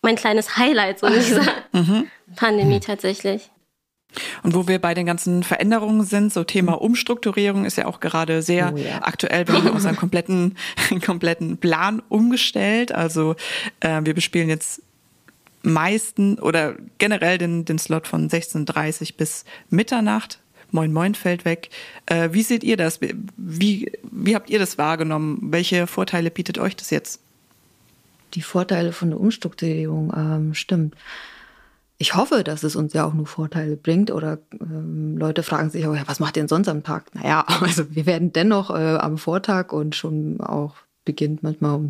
mein 0.02 0.16
kleines 0.16 0.58
Highlight 0.58 1.00
so 1.00 1.08
in 1.08 1.14
dieser 1.20 1.44
mhm. 1.72 2.08
Pandemie 2.36 2.80
tatsächlich. 2.80 3.50
Und 4.44 4.56
wo 4.56 4.68
wir 4.68 4.80
bei 4.80 4.94
den 4.94 5.06
ganzen 5.06 5.44
Veränderungen 5.44 6.04
sind, 6.04 6.34
so 6.34 6.44
Thema 6.44 6.74
Umstrukturierung 6.74 7.66
ist 7.66 7.78
ja 7.78 7.86
auch 7.86 8.00
gerade 8.00 8.42
sehr 8.42 8.74
oh, 8.74 8.78
ja. 8.78 9.04
aktuell. 9.04 9.48
Wir 9.48 9.56
haben 9.56 9.70
unseren 9.70 9.96
kompletten, 9.96 10.56
kompletten 11.06 11.58
Plan 11.58 12.02
umgestellt. 12.10 12.92
Also 12.92 13.36
äh, 13.82 14.02
wir 14.04 14.14
bespielen 14.14 14.50
jetzt 14.50 14.82
meisten 15.64 16.40
oder 16.40 16.76
generell 16.98 17.38
den, 17.38 17.66
den 17.66 17.78
Slot 17.78 18.08
von 18.08 18.30
16.30 18.30 19.16
bis 19.16 19.46
Mitternacht. 19.70 20.40
Moin 20.72 20.94
Moin 20.94 21.16
fällt 21.16 21.46
weg. 21.46 21.70
Äh, 22.06 22.30
wie 22.32 22.44
seht 22.44 22.64
ihr 22.64 22.78
das? 22.78 23.00
Wie, 23.02 23.92
wie 24.04 24.36
habt 24.36 24.50
ihr 24.50 24.58
das 24.58 24.78
wahrgenommen? 24.78 25.40
Welche 25.52 25.86
Vorteile 25.86 26.32
bietet 26.32 26.58
euch 26.58 26.76
das 26.76 26.90
jetzt? 26.90 27.20
Die 28.34 28.42
Vorteile 28.42 28.94
von 28.94 29.10
der 29.10 29.20
Umstrukturierung, 29.20 30.14
ähm, 30.16 30.54
stimmt 30.54 30.96
ich 32.02 32.16
hoffe, 32.16 32.44
dass 32.44 32.64
es 32.64 32.76
uns 32.76 32.94
ja 32.94 33.06
auch 33.06 33.14
nur 33.14 33.28
Vorteile 33.28 33.78
bringt. 33.78 34.10
Oder 34.10 34.40
ähm, 34.60 35.18
Leute 35.18 35.44
fragen 35.44 35.70
sich, 35.70 35.88
oh 35.88 35.94
ja, 35.94 36.02
was 36.08 36.20
macht 36.20 36.36
ihr 36.36 36.42
denn 36.42 36.48
sonst 36.48 36.68
am 36.68 36.84
Tag? 36.84 37.14
Naja, 37.14 37.46
also 37.62 37.94
wir 37.96 38.08
werden 38.08 38.34
dennoch 38.34 38.72
äh, 38.72 38.98
am 38.98 39.20
Vortag 39.20 39.72
und 39.72 39.96
schon 39.96 40.42
auch 40.42 40.74
beginnt 41.06 41.44
manchmal 41.44 41.76
um 41.76 41.90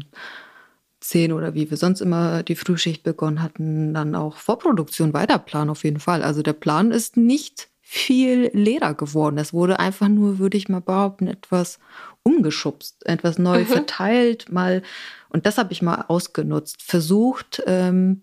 zehn 1.00 1.32
oder 1.32 1.54
wie 1.54 1.69
wir 1.69 1.78
sonst 1.78 2.02
immer 2.02 2.43
die 2.43 2.56
Frühschicht 2.56 3.04
begonnen 3.04 3.41
hatten, 3.41 3.93
dann 3.93 4.13
auch 4.13 4.36
Vorproduktion 4.36 5.13
weiterplanen 5.13 5.69
auf 5.69 5.84
jeden 5.86 6.00
Fall. 6.00 6.24
Also 6.24 6.43
der 6.43 6.54
Plan 6.54 6.91
ist 6.91 7.15
nicht 7.15 7.69
viel 7.80 8.52
leerer 8.54 8.93
geworden. 8.93 9.38
Es 9.38 9.54
wurde 9.54 9.80
einfach 9.80 10.10
nur, 10.10 10.39
würde 10.39 10.58
ich 10.58 10.69
mal 10.69 10.82
behaupten, 10.82 11.28
etwas 11.28 11.80
umgeschubst, 12.24 13.06
etwas 13.06 13.39
neu 13.39 13.62
mhm. 13.62 13.65
verteilt, 13.65 14.52
mal, 14.52 14.84
und 15.30 15.45
das 15.45 15.58
habe 15.58 15.71
ich 15.74 15.82
mal 15.82 16.06
ausgenutzt, 16.08 16.84
versucht, 16.84 17.63
ähm, 17.65 18.21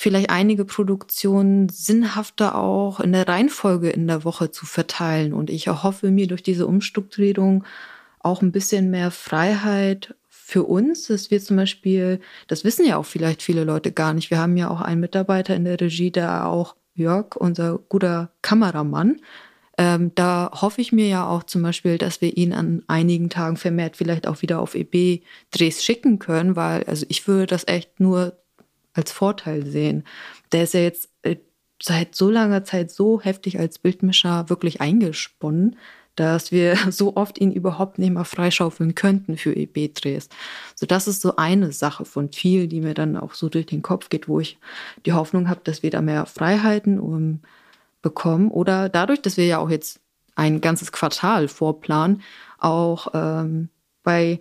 vielleicht 0.00 0.30
einige 0.30 0.64
Produktionen 0.64 1.68
sinnhafter 1.68 2.54
auch 2.54 3.00
in 3.00 3.12
der 3.12 3.28
Reihenfolge 3.28 3.90
in 3.90 4.06
der 4.06 4.24
Woche 4.24 4.50
zu 4.50 4.64
verteilen. 4.64 5.34
Und 5.34 5.50
ich 5.50 5.66
erhoffe 5.66 6.10
mir 6.10 6.26
durch 6.26 6.42
diese 6.42 6.66
Umstrukturierung 6.66 7.64
auch 8.18 8.40
ein 8.40 8.50
bisschen 8.50 8.88
mehr 8.88 9.10
Freiheit 9.10 10.14
für 10.30 10.62
uns, 10.64 11.08
dass 11.08 11.30
wir 11.30 11.38
zum 11.42 11.58
Beispiel, 11.58 12.20
das 12.46 12.64
wissen 12.64 12.86
ja 12.86 12.96
auch 12.96 13.04
vielleicht 13.04 13.42
viele 13.42 13.64
Leute 13.64 13.92
gar 13.92 14.14
nicht, 14.14 14.30
wir 14.30 14.38
haben 14.38 14.56
ja 14.56 14.70
auch 14.70 14.80
einen 14.80 15.02
Mitarbeiter 15.02 15.54
in 15.54 15.66
der 15.66 15.78
Regie, 15.78 16.10
der 16.10 16.46
auch 16.46 16.76
Jörg, 16.94 17.36
unser 17.36 17.78
guter 17.90 18.30
Kameramann, 18.40 19.20
ähm, 19.76 20.12
da 20.14 20.50
hoffe 20.54 20.80
ich 20.80 20.92
mir 20.92 21.08
ja 21.08 21.26
auch 21.26 21.42
zum 21.42 21.62
Beispiel, 21.62 21.96
dass 21.96 22.20
wir 22.20 22.36
ihn 22.36 22.52
an 22.52 22.82
einigen 22.86 23.30
Tagen 23.30 23.56
vermehrt 23.56 23.96
vielleicht 23.96 24.26
auch 24.26 24.42
wieder 24.42 24.60
auf 24.60 24.74
EB-Drehs 24.74 25.84
schicken 25.84 26.18
können, 26.18 26.56
weil 26.56 26.84
also 26.84 27.06
ich 27.08 27.26
würde 27.28 27.46
das 27.46 27.66
echt 27.66 28.00
nur 28.00 28.39
als 28.92 29.12
Vorteil 29.12 29.66
sehen. 29.66 30.04
Der 30.52 30.64
ist 30.64 30.74
ja 30.74 30.80
jetzt 30.80 31.08
äh, 31.22 31.36
seit 31.82 32.14
so 32.14 32.30
langer 32.30 32.64
Zeit 32.64 32.90
so 32.90 33.20
heftig 33.20 33.58
als 33.58 33.78
Bildmischer 33.78 34.48
wirklich 34.48 34.80
eingesponnen, 34.80 35.76
dass 36.16 36.52
wir 36.52 36.76
so 36.90 37.16
oft 37.16 37.38
ihn 37.38 37.52
überhaupt 37.52 37.98
nicht 37.98 38.12
mehr 38.12 38.24
freischaufeln 38.24 38.94
könnten 38.94 39.36
für 39.36 39.54
EB-Drehs. 39.54 40.28
So, 40.74 40.86
das 40.86 41.08
ist 41.08 41.20
so 41.22 41.36
eine 41.36 41.72
Sache 41.72 42.04
von 42.04 42.32
viel, 42.32 42.68
die 42.68 42.80
mir 42.80 42.94
dann 42.94 43.16
auch 43.16 43.34
so 43.34 43.48
durch 43.48 43.66
den 43.66 43.82
Kopf 43.82 44.08
geht, 44.08 44.28
wo 44.28 44.40
ich 44.40 44.58
die 45.06 45.12
Hoffnung 45.12 45.48
habe, 45.48 45.60
dass 45.64 45.82
wir 45.82 45.90
da 45.90 46.00
mehr 46.00 46.26
Freiheiten 46.26 47.00
um, 47.00 47.40
bekommen. 48.02 48.50
Oder 48.50 48.88
dadurch, 48.88 49.22
dass 49.22 49.36
wir 49.36 49.46
ja 49.46 49.58
auch 49.58 49.70
jetzt 49.70 50.00
ein 50.34 50.60
ganzes 50.60 50.92
Quartal 50.92 51.48
vorplanen, 51.48 52.22
auch 52.58 53.08
ähm, 53.14 53.68
bei 54.02 54.40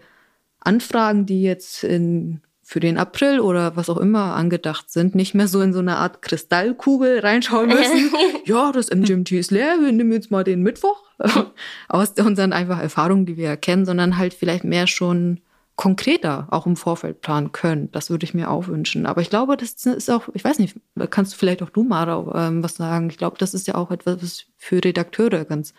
Anfragen, 0.60 1.26
die 1.26 1.42
jetzt 1.42 1.84
in 1.84 2.42
für 2.69 2.79
den 2.79 2.99
April 2.99 3.39
oder 3.39 3.75
was 3.75 3.89
auch 3.89 3.97
immer 3.97 4.36
angedacht 4.36 4.91
sind, 4.91 5.15
nicht 5.15 5.34
mehr 5.34 5.47
so 5.47 5.60
in 5.60 5.73
so 5.73 5.79
eine 5.79 5.97
Art 5.97 6.21
Kristallkugel 6.21 7.17
reinschauen 7.17 7.69
müssen. 7.69 8.12
ja, 8.45 8.71
das 8.71 8.91
MGMT 8.91 9.32
ist 9.32 9.49
leer, 9.49 9.77
wir 9.82 9.91
nehmen 9.91 10.12
jetzt 10.12 10.29
mal 10.29 10.43
den 10.43 10.62
Mittwoch 10.62 11.01
aus 11.89 12.12
unseren 12.12 12.53
einfach 12.53 12.79
Erfahrungen, 12.79 13.25
die 13.25 13.38
wir 13.38 13.47
erkennen, 13.47 13.88
sondern 13.88 14.19
halt 14.19 14.36
vielleicht 14.36 14.65
mehr 14.65 14.86
schon 14.86 15.41
konkreter 15.77 16.47
auch 16.51 16.67
im 16.67 16.75
Vorfeld 16.75 17.21
planen 17.21 17.53
können. 17.53 17.91
Das 17.91 18.12
würde 18.12 18.25
ich 18.25 18.36
mir 18.36 18.51
auch 18.51 18.67
wünschen. 18.67 19.08
Aber 19.08 19.21
ich 19.21 19.32
glaube, 19.32 19.58
das 19.58 19.71
ist 19.88 20.12
auch, 20.12 20.29
ich 20.36 20.43
weiß 20.43 20.60
nicht, 20.60 20.75
kannst 21.10 21.34
du 21.34 21.38
vielleicht 21.38 21.63
auch 21.63 21.71
du, 21.71 21.84
Mara, 21.84 22.49
ähm, 22.49 22.62
was 22.62 22.75
sagen? 22.75 23.10
Ich 23.10 23.17
glaube, 23.17 23.38
das 23.39 23.55
ist 23.55 23.65
ja 23.65 23.73
auch 23.73 23.89
etwas, 23.89 24.21
was 24.21 24.45
für 24.58 24.84
Redakteure 24.84 25.43
ganz 25.43 25.73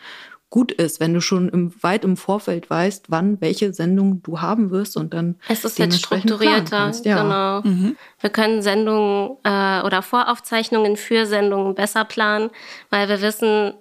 gut 0.51 0.73
ist, 0.73 0.99
wenn 0.99 1.15
du 1.15 1.21
schon 1.21 1.49
im, 1.49 1.73
weit 1.81 2.05
im 2.05 2.17
Vorfeld 2.17 2.69
weißt, 2.69 3.07
wann 3.09 3.41
welche 3.41 3.73
Sendung 3.73 4.21
du 4.23 4.41
haben 4.41 4.71
wirst 4.73 4.97
und 4.97 5.15
dann 5.15 5.37
es 5.49 5.65
ist 5.65 5.79
jetzt 5.79 5.99
strukturierter, 5.99 6.91
ja. 7.05 7.23
genau. 7.23 7.61
Mhm. 7.63 7.97
Wir 8.19 8.31
können 8.31 8.61
Sendungen 8.61 9.37
äh, 9.45 9.81
oder 9.83 10.03
Voraufzeichnungen 10.03 10.97
für 10.97 11.25
Sendungen 11.27 11.77
besser 11.77 12.05
planen, 12.05 12.51
weil 12.91 13.09
wir 13.09 13.23
wissen, 13.23 13.75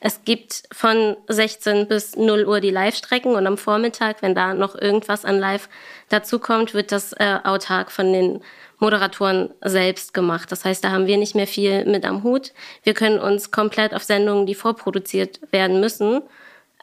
es 0.00 0.24
gibt 0.24 0.64
von 0.72 1.16
16 1.28 1.88
bis 1.88 2.16
0 2.16 2.44
Uhr 2.44 2.60
die 2.60 2.70
Live-Strecken 2.70 3.34
und 3.34 3.46
am 3.46 3.56
Vormittag, 3.56 4.20
wenn 4.20 4.34
da 4.34 4.52
noch 4.52 4.74
irgendwas 4.74 5.24
an 5.24 5.38
Live 5.38 5.68
dazukommt, 6.08 6.74
wird 6.74 6.92
das 6.92 7.12
äh, 7.14 7.38
autark 7.44 7.90
von 7.90 8.12
den 8.12 8.40
Moderatoren 8.78 9.50
selbst 9.62 10.12
gemacht. 10.12 10.52
Das 10.52 10.64
heißt, 10.64 10.84
da 10.84 10.90
haben 10.90 11.06
wir 11.06 11.16
nicht 11.16 11.34
mehr 11.34 11.46
viel 11.46 11.84
mit 11.86 12.04
am 12.04 12.22
Hut. 12.22 12.52
Wir 12.82 12.94
können 12.94 13.18
uns 13.18 13.50
komplett 13.50 13.94
auf 13.94 14.02
Sendungen, 14.02 14.46
die 14.46 14.54
vorproduziert 14.54 15.40
werden 15.50 15.80
müssen, 15.80 16.22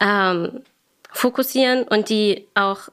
ähm, 0.00 0.62
fokussieren 1.12 1.84
und 1.84 2.08
die 2.08 2.48
auch 2.54 2.88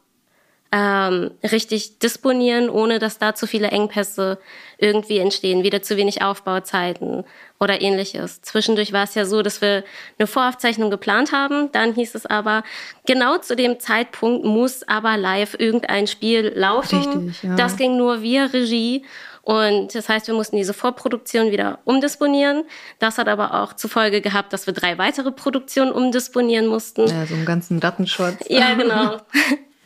ähm, 0.72 1.32
richtig 1.44 2.00
disponieren, 2.00 2.70
ohne 2.70 3.00
dass 3.00 3.18
da 3.18 3.36
zu 3.36 3.48
viele 3.48 3.69
Engpässe 3.69 4.38
irgendwie 4.78 5.17
entstehen, 5.17 5.63
wieder 5.63 5.82
zu 5.82 5.98
wenig 5.98 6.21
Aufbauzeiten 6.21 7.25
oder 7.62 7.80
ähnliches. 7.80 8.42
Zwischendurch 8.42 8.92
war 8.92 9.04
es 9.04 9.14
ja 9.14 9.24
so, 9.24 9.44
dass 9.44 9.62
wir 9.62 9.84
eine 10.18 10.28
Voraufzeichnung 10.28 10.90
geplant 10.90 11.32
haben, 11.32 11.72
dann 11.72 11.94
hieß 11.94 12.16
es 12.16 12.26
aber, 12.26 12.64
genau 13.06 13.38
zu 13.38 13.56
dem 13.56 13.80
Zeitpunkt 13.80 14.44
muss 14.44 14.82
aber 14.88 15.16
live 15.16 15.56
irgendein 15.60 16.08
Spiel 16.08 16.52
laufen. 16.56 17.28
Richtig, 17.28 17.44
ja. 17.44 17.56
Das 17.56 17.78
ging 17.78 17.98
nur 17.98 18.24
via 18.24 18.46
Regie 18.46 19.06
Und 19.44 19.94
das 19.94 20.10
heißt, 20.10 20.26
wir 20.26 20.34
mussten 20.34 20.58
diese 20.58 20.74
Vorproduktion 20.74 21.52
wieder 21.52 21.80
umdisponieren. 21.86 22.64
Das 22.98 23.20
hat 23.20 23.28
aber 23.28 23.62
auch 23.62 23.74
zur 23.74 23.92
Folge 23.92 24.22
gehabt, 24.22 24.54
dass 24.54 24.66
wir 24.66 24.74
drei 24.74 24.98
weitere 24.98 25.32
Produktionen 25.32 25.92
umdisponieren 25.92 26.66
mussten. 26.66 27.06
Ja, 27.08 27.28
so 27.28 27.36
einen 27.36 27.46
ganzen 27.46 27.78
Rattenschutz. 27.78 28.38
Ja, 28.50 28.74
genau. 28.74 29.18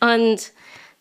Und 0.00 0.52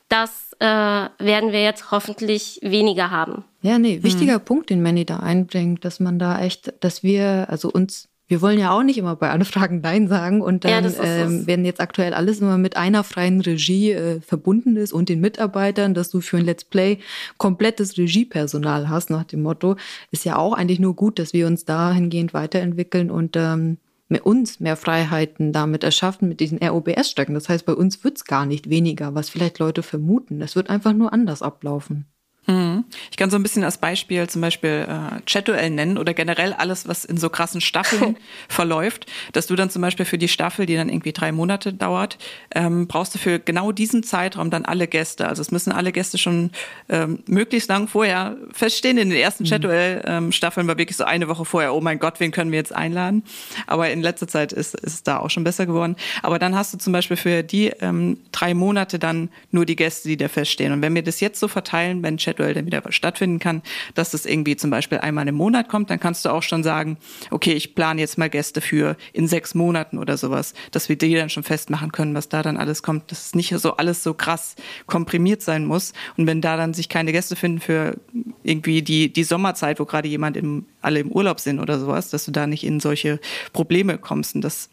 das 0.09 0.44
äh, 0.59 0.65
werden 0.65 1.51
wir 1.51 1.63
jetzt 1.63 1.91
hoffentlich 1.91 2.59
weniger 2.61 3.11
haben. 3.11 3.43
Ja, 3.61 3.79
nee, 3.79 4.03
wichtiger 4.03 4.39
mhm. 4.39 4.45
Punkt, 4.45 4.69
den 4.69 4.81
Manny 4.81 5.05
da 5.05 5.17
einbringt, 5.17 5.85
dass 5.85 5.99
man 5.99 6.19
da 6.19 6.41
echt, 6.41 6.73
dass 6.81 7.03
wir, 7.03 7.47
also 7.49 7.69
uns 7.69 8.09
wir 8.27 8.41
wollen 8.41 8.59
ja 8.59 8.71
auch 8.71 8.81
nicht 8.81 8.97
immer 8.97 9.15
bei 9.15 9.29
Anfragen 9.29 9.81
Nein 9.81 10.07
sagen 10.07 10.41
und 10.41 10.65
dann, 10.65 10.83
ja, 10.83 11.03
ähm, 11.03 11.45
wenn 11.45 11.63
jetzt 11.63 11.79
aktuell 11.79 12.13
alles 12.13 12.39
immer 12.39 12.57
mit 12.57 12.75
einer 12.75 13.03
freien 13.03 13.39
Regie 13.39 13.91
äh, 13.91 14.19
verbunden 14.19 14.77
ist 14.77 14.93
und 14.93 15.09
den 15.09 15.21
Mitarbeitern, 15.21 15.93
dass 15.93 16.09
du 16.09 16.21
für 16.21 16.37
ein 16.37 16.45
Let's 16.45 16.63
Play 16.63 16.97
komplettes 17.37 17.97
Regiepersonal 17.97 18.89
hast, 18.89 19.11
nach 19.11 19.25
dem 19.25 19.43
Motto, 19.43 19.75
ist 20.09 20.25
ja 20.25 20.37
auch 20.37 20.53
eigentlich 20.53 20.79
nur 20.79 20.95
gut, 20.95 21.19
dass 21.19 21.33
wir 21.33 21.45
uns 21.45 21.65
dahingehend 21.65 22.33
weiterentwickeln 22.33 23.11
und 23.11 23.35
ähm, 23.35 23.77
mit 24.15 24.25
uns 24.25 24.61
mehr 24.61 24.77
Freiheiten 24.77 25.51
damit 25.51 25.83
erschaffen 25.83 26.29
mit 26.29 26.39
diesen 26.39 26.59
ROBS-Stöcken. 26.63 27.33
Das 27.33 27.49
heißt, 27.49 27.65
bei 27.65 27.73
uns 27.73 28.01
wird's 28.05 28.23
gar 28.23 28.45
nicht 28.45 28.69
weniger, 28.69 29.13
was 29.13 29.29
vielleicht 29.29 29.59
Leute 29.59 29.83
vermuten. 29.83 30.41
Es 30.41 30.55
wird 30.55 30.69
einfach 30.69 30.93
nur 30.93 31.11
anders 31.11 31.41
ablaufen. 31.41 32.05
Mhm. 32.47 32.85
Ich 33.09 33.17
kann 33.17 33.29
so 33.29 33.37
ein 33.37 33.43
bisschen 33.43 33.63
als 33.63 33.77
Beispiel 33.77 34.27
zum 34.27 34.41
Beispiel 34.41 34.87
äh, 34.87 35.21
Chat-Duell 35.25 35.71
nennen 35.71 35.97
oder 35.97 36.13
generell 36.13 36.53
alles, 36.53 36.87
was 36.87 37.03
in 37.03 37.17
so 37.17 37.29
krassen 37.29 37.61
Staffeln 37.61 38.17
verläuft, 38.47 39.07
dass 39.33 39.47
du 39.47 39.55
dann 39.55 39.69
zum 39.69 39.81
Beispiel 39.81 40.05
für 40.05 40.17
die 40.17 40.27
Staffel, 40.27 40.65
die 40.65 40.75
dann 40.75 40.89
irgendwie 40.89 41.13
drei 41.13 41.31
Monate 41.31 41.73
dauert, 41.73 42.17
ähm, 42.53 42.87
brauchst 42.87 43.15
du 43.15 43.19
für 43.19 43.39
genau 43.39 43.71
diesen 43.71 44.03
Zeitraum 44.03 44.51
dann 44.51 44.65
alle 44.65 44.87
Gäste. 44.87 45.27
Also 45.27 45.41
es 45.41 45.51
müssen 45.51 45.71
alle 45.71 45.91
Gäste 45.91 46.17
schon 46.17 46.51
ähm, 46.89 47.19
möglichst 47.25 47.67
lang 47.67 47.87
vorher 47.87 48.37
feststehen. 48.51 48.97
In 48.97 49.09
den 49.09 49.19
ersten 49.19 49.43
mhm. 49.43 49.47
Chat-Duell-Staffeln 49.47 50.67
war 50.67 50.77
wirklich 50.77 50.97
so 50.97 51.03
eine 51.03 51.27
Woche 51.27 51.45
vorher, 51.45 51.73
oh 51.73 51.81
mein 51.81 51.97
Gott, 51.97 52.19
wen 52.19 52.31
können 52.31 52.51
wir 52.51 52.59
jetzt 52.59 52.75
einladen? 52.75 53.23
Aber 53.65 53.89
in 53.89 54.01
letzter 54.01 54.27
Zeit 54.27 54.53
ist, 54.53 54.75
ist 54.75 54.93
es 54.93 55.03
da 55.03 55.17
auch 55.17 55.29
schon 55.29 55.43
besser 55.43 55.65
geworden. 55.65 55.95
Aber 56.21 56.37
dann 56.37 56.55
hast 56.55 56.73
du 56.73 56.77
zum 56.77 56.93
Beispiel 56.93 57.17
für 57.17 57.41
die 57.41 57.71
ähm, 57.81 58.19
drei 58.31 58.53
Monate 58.53 58.99
dann 58.99 59.29
nur 59.51 59.65
die 59.65 59.75
Gäste, 59.75 60.07
die 60.07 60.17
da 60.17 60.27
feststehen. 60.27 60.73
Und 60.73 60.81
wenn 60.83 60.93
wir 60.93 61.03
das 61.03 61.19
jetzt 61.19 61.39
so 61.39 61.47
verteilen, 61.47 62.03
wenn 62.03 62.17
Chat 62.17 62.34
Chat-Duell 62.35 62.53
dann 62.53 62.65
wieder 62.65 62.81
stattfinden 62.89 63.39
kann, 63.39 63.61
dass 63.93 64.11
das 64.11 64.25
irgendwie 64.25 64.55
zum 64.55 64.69
Beispiel 64.69 64.99
einmal 64.99 65.27
im 65.27 65.35
Monat 65.35 65.69
kommt, 65.69 65.89
dann 65.89 65.99
kannst 65.99 66.25
du 66.25 66.29
auch 66.29 66.43
schon 66.43 66.63
sagen, 66.63 66.97
okay, 67.31 67.53
ich 67.53 67.75
plane 67.75 68.01
jetzt 68.01 68.17
mal 68.17 68.29
Gäste 68.29 68.61
für 68.61 68.97
in 69.13 69.27
sechs 69.27 69.55
Monaten 69.55 69.97
oder 69.97 70.17
sowas, 70.17 70.53
dass 70.71 70.89
wir 70.89 70.97
die 70.97 71.15
dann 71.15 71.29
schon 71.29 71.43
festmachen 71.43 71.91
können, 71.91 72.13
was 72.13 72.29
da 72.29 72.43
dann 72.43 72.57
alles 72.57 72.83
kommt, 72.83 73.11
dass 73.11 73.27
es 73.27 73.35
nicht 73.35 73.53
so 73.57 73.77
alles 73.77 74.03
so 74.03 74.13
krass 74.13 74.55
komprimiert 74.85 75.41
sein 75.41 75.65
muss. 75.65 75.93
Und 76.17 76.27
wenn 76.27 76.41
da 76.41 76.57
dann 76.57 76.73
sich 76.73 76.89
keine 76.89 77.11
Gäste 77.11 77.35
finden 77.35 77.59
für 77.59 77.97
irgendwie 78.43 78.81
die, 78.81 79.11
die 79.11 79.23
Sommerzeit, 79.23 79.79
wo 79.79 79.85
gerade 79.85 80.07
jemand 80.07 80.37
im, 80.37 80.65
alle 80.81 80.99
im 80.99 81.11
Urlaub 81.11 81.39
sind 81.39 81.59
oder 81.59 81.79
sowas, 81.79 82.09
dass 82.09 82.25
du 82.25 82.31
da 82.31 82.47
nicht 82.47 82.63
in 82.63 82.79
solche 82.79 83.19
Probleme 83.53 83.97
kommst. 83.97 84.35
Und 84.35 84.41
das, 84.41 84.69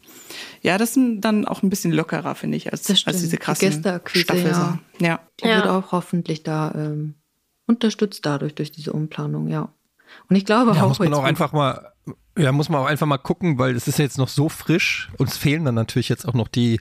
ja, 0.63 0.79
das 0.79 0.97
ist 0.97 1.21
dann 1.21 1.47
auch 1.47 1.63
ein 1.63 1.71
bisschen 1.71 1.93
lockerer, 1.93 2.35
finde 2.35 2.57
ich, 2.57 2.73
als, 2.73 2.89
als 3.07 3.21
diese 3.21 3.37
krassen 3.37 3.83
die 3.83 4.19
Staffeln. 4.19 4.47
Ja. 4.47 4.79
ja. 5.01 5.21
Die 5.41 5.49
ja. 5.49 5.57
wird 5.57 5.69
auch 5.69 5.93
hoffentlich 5.93 6.43
da 6.43 6.73
ähm, 6.75 7.15
unterstützt 7.67 8.25
dadurch, 8.27 8.55
durch 8.55 8.73
diese 8.73 8.93
Umplanung, 8.93 9.49
ja. 9.49 9.69
Und 10.29 10.37
ich 10.37 10.45
glaube 10.45 10.75
ja, 10.75 10.83
auch. 10.83 10.89
Muss 10.89 10.99
man 10.99 11.15
auch 11.15 11.25
einfach 11.25 11.53
mal, 11.53 11.93
ja, 12.37 12.53
muss 12.53 12.69
man 12.69 12.81
auch 12.81 12.87
einfach 12.87 13.07
mal 13.07 13.19
gucken, 13.19 13.59
weil 13.59 13.75
es 13.75 13.89
ist 13.89 13.99
jetzt 13.99 14.19
noch 14.19 14.29
so 14.29 14.49
frisch. 14.49 15.11
Uns 15.19 15.37
fehlen 15.37 15.65
dann 15.65 15.75
natürlich 15.75 16.09
jetzt 16.09 16.27
auch 16.27 16.35
noch 16.35 16.49
die 16.49 16.81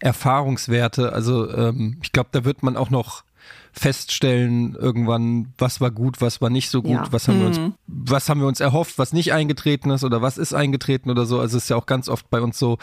Erfahrungswerte. 0.00 1.12
Also 1.12 1.50
ähm, 1.50 1.98
ich 2.02 2.12
glaube, 2.12 2.30
da 2.32 2.44
wird 2.44 2.62
man 2.62 2.76
auch 2.76 2.90
noch 2.90 3.24
feststellen 3.72 4.74
irgendwann, 4.74 5.52
was 5.58 5.82
war 5.82 5.90
gut, 5.90 6.22
was 6.22 6.40
war 6.40 6.48
nicht 6.48 6.70
so 6.70 6.80
gut, 6.80 6.92
ja. 6.92 7.06
was 7.10 7.28
haben 7.28 7.36
mhm. 7.36 7.40
wir 7.40 7.46
uns, 7.48 7.58
mhm. 7.58 7.74
was 7.86 8.28
haben 8.28 8.40
wir 8.40 8.48
uns 8.48 8.60
erhofft, 8.60 8.96
was 8.96 9.12
nicht 9.12 9.34
eingetreten 9.34 9.90
ist 9.90 10.02
oder 10.02 10.22
was 10.22 10.38
ist 10.38 10.54
eingetreten 10.54 11.10
oder 11.10 11.26
so. 11.26 11.38
Also 11.38 11.58
es 11.58 11.64
ist 11.64 11.68
ja 11.68 11.76
auch 11.76 11.84
ganz 11.84 12.08
oft 12.08 12.30
bei 12.30 12.40
uns 12.40 12.58
so, 12.58 12.78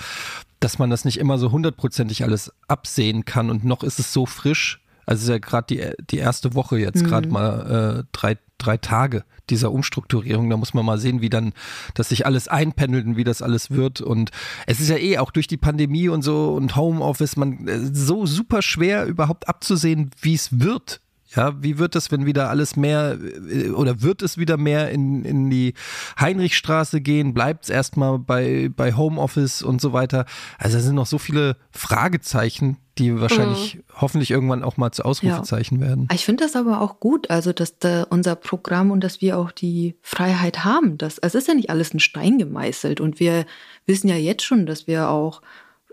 dass 0.59 0.77
man 0.77 0.91
das 0.91 1.03
nicht 1.03 1.17
immer 1.17 1.39
so 1.39 1.51
hundertprozentig 1.51 2.23
alles 2.23 2.53
absehen 2.67 3.25
kann 3.25 3.49
und 3.49 3.63
noch 3.65 3.83
ist 3.83 3.99
es 3.99 4.13
so 4.13 4.27
frisch 4.27 4.82
also 5.05 5.19
es 5.19 5.23
ist 5.23 5.29
ja 5.29 5.37
gerade 5.37 5.67
die, 5.69 6.05
die 6.11 6.17
erste 6.17 6.55
Woche 6.55 6.77
jetzt, 6.77 7.03
mhm. 7.03 7.07
gerade 7.07 7.29
mal 7.29 7.99
äh, 7.99 8.03
drei, 8.11 8.37
drei 8.57 8.77
Tage 8.77 9.23
dieser 9.49 9.71
Umstrukturierung. 9.71 10.49
Da 10.49 10.57
muss 10.57 10.73
man 10.73 10.85
mal 10.85 10.97
sehen, 10.97 11.21
wie 11.21 11.29
dann, 11.29 11.53
dass 11.93 12.09
sich 12.09 12.25
alles 12.25 12.47
einpendelt 12.47 13.05
und 13.05 13.17
wie 13.17 13.23
das 13.23 13.41
alles 13.41 13.71
wird. 13.71 14.01
Und 14.01 14.31
es 14.67 14.79
ist 14.79 14.89
ja 14.89 14.97
eh 14.97 15.17
auch 15.17 15.31
durch 15.31 15.47
die 15.47 15.57
Pandemie 15.57 16.09
und 16.09 16.21
so 16.21 16.53
und 16.53 16.75
Homeoffice, 16.75 17.35
man 17.35 17.67
äh, 17.67 17.79
so 17.79 18.25
super 18.25 18.61
schwer 18.61 19.05
überhaupt 19.05 19.47
abzusehen, 19.47 20.11
wie 20.21 20.35
es 20.35 20.59
wird. 20.59 21.01
Ja, 21.35 21.53
wie 21.61 21.79
wird 21.79 21.95
das, 21.95 22.11
wenn 22.11 22.25
wieder 22.25 22.49
alles 22.49 22.75
mehr 22.75 23.17
äh, 23.49 23.69
oder 23.69 24.01
wird 24.01 24.21
es 24.21 24.37
wieder 24.37 24.57
mehr 24.57 24.91
in, 24.91 25.25
in 25.25 25.49
die 25.49 25.73
Heinrichstraße 26.19 27.01
gehen? 27.01 27.33
Bleibt 27.33 27.65
es 27.65 27.69
erstmal 27.69 28.19
bei, 28.19 28.69
bei 28.75 28.93
Homeoffice 28.93 29.63
und 29.63 29.81
so 29.81 29.93
weiter? 29.93 30.25
Also 30.57 30.77
da 30.77 30.83
sind 30.83 30.95
noch 30.95 31.07
so 31.07 31.17
viele 31.17 31.57
Fragezeichen, 31.71 32.77
die 32.97 33.19
wahrscheinlich 33.19 33.75
mhm. 33.75 33.81
hoffentlich 33.99 34.29
irgendwann 34.29 34.63
auch 34.63 34.77
mal 34.77 34.91
zu 34.91 35.03
Ausrufezeichen 35.03 35.79
ja. 35.79 35.87
werden. 35.87 36.07
Ich 36.13 36.25
finde 36.25 36.43
das 36.43 36.55
aber 36.55 36.81
auch 36.81 36.99
gut, 36.99 37.29
also 37.31 37.51
dass 37.51 37.79
da 37.79 38.03
unser 38.03 38.35
Programm 38.35 38.91
und 38.91 39.03
dass 39.03 39.21
wir 39.21 39.39
auch 39.39 39.51
die 39.51 39.95
Freiheit 40.01 40.63
haben. 40.63 40.97
Dass, 40.97 41.17
also 41.19 41.37
es 41.37 41.43
ist 41.43 41.47
ja 41.47 41.55
nicht 41.55 41.71
alles 41.71 41.89
in 41.89 41.99
Stein 41.99 42.37
gemeißelt 42.37 43.01
und 43.01 43.19
wir 43.19 43.45
wissen 43.87 44.07
ja 44.07 44.15
jetzt 44.15 44.43
schon, 44.43 44.65
dass 44.65 44.85
wir 44.85 45.09
auch 45.09 45.41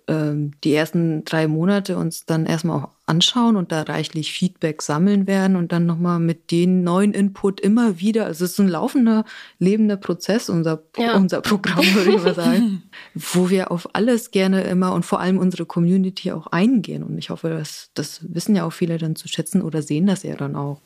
die 0.09 0.75
ersten 0.75 1.25
drei 1.25 1.47
Monate 1.47 1.97
uns 1.97 2.27
dann 2.27 2.47
erstmal 2.47 2.83
auch 2.83 2.89
anschauen 3.07 3.57
und 3.57 3.73
da 3.73 3.83
reichlich 3.83 4.33
Feedback 4.33 4.83
sammeln 4.83 5.27
werden 5.27 5.57
und 5.57 5.73
dann 5.73 5.85
nochmal 5.85 6.21
mit 6.21 6.51
den 6.51 6.85
neuen 6.85 7.13
Input 7.13 7.61
immer 7.61 7.99
wieder, 7.99 8.27
also 8.27 8.45
es 8.45 8.53
ist 8.53 8.61
ein 8.61 8.69
laufender, 8.69 9.25
lebender 9.59 9.97
Prozess, 9.97 10.49
unser, 10.49 10.83
ja. 10.97 11.17
unser 11.17 11.41
Programm, 11.41 11.85
würde 11.95 12.11
ich 12.11 12.23
mal 12.23 12.35
sagen, 12.35 12.85
wo 13.15 13.51
wir 13.51 13.73
auf 13.73 13.95
alles 13.95 14.31
gerne 14.31 14.63
immer 14.63 14.93
und 14.93 15.05
vor 15.05 15.21
allem 15.21 15.39
unsere 15.39 15.67
Community 15.67 16.31
auch 16.31 16.47
eingehen. 16.49 17.03
Und 17.03 17.19
ich 17.19 17.31
hoffe, 17.31 17.51
dass 17.51 17.91
das 17.95 18.21
wissen 18.23 18.55
ja 18.55 18.65
auch 18.65 18.73
viele 18.73 18.99
dann 18.99 19.17
zu 19.17 19.29
schätzen 19.29 19.61
oder 19.61 19.83
sehen 19.83 20.07
das 20.07 20.23
ja 20.23 20.37
dann 20.37 20.55
auch. 20.55 20.81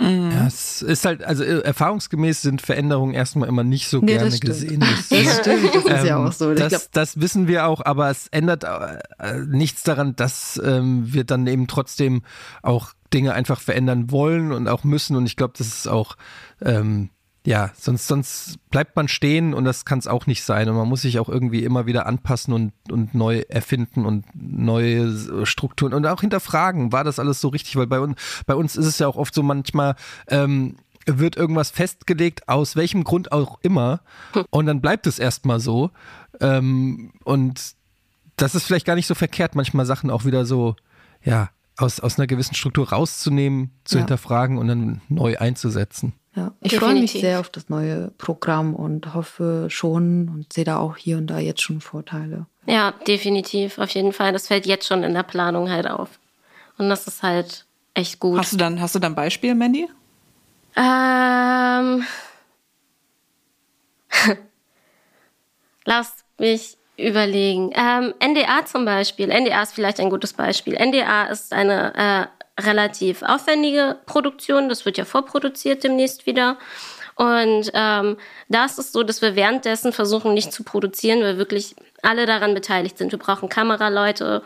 Mhm. 0.00 0.30
Ja, 0.32 0.46
es 0.46 0.82
ist 0.82 1.04
halt, 1.04 1.22
also 1.22 1.44
äh, 1.44 1.60
erfahrungsgemäß 1.60 2.42
sind 2.42 2.60
Veränderungen 2.60 3.14
erstmal 3.14 3.48
immer 3.48 3.62
nicht 3.62 3.88
so 3.88 4.00
nee, 4.00 4.14
gerne 4.14 4.38
gesehen. 4.38 4.80
Das, 4.80 5.08
das 5.08 5.38
stimmt, 5.38 5.74
das 5.74 5.84
ist 5.84 6.06
ja 6.06 6.16
auch 6.16 6.32
so. 6.32 6.52
Das, 6.52 6.68
glaub, 6.68 6.82
das, 6.92 7.20
wissen 7.20 7.46
wir 7.46 7.66
auch, 7.66 7.80
aber 7.84 8.10
es 8.10 8.26
ändert 8.28 8.64
äh, 8.64 9.38
nichts 9.46 9.84
daran, 9.84 10.16
dass 10.16 10.60
ähm, 10.64 11.12
wir 11.12 11.24
dann 11.24 11.46
eben 11.46 11.68
trotzdem 11.68 12.22
auch 12.62 12.92
Dinge 13.12 13.34
einfach 13.34 13.60
verändern 13.60 14.10
wollen 14.10 14.50
und 14.50 14.66
auch 14.66 14.82
müssen. 14.82 15.14
Und 15.16 15.26
ich 15.26 15.36
glaube, 15.36 15.54
das 15.56 15.68
ist 15.68 15.88
auch 15.88 16.16
ähm, 16.60 17.10
ja, 17.46 17.72
sonst, 17.76 18.08
sonst 18.08 18.58
bleibt 18.70 18.96
man 18.96 19.06
stehen 19.06 19.52
und 19.52 19.64
das 19.64 19.84
kann 19.84 19.98
es 19.98 20.06
auch 20.06 20.26
nicht 20.26 20.44
sein. 20.44 20.68
Und 20.68 20.76
man 20.76 20.88
muss 20.88 21.02
sich 21.02 21.18
auch 21.18 21.28
irgendwie 21.28 21.62
immer 21.62 21.84
wieder 21.84 22.06
anpassen 22.06 22.54
und, 22.54 22.72
und 22.90 23.14
neu 23.14 23.42
erfinden 23.48 24.06
und 24.06 24.24
neue 24.34 25.44
Strukturen 25.44 25.92
und 25.92 26.06
auch 26.06 26.22
hinterfragen, 26.22 26.92
war 26.92 27.04
das 27.04 27.18
alles 27.18 27.42
so 27.42 27.48
richtig? 27.48 27.76
Weil 27.76 27.86
bei, 27.86 28.00
un, 28.00 28.16
bei 28.46 28.54
uns 28.54 28.76
ist 28.76 28.86
es 28.86 28.98
ja 28.98 29.08
auch 29.08 29.16
oft 29.16 29.34
so, 29.34 29.42
manchmal 29.42 29.94
ähm, 30.28 30.76
wird 31.04 31.36
irgendwas 31.36 31.70
festgelegt, 31.70 32.48
aus 32.48 32.76
welchem 32.76 33.04
Grund 33.04 33.30
auch 33.30 33.58
immer, 33.60 34.00
und 34.48 34.64
dann 34.64 34.80
bleibt 34.80 35.06
es 35.06 35.18
erstmal 35.18 35.60
so. 35.60 35.90
Ähm, 36.40 37.12
und 37.24 37.74
das 38.36 38.54
ist 38.54 38.64
vielleicht 38.64 38.86
gar 38.86 38.94
nicht 38.94 39.06
so 39.06 39.14
verkehrt, 39.14 39.54
manchmal 39.54 39.84
Sachen 39.84 40.10
auch 40.10 40.24
wieder 40.24 40.46
so, 40.46 40.76
ja, 41.22 41.50
aus, 41.76 42.00
aus 42.00 42.18
einer 42.18 42.26
gewissen 42.26 42.54
Struktur 42.54 42.88
rauszunehmen, 42.88 43.70
zu 43.84 43.96
ja. 43.96 44.00
hinterfragen 44.00 44.56
und 44.56 44.68
dann 44.68 45.02
neu 45.10 45.36
einzusetzen. 45.36 46.14
Ja, 46.36 46.52
ich 46.60 46.76
freue 46.76 46.94
mich 46.94 47.12
sehr 47.12 47.38
auf 47.38 47.48
das 47.48 47.68
neue 47.68 48.10
Programm 48.18 48.74
und 48.74 49.14
hoffe 49.14 49.68
schon 49.70 50.28
und 50.28 50.52
sehe 50.52 50.64
da 50.64 50.78
auch 50.78 50.96
hier 50.96 51.16
und 51.16 51.28
da 51.28 51.38
jetzt 51.38 51.62
schon 51.62 51.80
Vorteile. 51.80 52.46
Ja, 52.66 52.92
definitiv, 53.06 53.78
auf 53.78 53.90
jeden 53.90 54.12
Fall. 54.12 54.32
Das 54.32 54.48
fällt 54.48 54.66
jetzt 54.66 54.86
schon 54.86 55.04
in 55.04 55.14
der 55.14 55.22
Planung 55.22 55.70
halt 55.70 55.86
auf. 55.86 56.18
Und 56.76 56.88
das 56.88 57.06
ist 57.06 57.22
halt 57.22 57.66
echt 57.94 58.18
gut. 58.18 58.38
Hast 58.38 58.52
du 58.52 58.56
dann, 58.56 58.80
hast 58.80 58.96
du 58.96 58.98
dann 58.98 59.14
Beispiel, 59.14 59.54
Mandy? 59.54 59.88
Ähm. 60.76 62.04
Lass 65.84 66.24
mich 66.38 66.76
überlegen. 66.96 67.70
Ähm, 67.74 68.14
NDA 68.20 68.64
zum 68.66 68.84
Beispiel. 68.84 69.28
NDA 69.28 69.62
ist 69.62 69.74
vielleicht 69.74 70.00
ein 70.00 70.10
gutes 70.10 70.32
Beispiel. 70.32 70.74
NDA 70.74 71.26
ist 71.26 71.52
eine 71.52 71.94
äh, 71.94 72.26
relativ 72.58 73.22
aufwendige 73.22 73.98
Produktion. 74.06 74.68
Das 74.68 74.84
wird 74.84 74.98
ja 74.98 75.04
vorproduziert 75.04 75.84
demnächst 75.84 76.26
wieder. 76.26 76.58
Und 77.16 77.70
ähm, 77.74 78.16
da 78.48 78.64
ist 78.64 78.78
es 78.78 78.92
so, 78.92 79.02
dass 79.02 79.22
wir 79.22 79.36
währenddessen 79.36 79.92
versuchen, 79.92 80.34
nicht 80.34 80.52
zu 80.52 80.64
produzieren, 80.64 81.22
weil 81.22 81.38
wirklich 81.38 81.76
alle 82.02 82.26
daran 82.26 82.54
beteiligt 82.54 82.98
sind. 82.98 83.12
Wir 83.12 83.18
brauchen 83.18 83.48
Kameraleute, 83.48 84.42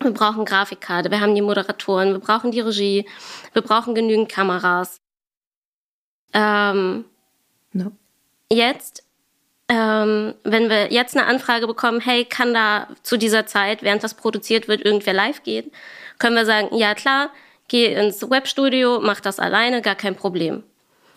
wir 0.00 0.10
brauchen 0.10 0.44
Grafikkarte, 0.44 1.10
wir 1.10 1.20
haben 1.20 1.34
die 1.34 1.42
Moderatoren, 1.42 2.12
wir 2.12 2.20
brauchen 2.20 2.52
die 2.52 2.60
Regie, 2.60 3.06
wir 3.52 3.62
brauchen 3.62 3.94
genügend 3.94 4.30
Kameras. 4.30 5.00
Ähm, 6.32 7.04
no. 7.72 7.92
Jetzt, 8.50 9.04
ähm, 9.68 10.34
wenn 10.44 10.68
wir 10.68 10.92
jetzt 10.92 11.16
eine 11.16 11.26
Anfrage 11.26 11.66
bekommen, 11.66 12.00
hey, 12.00 12.24
kann 12.24 12.52
da 12.52 12.88
zu 13.02 13.16
dieser 13.16 13.46
Zeit, 13.46 13.82
während 13.82 14.04
das 14.04 14.14
produziert 14.14 14.68
wird, 14.68 14.84
irgendwer 14.84 15.14
live 15.14 15.42
gehen, 15.42 15.70
können 16.18 16.36
wir 16.36 16.44
sagen, 16.44 16.74
ja 16.76 16.94
klar, 16.94 17.30
geh 17.68 17.94
ins 17.94 18.28
Webstudio, 18.28 19.00
mach 19.02 19.20
das 19.20 19.38
alleine, 19.38 19.80
gar 19.80 19.94
kein 19.94 20.16
Problem. 20.16 20.62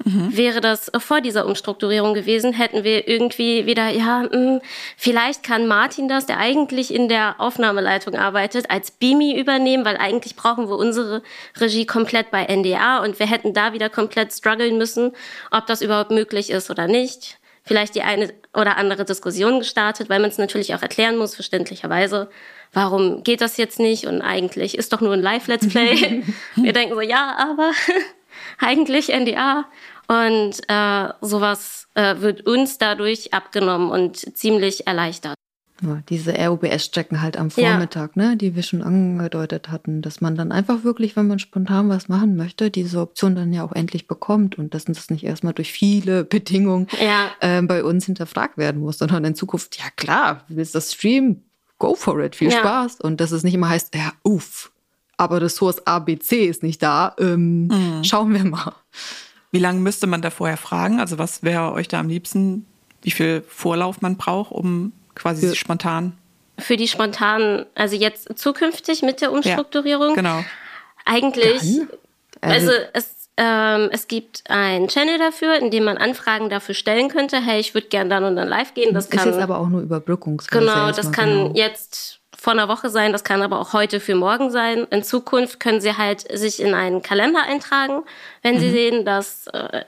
Mhm. 0.06 0.38
Wäre 0.38 0.62
das 0.62 0.92
vor 1.00 1.22
dieser 1.22 1.46
Umstrukturierung 1.46 2.14
gewesen, 2.14 2.54
hätten 2.54 2.84
wir 2.84 3.08
irgendwie 3.08 3.66
wieder, 3.66 3.90
ja, 3.90 4.22
mh, 4.22 4.32
hm, 4.32 4.62
vielleicht 4.96 5.44
kann 5.44 5.68
Martin 5.68 6.08
das, 6.08 6.28
der 6.28 6.38
eigentlich 6.38 6.94
in 6.94 7.10
der 7.10 7.36
Aufnahmeleitung 7.40 8.16
arbeitet, 8.16 8.70
als 8.70 8.92
Bimi 8.92 9.38
übernehmen, 9.38 9.86
weil 9.86 9.98
eigentlich 9.98 10.36
brauchen 10.36 10.70
wir 10.70 10.78
unsere 10.78 11.24
Regie 11.58 11.86
komplett 11.86 12.32
bei 12.32 12.46
NDA 12.46 13.04
und 13.04 13.20
wir 13.20 13.28
hätten 13.28 13.54
da 13.54 13.74
wieder 13.74 13.90
komplett 13.90 14.32
strugglen 14.32 14.78
müssen, 14.78 15.14
ob 15.52 15.66
das 15.66 15.82
überhaupt 15.82 16.12
möglich 16.12 16.52
ist 16.52 16.70
oder 16.70 16.88
nicht. 16.88 17.40
Vielleicht 17.68 17.96
die 17.96 18.02
eine 18.02 18.34
oder 18.54 18.78
andere 18.78 19.06
Diskussion 19.06 19.60
gestartet, 19.60 20.10
weil 20.10 20.20
man 20.20 20.30
es 20.30 20.38
natürlich 20.38 20.74
auch 20.74 20.82
erklären 20.82 21.18
muss, 21.18 21.36
verständlicherweise. 21.36 22.30
Warum 22.74 23.24
geht 23.24 23.42
das 23.42 23.58
jetzt 23.58 23.80
nicht? 23.80 24.08
Und 24.08 24.22
eigentlich 24.22 24.78
ist 24.78 24.94
doch 24.94 25.02
nur 25.02 25.14
ein 25.14 25.22
Live-Let's 25.22 25.68
Play. 25.68 26.24
wir 26.56 26.74
denken 26.74 26.96
so, 26.96 27.02
ja, 27.02 27.36
aber 27.38 27.72
eigentlich 28.60 29.10
NDA. 29.10 29.66
Und 30.08 30.62
äh, 30.70 31.10
sowas 31.22 31.88
äh, 31.96 32.16
wird 32.20 32.48
uns 32.48 32.78
dadurch 32.78 33.34
abgenommen 33.34 33.92
und 33.92 34.38
ziemlich 34.38 34.88
erleichtert. 34.88 35.36
Ja, 35.82 36.02
diese 36.10 36.34
ROBS-Strecken 36.34 37.22
halt 37.22 37.38
am 37.38 37.52
Vormittag, 37.52 38.16
ja. 38.16 38.30
ne, 38.30 38.38
die 38.38 38.56
wir 38.56 38.64
schon 38.64 38.82
angedeutet 38.82 39.70
hatten, 39.70 40.02
dass 40.02 40.22
man 40.22 40.36
dann 40.36 40.52
einfach 40.52 40.84
wirklich, 40.84 41.16
wenn 41.16 41.28
man 41.28 41.40
spontan 41.40 41.88
was 41.90 42.10
machen 42.10 42.36
möchte, 42.36 42.72
diese 42.72 43.00
Option 43.00 43.36
dann 43.36 43.54
ja 43.54 43.64
auch 43.64 43.74
endlich 43.74 44.08
bekommt 44.08 44.58
und 44.58 44.74
dass 44.74 44.86
das 44.86 45.10
nicht 45.10 45.24
erstmal 45.24 45.54
durch 45.54 45.72
viele 45.72 46.24
Bedingungen 46.26 46.88
ja. 47.00 47.30
äh, 47.42 47.62
bei 47.62 47.84
uns 47.84 48.06
hinterfragt 48.06 48.58
werden 48.58 48.82
muss, 48.82 48.98
sondern 48.98 49.24
in 49.24 49.36
Zukunft, 49.36 49.78
ja 49.78 49.86
klar, 49.96 50.46
willst 50.48 50.74
das 50.74 50.94
streamen, 50.94 51.44
go 51.78 51.96
for 51.96 52.20
it, 52.20 52.36
viel 52.36 52.52
Spaß. 52.52 53.02
Und 53.02 53.22
dass 53.22 53.32
es 53.32 53.44
nicht 53.44 53.54
immer 53.54 53.70
heißt, 53.70 53.94
ja, 53.96 54.14
uff, 54.24 54.72
aber 55.18 55.42
Ressource 55.42 55.86
ABC 55.86 56.46
ist 56.46 56.64
nicht 56.64 56.82
da. 56.82 57.16
Ähm, 57.20 57.68
mhm. 57.68 58.04
Schauen 58.04 58.34
wir 58.34 58.46
mal. 58.46 58.74
Wie 59.52 59.60
lange 59.60 59.80
müsste 59.80 60.08
man 60.08 60.22
da 60.22 60.30
vorher 60.30 60.58
fragen? 60.58 61.00
Also 61.00 61.18
was 61.18 61.44
wäre 61.44 61.72
euch 61.74 61.88
da 61.88 62.00
am 62.00 62.08
liebsten, 62.08 62.66
wie 63.02 63.12
viel 63.12 63.44
Vorlauf 63.48 64.02
man 64.02 64.18
braucht, 64.18 64.52
um 64.52 64.94
quasi 65.18 65.48
Für 65.48 65.56
spontan? 65.56 66.18
Für 66.60 66.78
die 66.78 66.88
spontanen, 66.88 67.66
also 67.76 67.96
jetzt 67.96 68.38
zukünftig 68.38 69.04
mit 69.04 69.22
der 69.22 69.32
Umstrukturierung? 69.32 70.10
Ja, 70.10 70.16
genau. 70.16 70.46
Eigentlich, 71.06 71.82
also, 72.42 72.72
also 72.72 72.72
es 72.94 73.18
ähm, 73.38 73.90
es 73.92 74.08
gibt 74.08 74.44
einen 74.50 74.88
Channel 74.88 75.20
dafür, 75.20 75.58
in 75.60 75.70
dem 75.70 75.84
man 75.84 75.98
Anfragen 75.98 76.50
dafür 76.50 76.74
stellen 76.74 77.08
könnte. 77.08 77.38
Hey, 77.40 77.60
ich 77.60 77.76
würde 77.76 77.88
gerne 77.88 78.10
dann 78.10 78.24
und 78.24 78.36
dann 78.36 78.48
live 78.48 78.74
gehen. 78.74 78.96
Das 78.96 79.12
kann 79.12 79.20
ist 79.20 79.36
jetzt 79.36 79.44
aber 79.44 79.60
auch 79.60 79.68
nur 79.70 79.82
Überbrückungsweise. 79.82 80.60
Genau, 80.60 80.92
das 80.92 81.12
kann 81.12 81.30
genau. 81.30 81.54
jetzt 81.54 82.20
vor 82.36 82.54
einer 82.54 82.68
Woche 82.68 82.90
sein, 82.90 83.12
das 83.12 83.24
kann 83.24 83.42
aber 83.42 83.60
auch 83.60 83.74
heute 83.74 84.00
für 84.00 84.16
morgen 84.16 84.50
sein. 84.50 84.88
In 84.90 85.04
Zukunft 85.04 85.60
können 85.60 85.82
Sie 85.82 85.96
halt 85.96 86.22
sich 86.36 86.60
in 86.60 86.74
einen 86.74 87.04
Kalender 87.04 87.44
eintragen, 87.44 88.04
wenn 88.42 88.56
mhm. 88.56 88.60
Sie 88.60 88.72
sehen, 88.72 89.06
dass 89.06 89.48
äh, 89.48 89.84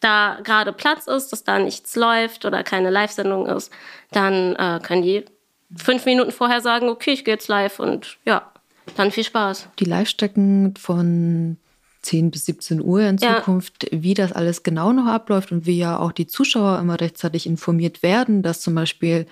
da 0.00 0.38
gerade 0.44 0.72
Platz 0.72 1.06
ist, 1.06 1.32
dass 1.32 1.44
da 1.44 1.58
nichts 1.58 1.96
läuft 1.96 2.44
oder 2.44 2.62
keine 2.62 2.90
Live-Sendung 2.90 3.46
ist, 3.46 3.72
dann 4.12 4.54
äh, 4.56 4.80
können 4.82 5.02
die 5.02 5.24
fünf 5.76 6.04
Minuten 6.06 6.32
vorher 6.32 6.60
sagen, 6.60 6.88
okay, 6.88 7.10
ich 7.10 7.24
gehe 7.24 7.34
jetzt 7.34 7.48
live 7.48 7.78
und 7.78 8.18
ja, 8.24 8.52
dann 8.96 9.10
viel 9.10 9.24
Spaß. 9.24 9.68
Die 9.78 9.84
Live-Strecken 9.84 10.74
von 10.76 11.58
10 12.02 12.30
bis 12.30 12.46
17 12.46 12.80
Uhr 12.80 13.02
in 13.02 13.18
Zukunft, 13.18 13.92
ja. 13.92 14.02
wie 14.02 14.14
das 14.14 14.32
alles 14.32 14.62
genau 14.62 14.92
noch 14.92 15.06
abläuft 15.06 15.52
und 15.52 15.66
wie 15.66 15.78
ja 15.78 15.98
auch 15.98 16.12
die 16.12 16.26
Zuschauer 16.26 16.78
immer 16.78 17.00
rechtzeitig 17.00 17.46
informiert 17.46 18.02
werden, 18.02 18.42
dass 18.42 18.60
zum 18.60 18.74
Beispiel 18.74 19.26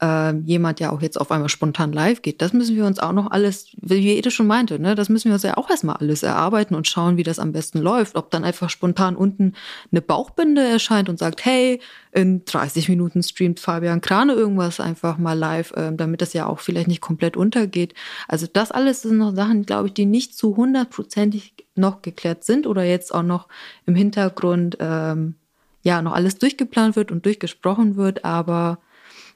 äh, 0.00 0.32
jemand 0.38 0.80
ja 0.80 0.90
auch 0.90 1.02
jetzt 1.02 1.20
auf 1.20 1.30
einmal 1.30 1.48
spontan 1.48 1.92
live 1.92 2.22
geht, 2.22 2.40
das 2.40 2.52
müssen 2.52 2.76
wir 2.76 2.84
uns 2.84 2.98
auch 2.98 3.12
noch 3.12 3.30
alles, 3.30 3.68
wie 3.80 4.16
Ede 4.16 4.30
schon 4.30 4.46
meinte, 4.46 4.78
ne, 4.78 4.94
das 4.94 5.08
müssen 5.08 5.28
wir 5.28 5.34
uns 5.34 5.42
ja 5.42 5.56
auch 5.56 5.68
erstmal 5.68 5.96
alles 5.96 6.22
erarbeiten 6.22 6.74
und 6.74 6.86
schauen, 6.86 7.16
wie 7.16 7.22
das 7.22 7.38
am 7.38 7.52
besten 7.52 7.78
läuft. 7.78 8.16
Ob 8.16 8.30
dann 8.30 8.44
einfach 8.44 8.70
spontan 8.70 9.16
unten 9.16 9.54
eine 9.90 10.00
Bauchbinde 10.00 10.62
erscheint 10.62 11.08
und 11.08 11.18
sagt, 11.18 11.44
hey, 11.44 11.80
in 12.12 12.44
30 12.44 12.88
Minuten 12.88 13.22
streamt 13.22 13.60
Fabian 13.60 14.00
Krane 14.00 14.32
irgendwas 14.32 14.80
einfach 14.80 15.18
mal 15.18 15.34
live, 15.34 15.72
äh, 15.72 15.92
damit 15.94 16.22
das 16.22 16.32
ja 16.32 16.46
auch 16.46 16.60
vielleicht 16.60 16.88
nicht 16.88 17.00
komplett 17.00 17.36
untergeht. 17.36 17.94
Also 18.28 18.46
das 18.50 18.70
alles 18.70 19.02
sind 19.02 19.18
noch 19.18 19.34
Sachen, 19.34 19.64
glaube 19.64 19.88
ich, 19.88 19.94
die 19.94 20.06
nicht 20.06 20.36
zu 20.36 20.56
hundertprozentig 20.56 21.54
noch 21.74 22.02
geklärt 22.02 22.44
sind 22.44 22.66
oder 22.66 22.82
jetzt 22.84 23.14
auch 23.14 23.22
noch 23.22 23.48
im 23.86 23.94
Hintergrund 23.94 24.76
ähm, 24.80 25.34
ja 25.82 26.02
noch 26.02 26.12
alles 26.12 26.38
durchgeplant 26.38 26.96
wird 26.96 27.10
und 27.12 27.24
durchgesprochen 27.24 27.96
wird, 27.96 28.24
aber 28.24 28.78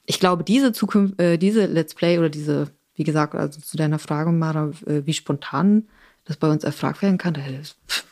ich 0.07 0.21
glaube, 0.21 0.45
diese 0.45 0.73
Zukunft, 0.73 1.21
äh, 1.21 1.39
diese 1.39 1.67
Let's 1.67 1.95
Play 1.95 2.19
oder 2.19 2.29
diese, 2.29 2.69
wie 2.95 3.05
gesagt, 3.05 3.35
also 3.35 3.61
zu 3.61 3.77
deiner 3.77 3.99
Frage, 3.99 4.33
Mara, 4.33 4.71
äh, 4.87 5.03
wie 5.05 5.15
spontan 5.15 5.89
das 6.25 6.37
bei 6.37 6.49
uns 6.49 6.63
erfragt 6.63 7.03
werden 7.03 7.19
kann, 7.19 7.35
da 7.35 7.43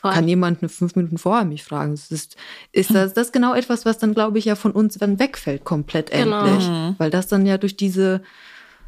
kann 0.01 0.27
jemand 0.27 0.61
eine 0.61 0.67
fünf 0.67 0.97
Minuten 0.97 1.17
vorher 1.17 1.45
mich 1.45 1.63
fragen. 1.63 1.91
Das 1.91 2.11
ist, 2.11 2.35
ist 2.73 2.93
das, 2.93 3.13
das 3.13 3.31
genau 3.31 3.53
etwas, 3.53 3.85
was 3.85 3.99
dann, 3.99 4.13
glaube 4.13 4.37
ich, 4.37 4.45
ja 4.45 4.55
von 4.55 4.73
uns 4.73 4.95
dann 4.95 5.17
wegfällt, 5.17 5.63
komplett 5.63 6.11
genau. 6.11 6.45
endlich. 6.45 6.67
Mhm. 6.67 6.95
Weil 6.97 7.09
das 7.09 7.27
dann 7.27 7.45
ja 7.45 7.57
durch 7.57 7.77
diese 7.77 8.21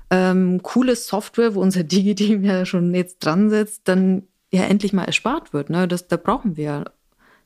ähm, 0.10 0.62
coole 0.62 0.98
Software, 0.98 1.56
wo 1.56 1.62
unser 1.62 1.84
Digi-Team 1.86 2.44
ja 2.44 2.66
schon 2.66 2.94
jetzt 2.94 3.20
dran 3.20 3.50
sitzt, 3.50 3.88
dann 3.88 4.24
ja 4.52 4.64
endlich 4.64 4.92
mal 4.92 5.06
erspart 5.06 5.54
wird. 5.54 5.70
Ne? 5.70 5.88
Das, 5.88 6.08
da 6.10 6.18
brauchen 6.18 6.58
wir 6.58 6.92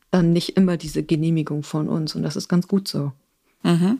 dann 0.09 0.33
nicht 0.33 0.57
immer 0.57 0.77
diese 0.77 1.03
Genehmigung 1.03 1.61
von 1.61 1.89
uns 1.89 2.15
und 2.15 2.23
das 2.23 2.35
ist 2.35 2.47
ganz 2.47 2.67
gut 2.67 2.87
so. 2.87 3.11
Mhm. 3.61 3.99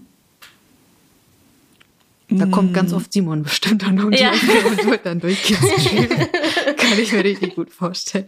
Da 2.30 2.46
mm. 2.46 2.52
kommt 2.52 2.74
ganz 2.74 2.94
oft 2.94 3.14
Simon 3.14 3.44
bestimmt 3.44 3.84
dann 3.84 4.00
um 4.04 4.12
die 4.12 4.20
ja. 4.20 4.32
und 4.32 4.86
wird 4.86 5.06
dann 5.06 5.20
durchgespielt. 5.20 6.10
Kann 6.78 7.00
ich 7.00 7.14
mir 7.14 7.24
richtig 7.24 7.56
gut 7.56 7.72
vorstellen. 7.72 8.28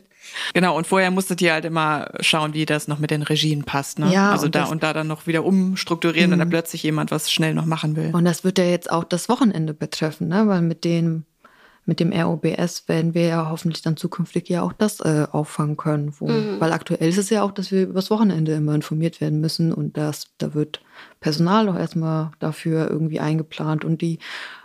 Genau, 0.53 0.77
und 0.77 0.87
vorher 0.87 1.11
musstet 1.11 1.41
ihr 1.41 1.53
halt 1.53 1.65
immer 1.65 2.09
schauen, 2.21 2.53
wie 2.53 2.65
das 2.65 2.87
noch 2.87 2.99
mit 2.99 3.11
den 3.11 3.23
Regien 3.23 3.63
passt. 3.63 3.99
Ne? 3.99 4.11
Ja, 4.13 4.31
also 4.31 4.45
und 4.45 4.55
da 4.55 4.65
und 4.65 4.83
da 4.83 4.93
dann 4.93 5.07
noch 5.07 5.27
wieder 5.27 5.43
umstrukturieren, 5.43 6.29
mm. 6.29 6.33
wenn 6.33 6.39
da 6.39 6.45
plötzlich 6.45 6.83
jemand 6.83 7.11
was 7.11 7.31
schnell 7.31 7.53
noch 7.53 7.65
machen 7.65 7.95
will. 7.95 8.11
Und 8.13 8.25
das 8.25 8.43
wird 8.43 8.57
ja 8.57 8.65
jetzt 8.65 8.91
auch 8.91 9.03
das 9.03 9.27
Wochenende 9.27 9.73
betreffen, 9.73 10.29
ne? 10.29 10.47
weil 10.47 10.61
mit 10.61 10.85
dem 10.85 11.25
mit 11.89 11.99
dem 11.99 12.13
ROBS 12.13 12.87
werden 12.87 13.15
wir 13.15 13.23
ja 13.23 13.49
hoffentlich 13.49 13.81
dann 13.81 13.97
zukünftig 13.97 14.47
ja 14.47 14.61
auch 14.61 14.73
das 14.73 14.99
äh, 14.99 15.25
auffangen 15.31 15.75
können. 15.75 16.13
Wo, 16.19 16.27
mhm. 16.27 16.59
Weil 16.59 16.71
aktuell 16.71 17.09
ist 17.09 17.17
es 17.17 17.31
ja 17.31 17.41
auch, 17.41 17.51
dass 17.51 17.71
wir 17.71 17.81
übers 17.87 18.11
Wochenende 18.11 18.53
immer 18.53 18.75
informiert 18.75 19.19
werden 19.19 19.41
müssen 19.41 19.73
und 19.73 19.97
das, 19.97 20.27
da 20.37 20.53
wird 20.53 20.81
Personal 21.19 21.67
auch 21.67 21.75
erstmal 21.75 22.29
dafür 22.37 22.91
irgendwie 22.91 23.19
eingeplant 23.19 23.83
und 23.83 24.01
die 24.01 24.19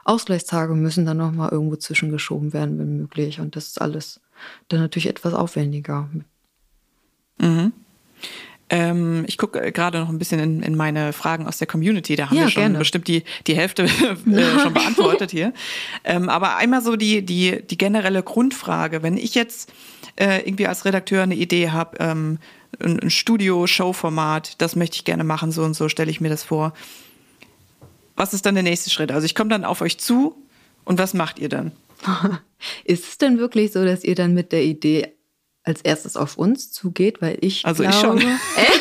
Ausgleichstage 0.05 0.75
müssen 0.75 1.07
dann 1.07 1.17
nochmal 1.17 1.49
irgendwo 1.49 1.77
zwischengeschoben 1.77 2.53
werden, 2.53 2.79
wenn 2.79 2.99
möglich. 2.99 3.41
Und 3.41 3.57
das 3.57 3.69
ist 3.69 3.81
alles 3.81 4.21
dann 4.69 4.81
natürlich 4.81 5.09
etwas 5.09 5.33
aufwendiger. 5.33 6.11
Mhm. 7.39 7.73
Ähm, 8.75 9.23
ich 9.29 9.39
gucke 9.39 9.71
gerade 9.71 10.01
noch 10.01 10.09
ein 10.09 10.19
bisschen 10.19 10.41
in, 10.41 10.61
in, 10.61 10.75
meine 10.75 11.13
Fragen 11.13 11.47
aus 11.47 11.59
der 11.59 11.69
Community. 11.69 12.17
Da 12.17 12.29
haben 12.29 12.37
ja, 12.37 12.43
wir 12.43 12.51
schon 12.51 12.63
gerne. 12.65 12.79
bestimmt 12.79 13.07
die, 13.07 13.23
die 13.47 13.55
Hälfte 13.55 13.85
äh, 13.85 14.59
schon 14.59 14.75
beantwortet 14.75 15.31
hier. 15.31 15.53
Ähm, 16.03 16.29
aber 16.29 16.57
einmal 16.57 16.83
so 16.83 16.97
die, 16.97 17.25
die, 17.25 17.63
die 17.63 17.79
generelle 17.79 18.25
Grundfrage. 18.25 19.05
Wenn 19.05 19.17
ich 19.17 19.37
jetzt 19.37 19.73
äh, 20.17 20.41
irgendwie 20.41 20.67
als 20.67 20.85
Redakteur 20.85 21.23
eine 21.23 21.37
Idee 21.37 21.71
habe, 21.71 21.99
ähm, 22.01 22.39
ein, 22.83 22.99
ein 22.99 23.11
Studio-Show-Format, 23.11 24.61
das 24.61 24.75
möchte 24.75 24.97
ich 24.97 25.05
gerne 25.05 25.23
machen, 25.23 25.53
so 25.53 25.63
und 25.63 25.75
so 25.75 25.89
stelle 25.89 26.11
ich 26.11 26.21
mir 26.21 26.31
das 26.31 26.43
vor. 26.43 26.75
Was 28.17 28.35
ist 28.35 28.45
dann 28.45 28.55
der 28.55 28.65
nächste 28.65 28.91
Schritt? 28.91 29.13
Also 29.13 29.25
ich 29.25 29.37
komme 29.37 29.51
dann 29.51 29.65
auf 29.65 29.83
euch 29.83 29.99
zu 29.99 30.35
und 30.85 30.99
was 30.99 31.15
macht 31.15 31.39
ihr 31.39 31.49
dann? 31.49 31.71
Ist 32.85 33.05
es 33.05 33.19
denn 33.19 33.39
wirklich 33.39 33.73
so, 33.73 33.85
dass 33.85 34.03
ihr 34.03 34.17
dann 34.17 34.35
mit 34.35 34.51
der 34.51 34.65
Idee 34.65 35.13
als 35.65 35.81
erstes 35.81 36.17
auf 36.17 36.37
uns 36.37 36.71
zugeht, 36.71 37.23
weil 37.23 37.39
ich 37.41 37.65
also 37.65 37.83
glaube, 37.83 37.97
ich 37.97 38.01
schon. 38.01 38.19
Echt? 38.57 38.81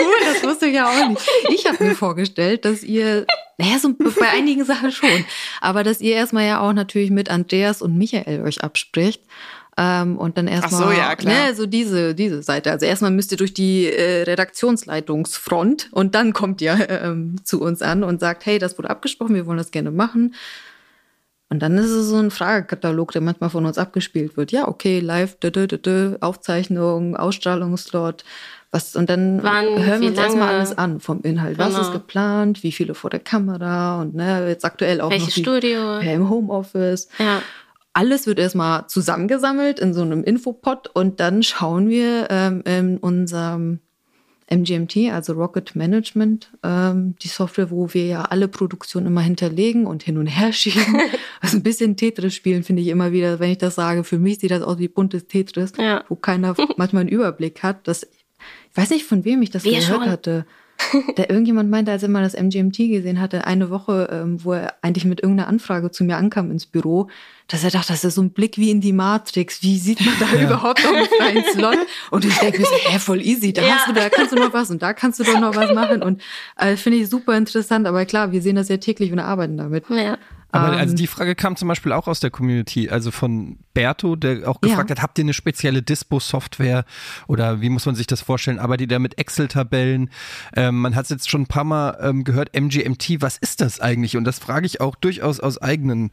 cool, 0.00 0.14
das 0.32 0.42
wusste 0.42 0.66
ich 0.66 0.74
ja 0.74 0.90
auch 0.90 1.08
nicht. 1.08 1.22
Ich 1.50 1.66
habe 1.66 1.82
mir 1.84 1.94
vorgestellt, 1.94 2.64
dass 2.64 2.82
ihr, 2.82 3.26
naja, 3.58 3.78
so 3.78 3.94
bei 3.94 4.28
einigen 4.28 4.64
Sachen 4.64 4.90
schon, 4.90 5.24
aber 5.60 5.84
dass 5.84 6.00
ihr 6.00 6.14
erstmal 6.14 6.46
ja 6.46 6.60
auch 6.60 6.72
natürlich 6.72 7.10
mit 7.10 7.30
Andreas 7.30 7.80
und 7.80 7.96
Michael 7.96 8.42
euch 8.42 8.62
abspricht. 8.62 9.22
Ähm, 9.78 10.18
und 10.18 10.36
dann 10.36 10.48
erstmal, 10.48 10.82
so, 10.82 10.90
ja, 10.90 11.16
klar. 11.16 11.46
ne, 11.46 11.54
so 11.54 11.64
diese, 11.64 12.14
diese 12.14 12.42
Seite. 12.42 12.70
Also 12.70 12.84
erstmal 12.84 13.10
müsst 13.10 13.32
ihr 13.32 13.38
durch 13.38 13.54
die 13.54 13.86
äh, 13.86 14.22
Redaktionsleitungsfront 14.24 15.88
und 15.92 16.14
dann 16.14 16.34
kommt 16.34 16.60
ihr 16.60 16.90
ähm, 16.90 17.36
zu 17.42 17.62
uns 17.62 17.80
an 17.80 18.04
und 18.04 18.20
sagt, 18.20 18.44
hey, 18.44 18.58
das 18.58 18.76
wurde 18.76 18.90
abgesprochen, 18.90 19.34
wir 19.34 19.46
wollen 19.46 19.56
das 19.56 19.70
gerne 19.70 19.90
machen. 19.90 20.34
Und 21.52 21.58
dann 21.58 21.76
ist 21.76 21.90
es 21.90 22.06
so 22.06 22.16
ein 22.16 22.30
Fragekatalog, 22.30 23.12
der 23.12 23.20
manchmal 23.20 23.50
von 23.50 23.66
uns 23.66 23.76
abgespielt 23.76 24.38
wird. 24.38 24.52
Ja, 24.52 24.68
okay, 24.68 25.00
live, 25.00 25.36
dö, 25.38 25.50
dö, 25.50 25.66
dö, 25.66 26.16
Aufzeichnung, 26.22 27.14
Ausstrahlungslot. 27.14 28.24
Was, 28.70 28.96
und 28.96 29.10
dann 29.10 29.42
Wann, 29.42 29.84
hören 29.84 30.00
wir 30.00 30.08
uns 30.08 30.18
erstmal 30.18 30.54
alles 30.54 30.78
an 30.78 30.98
vom 30.98 31.20
Inhalt. 31.20 31.58
Genau. 31.58 31.68
Was 31.68 31.78
ist 31.78 31.92
geplant? 31.92 32.62
Wie 32.62 32.72
viele 32.72 32.94
vor 32.94 33.10
der 33.10 33.20
Kamera? 33.20 34.00
Und 34.00 34.14
ne, 34.14 34.48
jetzt 34.48 34.64
aktuell 34.64 35.02
auch 35.02 35.10
Welches 35.10 35.28
noch 35.28 35.34
die, 35.34 35.42
Studio? 35.42 36.00
Ja, 36.00 36.12
im 36.12 36.30
Homeoffice. 36.30 37.08
Ja. 37.18 37.42
Alles 37.92 38.26
wird 38.26 38.38
erstmal 38.38 38.86
zusammengesammelt 38.86 39.78
in 39.78 39.92
so 39.92 40.00
einem 40.00 40.24
Infopod 40.24 40.88
und 40.94 41.20
dann 41.20 41.42
schauen 41.42 41.90
wir 41.90 42.28
ähm, 42.30 42.62
in 42.64 42.96
unserem 42.96 43.80
MGMT, 44.54 45.10
also 45.12 45.32
Rocket 45.32 45.74
Management, 45.74 46.50
ähm, 46.62 47.14
die 47.22 47.28
Software, 47.28 47.70
wo 47.70 47.92
wir 47.94 48.06
ja 48.06 48.22
alle 48.22 48.48
Produktionen 48.48 49.06
immer 49.06 49.20
hinterlegen 49.22 49.86
und 49.86 50.02
hin 50.02 50.18
und 50.18 50.26
her 50.26 50.52
schieben. 50.52 51.00
also 51.40 51.56
ein 51.56 51.62
bisschen 51.62 51.96
Tetris 51.96 52.34
spielen 52.34 52.62
finde 52.62 52.82
ich 52.82 52.88
immer 52.88 53.12
wieder, 53.12 53.40
wenn 53.40 53.50
ich 53.50 53.58
das 53.58 53.74
sage. 53.76 54.04
Für 54.04 54.18
mich 54.18 54.38
sieht 54.40 54.50
das 54.50 54.62
aus 54.62 54.78
wie 54.78 54.88
buntes 54.88 55.26
Tetris, 55.26 55.72
Ja. 55.78 56.04
wo 56.08 56.16
keiner 56.16 56.54
manchmal 56.76 57.00
einen 57.02 57.08
Überblick 57.10 57.62
hat. 57.62 57.86
Das, 57.88 58.02
ich 58.04 58.76
weiß 58.76 58.90
nicht, 58.90 59.04
von 59.04 59.24
wem 59.24 59.42
ich 59.42 59.50
das 59.50 59.64
Wir 59.64 59.78
gehört 59.80 60.02
schon. 60.02 60.10
hatte. 60.10 60.46
Da 61.16 61.24
irgendjemand 61.28 61.70
meinte, 61.70 61.90
als 61.92 62.02
er 62.02 62.08
mal 62.08 62.22
das 62.22 62.34
MGMT 62.34 62.76
gesehen 62.88 63.20
hatte, 63.20 63.46
eine 63.46 63.70
Woche, 63.70 64.08
ähm, 64.12 64.44
wo 64.44 64.52
er 64.52 64.74
eigentlich 64.82 65.04
mit 65.04 65.22
irgendeiner 65.22 65.48
Anfrage 65.48 65.90
zu 65.90 66.04
mir 66.04 66.16
ankam 66.16 66.50
ins 66.50 66.66
Büro, 66.66 67.08
dass 67.48 67.64
er 67.64 67.70
dachte, 67.70 67.92
das 67.92 68.04
ist 68.04 68.14
so 68.14 68.22
ein 68.22 68.30
Blick 68.30 68.56
wie 68.56 68.70
in 68.70 68.80
die 68.80 68.92
Matrix. 68.92 69.62
Wie 69.62 69.78
sieht 69.78 70.00
man 70.00 70.14
da 70.20 70.36
überhaupt 70.42 70.82
noch 70.84 70.94
einen 70.94 71.06
freien 71.06 71.44
Slot? 71.52 71.78
Und 72.10 72.24
ich 72.24 72.36
denke 72.38 72.60
mir 72.60 72.66
so, 72.66 72.74
hä, 72.74 72.98
voll 72.98 73.20
easy. 73.20 73.52
Da, 73.52 73.62
Ja. 73.62 73.74
hast 73.76 73.88
du, 73.88 73.92
da 73.92 74.08
kannst 74.08 74.32
du 74.32 74.36
noch 74.36 74.52
was 74.52 74.70
und 74.70 74.80
da 74.82 74.92
kannst 74.94 75.20
du 75.20 75.24
doch 75.24 75.38
noch 75.40 75.54
was 75.56 75.72
machen. 75.74 76.02
Und 76.02 76.22
äh, 76.56 76.76
finde 76.76 76.98
ich 76.98 77.08
super 77.08 77.36
interessant. 77.36 77.86
Aber 77.86 78.04
klar, 78.06 78.32
wir 78.32 78.40
sehen 78.42 78.56
das 78.56 78.68
ja 78.68 78.76
täglich 78.78 79.12
und 79.12 79.18
arbeiten 79.18 79.56
damit. 79.56 79.84
Ja. 79.90 80.18
Aber 80.52 80.74
Ähm, 80.74 80.78
also 80.78 80.94
die 80.94 81.06
Frage 81.06 81.34
kam 81.34 81.56
zum 81.56 81.66
Beispiel 81.68 81.92
auch 81.92 82.06
aus 82.06 82.20
der 82.20 82.30
Community, 82.30 82.88
also 82.90 83.10
von 83.10 83.58
Berto, 83.74 84.16
der 84.16 84.48
auch 84.48 84.60
gefragt 84.60 84.90
Ja. 84.90 84.96
hat, 84.96 85.02
habt 85.02 85.18
ihr 85.18 85.24
eine 85.24 85.32
spezielle 85.32 85.82
Dispo-Software 85.82 86.84
oder 87.26 87.60
wie 87.62 87.70
muss 87.70 87.86
man 87.86 87.94
sich 87.94 88.06
das 88.06 88.20
vorstellen? 88.20 88.58
Arbeitet 88.58 88.82
ihr 88.90 88.96
da 88.96 88.98
mit 88.98 89.18
Excel-Tabellen? 89.18 90.10
Ähm, 90.54 90.80
man 90.80 90.94
hat 90.94 91.04
es 91.04 91.10
jetzt 91.10 91.30
schon 91.30 91.42
ein 91.42 91.46
paar 91.46 91.64
Mal 91.64 91.98
ähm, 92.02 92.24
gehört, 92.24 92.54
MGMT, 92.54 93.20
was 93.22 93.38
ist 93.38 93.60
das 93.62 93.80
eigentlich? 93.80 94.16
Und 94.16 94.24
das 94.24 94.38
frage 94.38 94.66
ich 94.66 94.80
auch 94.82 94.94
durchaus 94.94 95.40
aus 95.40 95.56
eigenen 95.58 96.10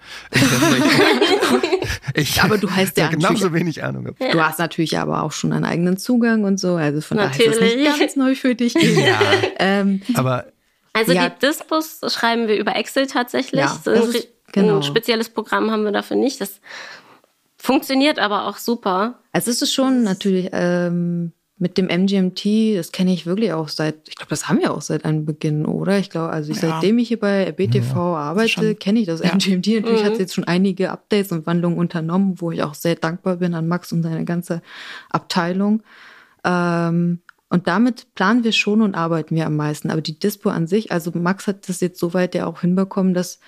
ich, 2.13 2.41
Aber 2.43 2.57
du 2.57 2.69
heißt 2.69 2.97
ja 2.97 3.07
genauso 3.09 3.33
natürlich- 3.45 3.53
wenig 3.53 3.83
Ahnung. 3.83 4.07
habe. 4.07 4.31
Du 4.31 4.41
hast 4.41 4.59
natürlich 4.59 4.97
aber 4.97 5.23
auch 5.23 5.31
schon 5.31 5.51
einen 5.53 5.65
eigenen 5.65 5.97
Zugang 5.97 6.43
und 6.43 6.59
so. 6.59 6.75
Also 6.75 7.01
von 7.01 7.17
daher 7.17 7.31
ist 7.31 7.45
das 7.47 7.59
nicht 7.59 7.75
Natürlich. 7.77 7.99
ganz 7.99 8.15
neu 8.15 8.35
für 8.35 8.55
dich. 8.55 8.73
ähm, 9.59 10.01
Aber 10.13 10.45
Also 10.99 11.13
Ja. 11.13 11.29
die 11.29 11.39
Dispos 11.45 11.99
schreiben 12.07 12.47
wir 12.47 12.57
über 12.57 12.75
Excel 12.75 13.07
tatsächlich. 13.07 13.61
Ja, 13.61 13.67
So 13.83 13.91
das 13.91 14.09
ein, 14.09 14.15
ist- 14.15 14.27
genau. 14.51 14.75
ein 14.77 14.83
spezielles 14.83 15.29
Programm 15.29 15.71
haben 15.71 15.83
wir 15.83 15.91
dafür 15.91 16.17
nicht. 16.17 16.39
Das 16.41 16.59
funktioniert 17.57 18.19
aber 18.19 18.47
auch 18.47 18.57
super. 18.57 19.19
Also 19.31 19.51
es 19.51 19.61
ist 19.61 19.73
schon 19.73 20.03
natürlich 20.03 20.49
ähm, 20.53 21.33
mit 21.57 21.77
dem 21.77 21.89
MGMT, 21.89 22.77
das 22.77 22.93
kenne 22.93 23.11
ich 23.13 23.25
wirklich 23.25 23.51
auch 23.51 23.67
seit, 23.67 24.07
ich 24.07 24.15
glaube, 24.15 24.29
das 24.29 24.47
haben 24.47 24.59
wir 24.59 24.73
auch 24.73 24.81
seit 24.81 25.03
einem 25.03 25.25
Beginn, 25.25 25.65
oder? 25.65 25.99
Ich 25.99 26.09
glaube, 26.09 26.29
also 26.31 26.51
ich, 26.51 26.61
Ja. 26.61 26.69
seitdem 26.69 26.97
ich 26.99 27.09
hier 27.09 27.19
bei 27.19 27.51
BTV 27.51 27.95
arbeite, 28.15 28.75
kenne 28.75 28.99
ich 28.99 29.07
das 29.07 29.19
ja. 29.21 29.31
MGMT. 29.33 29.67
Natürlich 29.81 30.01
Mhm. 30.01 30.05
hat 30.05 30.13
es 30.13 30.19
jetzt 30.19 30.33
schon 30.35 30.45
einige 30.45 30.89
Updates 30.89 31.33
und 31.33 31.45
Wandlungen 31.45 31.77
unternommen, 31.77 32.35
wo 32.39 32.51
ich 32.51 32.63
auch 32.63 32.73
sehr 32.75 32.95
dankbar 32.95 33.35
bin 33.37 33.53
an 33.55 33.67
Max 33.67 33.91
und 33.91 34.03
seine 34.03 34.23
ganze 34.23 34.61
Abteilung. 35.09 35.83
Ähm, 36.45 37.19
und 37.49 37.67
damit 37.67 38.13
planen 38.13 38.43
wir 38.43 38.51
schon 38.51 38.81
und 38.81 38.95
arbeiten 38.95 39.35
wir 39.35 39.47
am 39.47 39.55
meisten. 39.55 39.89
Aber 39.89 40.01
die 40.01 40.17
Dispo 40.17 40.49
an 40.49 40.67
sich, 40.67 40.91
also 40.91 41.11
Max 41.13 41.47
hat 41.47 41.67
das 41.67 41.81
jetzt 41.81 41.99
soweit 41.99 42.35
ja 42.35 42.45
auch 42.45 42.61
hinbekommen, 42.61 43.13
dass 43.13 43.39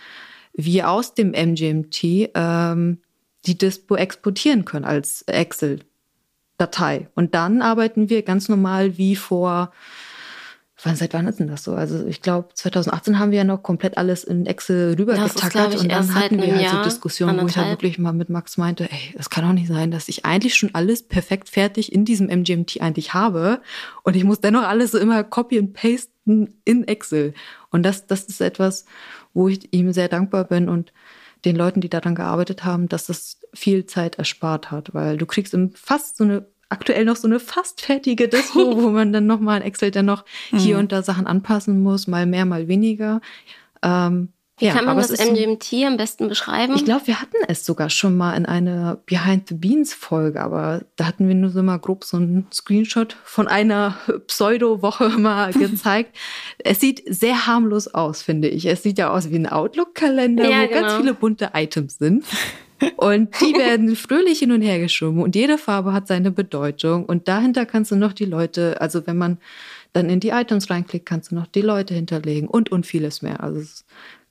wir 0.54 0.90
aus 0.90 1.14
dem 1.14 1.32
MGMT 1.32 2.32
ähm, 2.34 2.98
die 3.46 3.58
Dispo 3.58 3.96
exportieren 3.96 4.66
können 4.66 4.86
als 4.86 5.22
Excel-Datei. 5.24 7.10
Und 7.16 7.36
dann 7.36 7.62
arbeiten 7.62 8.10
wir 8.10 8.24
ganz 8.24 8.50
normal 8.50 8.98
wie 8.98 9.16
vor, 9.16 9.72
wann, 10.84 10.96
seit 10.96 11.14
wann 11.14 11.28
ist 11.28 11.40
denn 11.40 11.48
das 11.48 11.64
so? 11.64 11.74
Also 11.74 12.06
ich 12.06 12.22
glaube, 12.22 12.50
2018 12.54 13.20
haben 13.20 13.32
wir 13.32 13.40
ja 13.40 13.44
noch 13.44 13.64
komplett 13.64 13.98
alles 13.98 14.24
in 14.24 14.46
Excel 14.46 14.96
rübergetackert 14.98 15.76
und 15.78 15.92
dann 15.92 16.16
hatten 16.16 16.42
wir 16.42 16.56
halt 16.56 16.70
so 16.70 16.84
Diskussionen, 16.84 17.34
wo 17.34 17.48
ich 17.48 17.58
anderthalb. 17.58 17.70
wirklich 17.70 18.00
mal 18.00 18.14
mit 18.14 18.30
Max 18.30 18.58
meinte, 18.58 18.92
ey, 18.92 19.14
das 19.16 19.30
kann 19.30 19.46
doch 19.46 19.54
nicht 19.54 19.68
sein, 19.68 19.92
dass 19.92 20.08
ich 20.08 20.26
eigentlich 20.26 20.56
schon 20.56 20.74
alles 20.74 21.04
perfekt 21.04 21.50
fertig 21.50 21.92
in 21.92 22.06
diesem 22.06 22.28
MGMT 22.28 22.82
eigentlich 22.82 23.14
habe 23.14 23.62
und 24.04 24.16
ich 24.16 24.24
muss 24.24 24.42
dennoch 24.42 24.64
alles 24.64 24.92
so 24.92 24.98
immer 24.98 25.24
copy 25.24 25.60
and 25.60 25.74
pasten 25.74 26.56
in 26.66 26.88
Excel. 26.88 27.34
Und 27.70 27.84
das, 27.84 28.08
das 28.08 28.24
ist 28.24 28.42
etwas, 28.42 28.86
wo 29.34 29.48
ich 29.48 29.74
ihm 29.74 29.94
sehr 29.94 30.08
dankbar 30.08 30.46
bin 30.46 30.70
und 30.70 30.94
den 31.46 31.56
Leuten, 31.56 31.82
die 31.82 31.90
daran 31.90 32.16
gearbeitet 32.16 32.64
haben, 32.64 32.88
dass 32.88 33.08
das 33.08 33.40
viel 33.54 33.86
Zeit 33.86 34.16
erspart 34.16 34.72
hat, 34.72 34.94
weil 34.94 35.18
du 35.18 35.26
kriegst 35.26 35.58
fast 35.74 36.18
so 36.18 36.24
eine 36.24 36.46
aktuell 36.72 37.06
noch 37.06 37.16
so 37.16 37.28
eine 37.28 37.40
fast 37.40 37.82
fertige 37.82 38.28
Dispo, 38.28 38.60
wo 38.82 38.90
man 38.90 39.14
dann 39.14 39.28
noch 39.28 39.40
mal 39.40 39.58
in 39.58 39.64
Excel 39.64 39.92
dann 39.92 40.06
noch 40.06 40.26
hier 40.56 40.78
und 40.80 40.92
da 40.92 41.04
Sachen 41.04 41.28
anpassen 41.28 41.82
muss, 41.84 42.08
mal 42.08 42.26
mehr, 42.26 42.46
mal 42.46 42.68
weniger. 42.68 43.22
Ähm, 43.84 44.30
Wie 44.60 44.66
ja, 44.68 44.74
kann 44.74 44.86
man 44.86 44.96
das 44.98 45.10
ist 45.10 45.24
so- 45.24 45.86
am 45.86 45.98
besten 45.98 46.28
beschreiben? 46.30 46.76
ich 46.76 46.86
glaube, 46.86 47.08
wir 47.08 47.20
hatten 47.20 47.38
es 47.48 47.66
sogar 47.66 47.90
schon 47.90 48.16
mal 48.16 48.34
in 48.36 48.46
einer 48.46 48.98
Behind 49.08 49.48
the 49.48 49.56
Beans 49.56 49.94
Folge, 49.94 50.40
aber 50.40 50.82
da 50.98 51.06
hatten 51.08 51.28
wir 51.28 51.34
nur 51.34 51.50
so 51.50 51.64
mal 51.64 51.78
grob 51.78 52.04
so 52.04 52.18
einen 52.18 52.46
Screenshot 52.54 53.16
von 53.24 53.48
einer 53.48 53.98
Pseudo-Woche 54.28 55.10
mal 55.18 55.52
gezeigt. 55.54 56.16
es 56.60 56.80
sieht 56.80 57.02
sehr 57.08 57.48
harmlos 57.48 57.88
aus, 57.88 58.22
finde 58.22 58.50
ich. 58.50 58.66
Es 58.68 58.84
sieht 58.84 58.98
ja 59.00 59.10
aus 59.10 59.32
wie 59.32 59.36
ein 59.40 59.48
Outlook-Kalender, 59.48 60.48
Ja, 60.48 60.64
wo 60.64 60.68
ganz 60.68 60.88
genau. 60.88 60.98
viele 60.98 61.14
bunte 61.16 61.50
Items 61.56 61.98
sind. 61.98 62.24
Und 62.98 63.40
die 63.42 63.54
werden 63.58 63.96
fröhlich 63.96 64.40
hin 64.40 64.52
und 64.52 64.62
her 64.62 64.80
geschoben 64.80 65.22
und 65.22 65.36
jede 65.36 65.58
Farbe 65.58 65.94
hat 65.94 66.08
seine 66.08 66.32
Bedeutung. 66.32 67.06
Und 67.06 67.28
dahinter 67.28 67.66
kannst 67.66 67.92
du 67.92 67.96
noch 67.96 68.14
die 68.14 68.26
Leute, 68.26 68.80
also 68.82 69.06
wenn 69.08 69.18
man 69.18 69.38
dann 69.94 70.10
in 70.10 70.20
die 70.20 70.30
Items 70.30 70.70
reinklickt, 70.70 71.06
kannst 71.06 71.32
du 71.32 71.36
noch 71.36 71.48
die 71.48 71.62
Leute 71.62 71.94
hinterlegen 71.94 72.48
und 72.48 72.72
und 72.72 72.86
vieles 72.86 73.22
mehr. 73.22 73.44
Also 73.44 73.62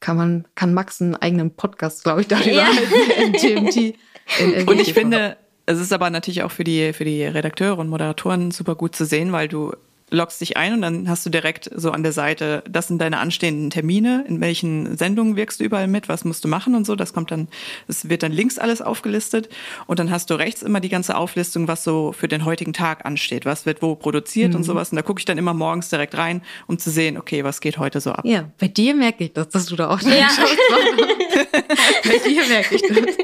kann 0.01 0.17
man, 0.17 0.45
kann 0.55 0.73
Max 0.73 1.01
einen 1.03 1.15
eigenen 1.17 1.51
Podcast, 1.51 2.03
glaube 2.05 2.23
ich, 2.23 2.29
darüber 2.29 2.51
Ja. 2.51 2.67
halten, 2.67 3.35
in 3.35 3.67
GMT. 3.67 4.67
Und 4.69 4.81
ich 4.81 4.95
finde, 4.95 5.37
es 5.67 5.79
ist 5.79 5.93
aber 5.93 6.09
natürlich 6.11 6.43
auch 6.43 6.51
für 6.51 6.65
die, 6.65 6.93
für 6.93 7.05
die 7.05 7.25
Redakteure 7.25 7.79
und 7.79 7.89
Moderatoren 7.89 8.51
super 8.51 8.75
gut 8.75 8.97
zu 8.97 9.05
sehen, 9.05 9.33
weil 9.33 9.49
du 9.49 9.73
loggst 10.11 10.41
dich 10.41 10.57
ein 10.57 10.75
und 10.75 10.83
dann 10.83 11.09
hast 11.09 11.25
du 11.25 11.31
direkt 11.31 11.71
so 11.75 11.91
an 11.93 12.03
der 12.03 12.13
Seite, 12.13 12.63
das 12.69 12.89
sind 12.89 12.99
deine 13.01 13.19
anstehenden 13.19 13.71
Termine, 13.71 14.25
in 14.29 14.41
welchen 14.41 14.97
Sendungen 14.97 15.37
wirkst 15.37 15.61
du 15.61 15.65
überall 15.65 15.87
mit, 15.89 16.09
was 16.09 16.25
musst 16.25 16.45
du 16.45 16.49
machen 16.49 16.75
und 16.75 16.85
so. 16.85 16.97
Das 16.97 17.13
kommt 17.13 17.31
dann, 17.31 17.49
es 17.89 18.09
wird 18.09 18.23
dann 18.23 18.33
links 18.33 18.59
alles 18.59 18.83
aufgelistet 18.83 19.49
und 19.87 19.99
dann 19.99 20.11
hast 20.11 20.31
du 20.31 20.35
rechts 20.35 20.63
immer 20.63 20.81
die 20.81 20.89
ganze 20.89 21.17
Auflistung, 21.17 21.69
was 21.69 21.85
so 21.85 22.13
für 22.13 22.29
den 22.29 22.45
heutigen 22.45 22.73
Tag 22.73 23.05
ansteht, 23.07 23.45
was 23.47 23.67
wird 23.67 23.83
wo 23.83 23.95
produziert 23.95 24.51
Mhm. 24.51 24.57
und 24.57 24.63
sowas. 24.65 24.91
Und 24.91 24.97
da 24.97 25.03
gucke 25.03 25.21
ich 25.21 25.25
dann 25.25 25.39
immer 25.39 25.55
morgens 25.55 25.89
direkt 25.89 26.17
rein, 26.19 26.43
um 26.67 26.79
zu 26.79 26.91
sehen, 26.91 27.17
okay, 27.17 27.45
was 27.45 27.61
geht 27.61 27.79
heute 27.79 28.01
so 28.01 28.13
ab. 28.13 28.25
Ja, 28.25 28.51
bei 28.59 28.69
dir 28.69 28.95
merke 28.95 29.25
ich 29.25 29.33
das, 29.33 29.49
dass 29.51 29.67
du 29.67 29.77
da 29.77 29.91
auch 29.91 30.01
dran 30.01 30.13
Ja. 30.13 30.29
schaust. 30.29 30.57
bei 32.05 32.19
dir 32.29 32.47
merke 32.47 32.75
ich 32.75 32.83
das. 32.83 33.17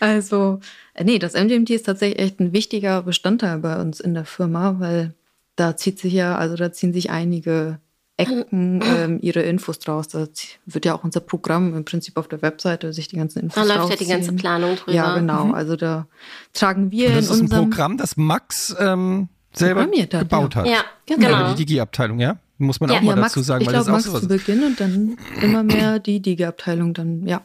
Also, 0.00 0.60
äh, 0.94 1.04
nee, 1.04 1.18
das 1.18 1.34
MGMT 1.34 1.70
ist 1.70 1.84
tatsächlich 1.86 2.18
echt 2.20 2.40
ein 2.40 2.52
wichtiger 2.52 3.02
Bestandteil 3.02 3.58
bei 3.58 3.80
uns 3.80 4.00
in 4.00 4.14
der 4.14 4.24
Firma, 4.24 4.76
weil 4.78 5.14
da 5.58 5.76
zieht 5.76 5.98
sich 5.98 6.12
ja, 6.12 6.36
also 6.36 6.54
da 6.56 6.72
ziehen 6.72 6.92
sich 6.92 7.10
einige 7.10 7.78
Ecken 8.16 8.80
ähm, 8.84 9.18
ihre 9.20 9.42
Infos 9.42 9.78
draus. 9.80 10.08
Da 10.08 10.26
wird 10.66 10.84
ja 10.84 10.94
auch 10.94 11.04
unser 11.04 11.20
Programm 11.20 11.74
im 11.74 11.84
Prinzip 11.84 12.16
auf 12.16 12.28
der 12.28 12.42
Webseite 12.42 12.92
sich 12.92 13.08
die 13.08 13.16
ganzen 13.16 13.40
Infos 13.40 13.66
Da 13.66 13.74
läuft 13.74 13.90
ja 13.90 13.96
die 13.96 14.06
ganze 14.06 14.32
Planung 14.34 14.76
drüber. 14.76 14.92
Ja, 14.92 15.14
genau. 15.18 15.52
Also 15.52 15.76
da 15.76 16.06
tragen 16.52 16.90
wir 16.90 17.08
Und 17.08 17.16
das 17.16 17.26
in 17.26 17.32
ist 17.32 17.38
ein 17.38 17.42
unserem 17.44 17.70
Programm, 17.70 17.96
das 17.96 18.16
Max 18.16 18.74
ähm, 18.78 19.28
selber 19.52 19.82
hat, 19.82 20.10
gebaut 20.10 20.54
ja. 20.54 20.60
hat. 20.60 20.66
Ja, 20.68 20.84
Genau. 21.06 21.26
Genau. 21.28 21.54
die 21.54 21.64
Digi-Abteilung, 21.64 22.20
ja? 22.20 22.36
Muss 22.58 22.80
man 22.80 22.90
Ja. 22.90 22.96
auch 22.98 23.02
mal 23.02 23.14
ja, 23.14 23.20
Max, 23.20 23.32
dazu 23.32 23.42
sagen, 23.42 23.62
ich 23.62 23.66
weil 23.68 23.74
glaube, 23.74 23.90
das 23.92 24.00
ist 24.04 24.08
auch 24.08 24.12
Max 24.12 24.22
so 24.22 24.28
zu. 24.28 24.36
Beginn 24.46 24.64
und 24.64 24.80
dann 24.80 25.16
immer 25.42 25.62
mehr 25.62 25.98
die 25.98 26.20
DIG-Abteilung 26.20 26.94
dann, 26.94 27.26
ja. 27.26 27.40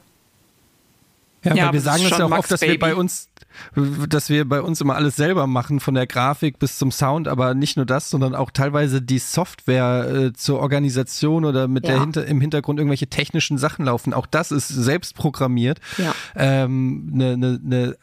Ja, 1.44 1.52
Ja, 1.52 1.56
weil 1.56 1.62
aber 1.66 1.74
wir 1.74 1.82
sagen 1.82 2.04
das 2.04 2.18
ja 2.18 2.26
auch 2.26 2.30
Max 2.30 2.40
oft, 2.40 2.52
dass 2.52 2.62
wir 2.62 2.68
Baby. 2.70 2.78
bei 2.80 2.96
uns, 2.96 3.30
dass 4.10 4.30
wir 4.30 4.48
bei 4.48 4.62
uns 4.62 4.82
immer 4.82 4.96
alles 4.96 5.16
selber 5.16 5.48
machen, 5.48 5.80
von 5.80 5.94
der 5.94 6.08
Grafik 6.08 6.60
bis 6.60 6.78
zum 6.78 6.92
Sound, 6.92 7.28
aber 7.28 7.54
nicht 7.54 7.78
nur 7.78 7.86
das, 7.86 8.10
sondern 8.10 8.36
auch 8.36 8.52
teilweise 8.52 9.02
die 9.02 9.20
Software 9.20 10.08
äh, 10.10 10.34
zur 10.34 10.60
Organisation 10.60 11.46
oder 11.46 11.68
mit 11.68 11.86
der 11.86 11.96
Ja. 11.96 12.02
hinter, 12.02 12.26
im 12.26 12.42
Hintergrund 12.42 12.80
irgendwelche 12.80 13.08
technischen 13.08 13.58
Sachen 13.58 13.86
laufen. 13.86 14.14
Auch 14.14 14.26
das 14.26 14.52
ist 14.52 14.68
selbst 14.68 15.16
programmiert. 15.16 15.80
Ja. 15.98 16.14
Ähm, 16.36 17.12
eine, 17.14 17.34
eine, 17.34 17.60
eine 17.66 17.96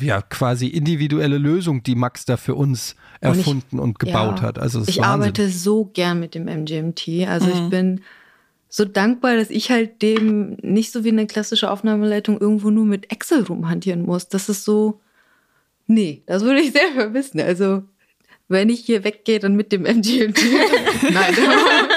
äh, 0.00 0.04
ja, 0.04 0.22
quasi 0.22 0.66
individuelle 0.68 1.38
Lösung, 1.38 1.82
die 1.82 1.94
Max 1.94 2.24
da 2.24 2.36
für 2.36 2.54
uns 2.54 2.94
Und 3.20 3.32
ich- 3.32 3.38
erfunden 3.38 3.78
und, 3.78 3.98
gebaut 3.98 4.40
Ja. 4.40 4.42
hat. 4.46 4.58
Also 4.58 4.80
ich 4.80 4.98
Wahnsinn. 4.98 5.04
arbeite 5.04 5.48
so 5.50 5.86
gern 5.86 6.20
mit 6.20 6.34
dem 6.34 6.48
MGMT. 6.48 7.26
Also 7.28 7.48
ich 7.48 7.68
bin 7.70 8.00
so 8.76 8.84
dankbar, 8.84 9.36
dass 9.36 9.50
ich 9.50 9.70
halt 9.70 10.02
dem 10.02 10.56
nicht 10.60 10.90
so 10.90 11.04
wie 11.04 11.10
eine 11.10 11.28
klassische 11.28 11.70
Aufnahmeleitung 11.70 12.40
irgendwo 12.40 12.70
nur 12.70 12.84
mit 12.84 13.12
Excel 13.12 13.44
rumhantieren 13.44 14.02
muss. 14.02 14.26
Das 14.28 14.48
ist 14.48 14.64
so, 14.64 15.00
nee, 15.86 16.24
das 16.26 16.42
würde 16.42 16.58
ich 16.58 16.72
sehr 16.72 16.90
vermissen. 16.92 17.38
Also 17.40 17.84
wenn 18.48 18.68
ich 18.70 18.80
hier 18.80 19.04
weggehe, 19.04 19.38
dann 19.38 19.54
mit 19.54 19.70
dem 19.70 19.82
MGMT. 19.86 20.40
Nein. 21.12 21.36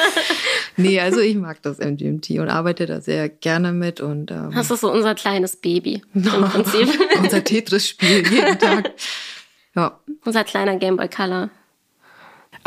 nee, 0.78 1.00
also 1.00 1.20
ich 1.20 1.36
mag 1.36 1.64
das 1.64 1.80
MGMT 1.80 2.30
und 2.42 2.50
arbeite 2.50 2.86
da 2.86 3.02
sehr 3.02 3.28
gerne 3.28 3.72
mit 3.74 4.00
und 4.00 4.30
ähm, 4.30 4.52
Das 4.54 4.70
ist 4.70 4.82
so 4.82 4.92
unser 4.92 5.16
kleines 5.16 5.56
Baby 5.56 6.04
im 6.14 6.22
Prinzip. 6.52 6.90
unser 7.20 7.44
Tetris-Spiel 7.44 8.24
jeden 8.32 8.60
Tag. 8.60 8.92
Ja. 9.76 10.00
unser 10.26 10.44
kleiner 10.44 10.76
Gameboy 10.78 11.10
Color. 11.10 11.50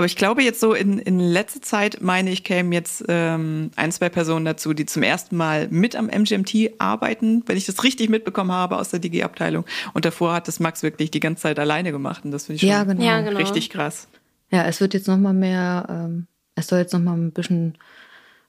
Aber 0.00 0.06
ich 0.06 0.16
glaube 0.16 0.42
jetzt 0.42 0.60
so 0.60 0.72
in, 0.72 0.98
in 0.98 1.20
letzter 1.20 1.60
Zeit, 1.60 1.98
meine 2.00 2.30
ich, 2.30 2.42
kämen 2.42 2.72
jetzt 2.72 3.04
ähm, 3.08 3.70
ein, 3.76 3.92
zwei 3.92 4.08
Personen 4.08 4.46
dazu, 4.46 4.72
die 4.72 4.86
zum 4.86 5.02
ersten 5.02 5.36
Mal 5.36 5.68
mit 5.68 5.94
am 5.94 6.06
MGMT 6.06 6.70
arbeiten, 6.78 7.42
wenn 7.44 7.58
ich 7.58 7.66
das 7.66 7.84
richtig 7.84 8.08
mitbekommen 8.08 8.50
habe 8.50 8.78
aus 8.78 8.88
der 8.88 9.00
DG-Abteilung. 9.00 9.66
Und 9.92 10.06
davor 10.06 10.32
hat 10.32 10.48
das 10.48 10.58
Max 10.58 10.82
wirklich 10.82 11.10
die 11.10 11.20
ganze 11.20 11.42
Zeit 11.42 11.58
alleine 11.58 11.92
gemacht 11.92 12.24
und 12.24 12.30
das 12.30 12.46
finde 12.46 12.54
ich 12.54 12.60
schon 12.62 12.70
Ja, 12.70 12.84
genau. 12.84 13.02
Ja, 13.04 13.20
genau. 13.20 13.36
richtig 13.36 13.68
krass. 13.68 14.08
Ja, 14.50 14.64
es 14.64 14.80
wird 14.80 14.94
jetzt 14.94 15.06
noch 15.06 15.18
mal 15.18 15.34
mehr, 15.34 15.84
ähm, 15.90 16.28
es 16.54 16.68
soll 16.68 16.78
jetzt 16.78 16.94
noch 16.94 17.00
mal 17.00 17.12
ein 17.12 17.32
bisschen 17.32 17.76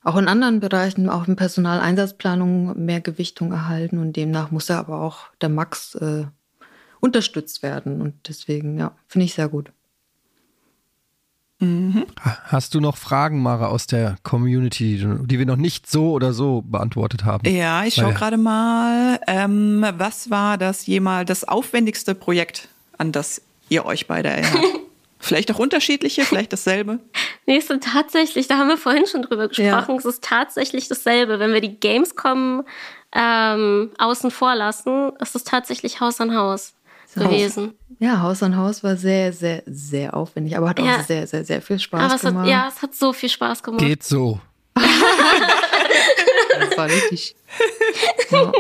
auch 0.06 0.16
in 0.16 0.30
anderen 0.30 0.62
Bereichen, 0.62 1.10
auch 1.10 1.28
in 1.28 1.36
Personaleinsatzplanung 1.36 2.82
mehr 2.82 3.02
Gewichtung 3.02 3.52
erhalten 3.52 3.98
und 3.98 4.16
demnach 4.16 4.52
muss 4.52 4.70
er 4.70 4.80
aber 4.80 5.02
auch 5.02 5.26
der 5.42 5.50
Max 5.50 5.96
äh, 5.96 6.28
unterstützt 7.02 7.62
werden 7.62 8.02
und 8.02 8.30
deswegen, 8.30 8.78
ja, 8.78 8.96
finde 9.10 9.26
ich 9.26 9.34
sehr 9.34 9.50
gut. 9.50 9.74
Mhm. 11.62 12.08
Hast 12.20 12.74
du 12.74 12.80
noch 12.80 12.98
Fragen, 12.98 13.42
Mara, 13.42 13.68
aus 13.68 13.86
der 13.86 14.16
Community, 14.24 15.06
die 15.22 15.40
wir 15.40 15.46
noch 15.46 15.58
nicht 15.58 15.90
so 15.90 16.12
oder 16.12 16.34
so 16.34 16.64
beantwortet 16.64 17.24
haben? 17.24 17.48
Ja, 17.48 17.86
ich 17.86 17.94
schaue 17.94 18.14
gerade 18.14 18.38
mal. 18.38 19.20
Ähm, 19.28 19.86
was 19.98 20.32
war 20.32 20.58
das 20.58 20.88
jemals 20.88 21.28
das 21.28 21.44
aufwendigste 21.44 22.16
Projekt, 22.16 22.68
an 22.98 23.12
das 23.12 23.42
ihr 23.70 23.86
euch 23.86 24.08
beide 24.08 24.30
erinnert? 24.30 24.66
Vielleicht 25.20 25.52
auch 25.52 25.60
unterschiedliche, 25.60 26.24
vielleicht 26.26 26.52
dasselbe? 26.52 27.00
Nee, 27.48 27.58
es 27.58 27.72
ist 27.72 27.84
tatsächlich, 27.84 28.48
da 28.48 28.58
haben 28.58 28.68
wir 28.68 28.78
vorhin 28.78 29.08
schon 29.08 29.24
drüber 29.24 29.48
gesprochen, 29.48 29.92
ja. 29.92 29.98
es 29.98 30.06
ist 30.06 30.24
tatsächlich 30.24 30.88
dasselbe. 30.88 31.40
Wenn 31.40 31.54
wir 31.54 31.60
die 31.60 31.76
Gamescom 31.80 32.64
ähm, 33.14 33.90
außen 33.98 34.30
vor 34.30 34.56
lassen, 34.56 35.12
ist 35.20 35.36
es 35.36 35.44
tatsächlich 35.44 36.00
Haus 36.00 36.22
an 36.22 36.36
Haus 36.36 36.74
gewesen. 37.16 37.74
Ja, 38.00 38.22
Haus 38.22 38.42
an 38.44 38.56
Haus 38.58 38.84
war 38.84 38.96
sehr, 38.96 39.34
sehr, 39.34 39.64
sehr 39.66 40.16
aufwendig, 40.16 40.58
aber 40.58 40.70
hat 40.70 40.80
ja. 40.80 40.98
auch 40.98 41.02
sehr, 41.02 41.28
sehr, 41.28 41.44
sehr 41.46 41.62
viel 41.62 41.80
Spaß 41.80 42.04
aber 42.04 42.16
es 42.16 42.22
gemacht. 42.22 42.44
Hat, 42.44 42.50
ja, 42.50 42.68
es 42.68 42.82
hat 42.82 42.96
so 42.96 43.14
viel 43.14 43.30
Spaß 43.30 43.62
gemacht. 43.64 43.82
Geht 43.82 44.04
so. 44.04 44.40
das 44.76 44.86
war 46.78 46.88
richtig. 46.88 47.36
Ja. 48.30 48.52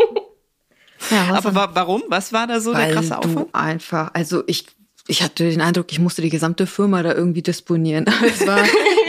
Ja, 1.09 1.33
aber 1.33 1.71
warum? 1.73 2.03
Was 2.09 2.31
war 2.31 2.45
da 2.47 2.59
so 2.59 2.73
Weil 2.73 2.85
der 2.85 2.95
krasse 2.95 3.17
Aufwand? 3.17 3.53
einfach, 3.53 4.11
also 4.13 4.43
ich 4.45 4.67
ich 5.11 5.21
hatte 5.21 5.49
den 5.49 5.59
Eindruck, 5.59 5.91
ich 5.91 5.99
musste 5.99 6.21
die 6.21 6.29
gesamte 6.29 6.65
Firma 6.65 7.03
da 7.03 7.13
irgendwie 7.13 7.41
disponieren. 7.41 8.05
es 8.25 8.47
war, 8.47 8.63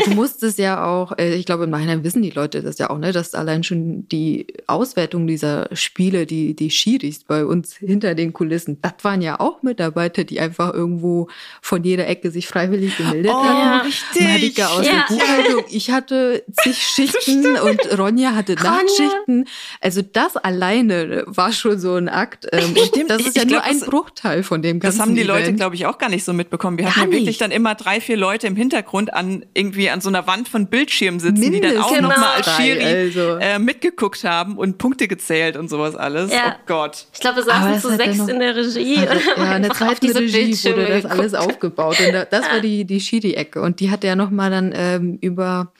du 0.04 0.10
musstest 0.10 0.58
ja 0.58 0.84
auch, 0.84 1.16
äh, 1.16 1.36
ich 1.36 1.46
glaube, 1.46 1.64
im 1.64 1.70
Nachhinein 1.70 2.02
wissen 2.02 2.22
die 2.22 2.30
Leute 2.30 2.60
das 2.60 2.78
ja 2.78 2.90
auch, 2.90 2.98
ne, 2.98 3.12
dass 3.12 3.34
allein 3.34 3.62
schon 3.62 4.08
die 4.08 4.48
Auswertung 4.66 5.28
dieser 5.28 5.68
Spiele, 5.72 6.26
die, 6.26 6.56
die 6.56 6.70
Schiris 6.70 7.22
bei 7.22 7.46
uns 7.46 7.76
hinter 7.76 8.16
den 8.16 8.32
Kulissen, 8.32 8.78
das 8.82 8.94
waren 9.02 9.22
ja 9.22 9.38
auch 9.38 9.62
Mitarbeiter, 9.62 10.24
die 10.24 10.40
einfach 10.40 10.74
irgendwo 10.74 11.28
von 11.60 11.84
jeder 11.84 12.08
Ecke 12.08 12.32
sich 12.32 12.48
freiwillig 12.48 12.96
gemeldet 12.96 13.30
oh, 13.32 13.44
haben. 13.44 13.86
Richtig. 13.86 14.22
Marika 14.22 14.66
aus 14.70 14.84
ja. 14.84 15.06
der 15.08 15.14
Buchhaltung, 15.14 15.64
ich 15.70 15.90
hatte 15.92 16.42
zig 16.64 16.76
Schichten 16.82 17.46
und 17.58 17.96
Ronja 17.96 18.34
hatte 18.34 18.56
Ronja. 18.56 18.72
Nachtschichten. 18.72 19.46
Also 19.80 20.02
das 20.02 20.36
alleine 20.36 21.22
war 21.26 21.52
schon 21.52 21.78
so 21.78 21.94
ein 21.94 22.08
Akt. 22.08 22.48
Ähm, 22.50 22.74
und 22.76 23.08
das 23.08 23.22
ist 23.22 23.36
ja 23.36 23.44
glaub, 23.44 23.62
nur 23.62 23.62
ein 23.62 23.78
Bruchteil 23.80 24.42
von 24.42 24.62
dem 24.62 24.80
ganzen 24.80 24.98
Das 24.98 25.06
haben 25.06 25.14
die 25.14 25.22
Event. 25.22 25.38
Leute, 25.38 25.52
glaube 25.54 25.76
ich, 25.76 25.86
auch 25.86 25.91
gar 25.98 26.08
nicht 26.08 26.24
so 26.24 26.32
mitbekommen. 26.32 26.78
Wir 26.78 26.86
hatten 26.94 27.10
ja 27.12 27.18
wirklich 27.18 27.38
dann 27.38 27.50
immer 27.50 27.74
drei, 27.74 28.00
vier 28.00 28.16
Leute 28.16 28.46
im 28.46 28.56
Hintergrund 28.56 29.12
an 29.14 29.44
irgendwie 29.54 29.90
an 29.90 30.00
so 30.00 30.08
einer 30.08 30.26
Wand 30.26 30.48
von 30.48 30.66
Bildschirmen 30.66 31.20
sitzen, 31.20 31.40
Mindestens 31.40 31.70
die 31.70 31.74
dann 31.76 31.82
auch 31.84 31.94
genau. 31.94 32.08
nochmal 32.08 32.34
als 32.36 32.56
Schiri 32.56 32.84
also. 32.84 33.36
äh, 33.40 33.58
mitgeguckt 33.58 34.24
haben 34.24 34.56
und 34.56 34.78
Punkte 34.78 35.08
gezählt 35.08 35.56
und 35.56 35.68
sowas 35.68 35.94
alles. 35.96 36.32
Ja. 36.32 36.56
Oh 36.58 36.62
Gott. 36.66 37.06
Ich 37.12 37.20
glaube, 37.20 37.36
wir 37.36 37.44
saßen 37.44 37.80
zu 37.80 37.96
sechs 37.96 38.16
noch- 38.18 38.28
in 38.28 38.40
der 38.40 38.56
Regie. 38.56 38.98
Also, 38.98 39.12
und 39.12 39.36
haben 39.36 39.42
ja, 39.44 39.50
eine 39.50 39.70
einfach 39.70 39.80
auf 39.88 39.88
zweite 40.00 40.06
diese 40.06 40.18
Regie 40.20 40.44
Bildschirme 40.46 40.76
wurde 40.82 40.88
das 40.92 41.02
geguckt. 41.02 41.20
alles 41.20 41.34
aufgebaut. 41.34 42.00
Und 42.06 42.12
da- 42.12 42.24
das 42.24 42.42
war 42.50 42.60
die, 42.60 42.84
die 42.84 43.00
Schiri-Ecke. 43.00 43.60
Und 43.62 43.80
die 43.80 43.90
hat 43.90 44.04
ja 44.04 44.16
nochmal 44.16 44.50
dann 44.50 44.72
ähm, 44.74 45.18
über, 45.20 45.72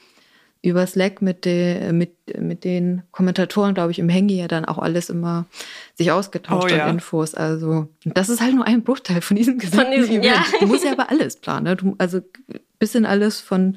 über 0.63 0.87
Slack 0.87 1.21
mit, 1.23 1.45
de, 1.45 1.93
mit, 1.93 2.15
mit 2.39 2.63
den 2.63 3.03
Kommentatoren, 3.11 3.75
glaube 3.75 3.91
ich, 3.91 3.99
im 3.99 4.09
Handy 4.09 4.37
ja 4.37 4.47
dann 4.47 4.65
auch 4.65 4.79
alles 4.79 5.11
immer 5.11 5.47
sich 5.95 6.13
ausgetauscht 6.13 6.71
Oh 6.73 6.75
ja. 6.75 6.89
Infos. 6.89 7.35
Also, 7.35 7.89
das 8.05 8.29
ist 8.29 8.41
halt 8.41 8.55
nur 8.55 8.65
ein 8.65 8.85
Bruchteil 8.85 9.21
von 9.21 9.37
diesem 9.37 9.59
gesamten 9.59 9.93
diesem, 9.93 10.23
Event. 10.23 10.25
ja. 10.25 10.45
Du 10.61 10.67
musst 10.67 10.85
ja 10.85 10.93
aber 10.93 11.11
alles 11.11 11.37
planen. 11.37 11.65
Ne? 11.65 11.77
Du, 11.77 11.97
also 11.99 12.21
bisschen 12.79 13.07
alles 13.07 13.41
von 13.41 13.77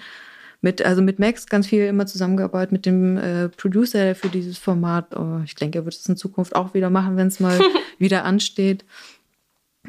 mit, 0.61 0.83
also 0.83 1.01
mit 1.01 1.19
Max 1.19 1.45
ganz 1.45 1.67
viel 1.67 1.85
immer 1.85 2.07
zusammengearbeitet, 2.07 2.71
mit 2.71 2.85
dem 2.85 3.17
äh, 3.17 3.49
Producer 3.49 4.15
für 4.15 4.29
dieses 4.29 4.57
Format. 4.57 5.15
Oh, 5.15 5.41
ich 5.43 5.53
denke, 5.53 5.79
er 5.79 5.85
wird 5.85 5.95
es 5.95 6.07
in 6.07 6.17
Zukunft 6.17 6.55
auch 6.55 6.73
wieder 6.73 6.89
machen, 6.89 7.17
wenn 7.17 7.27
es 7.27 7.39
mal 7.39 7.59
wieder 7.99 8.25
ansteht. 8.25 8.83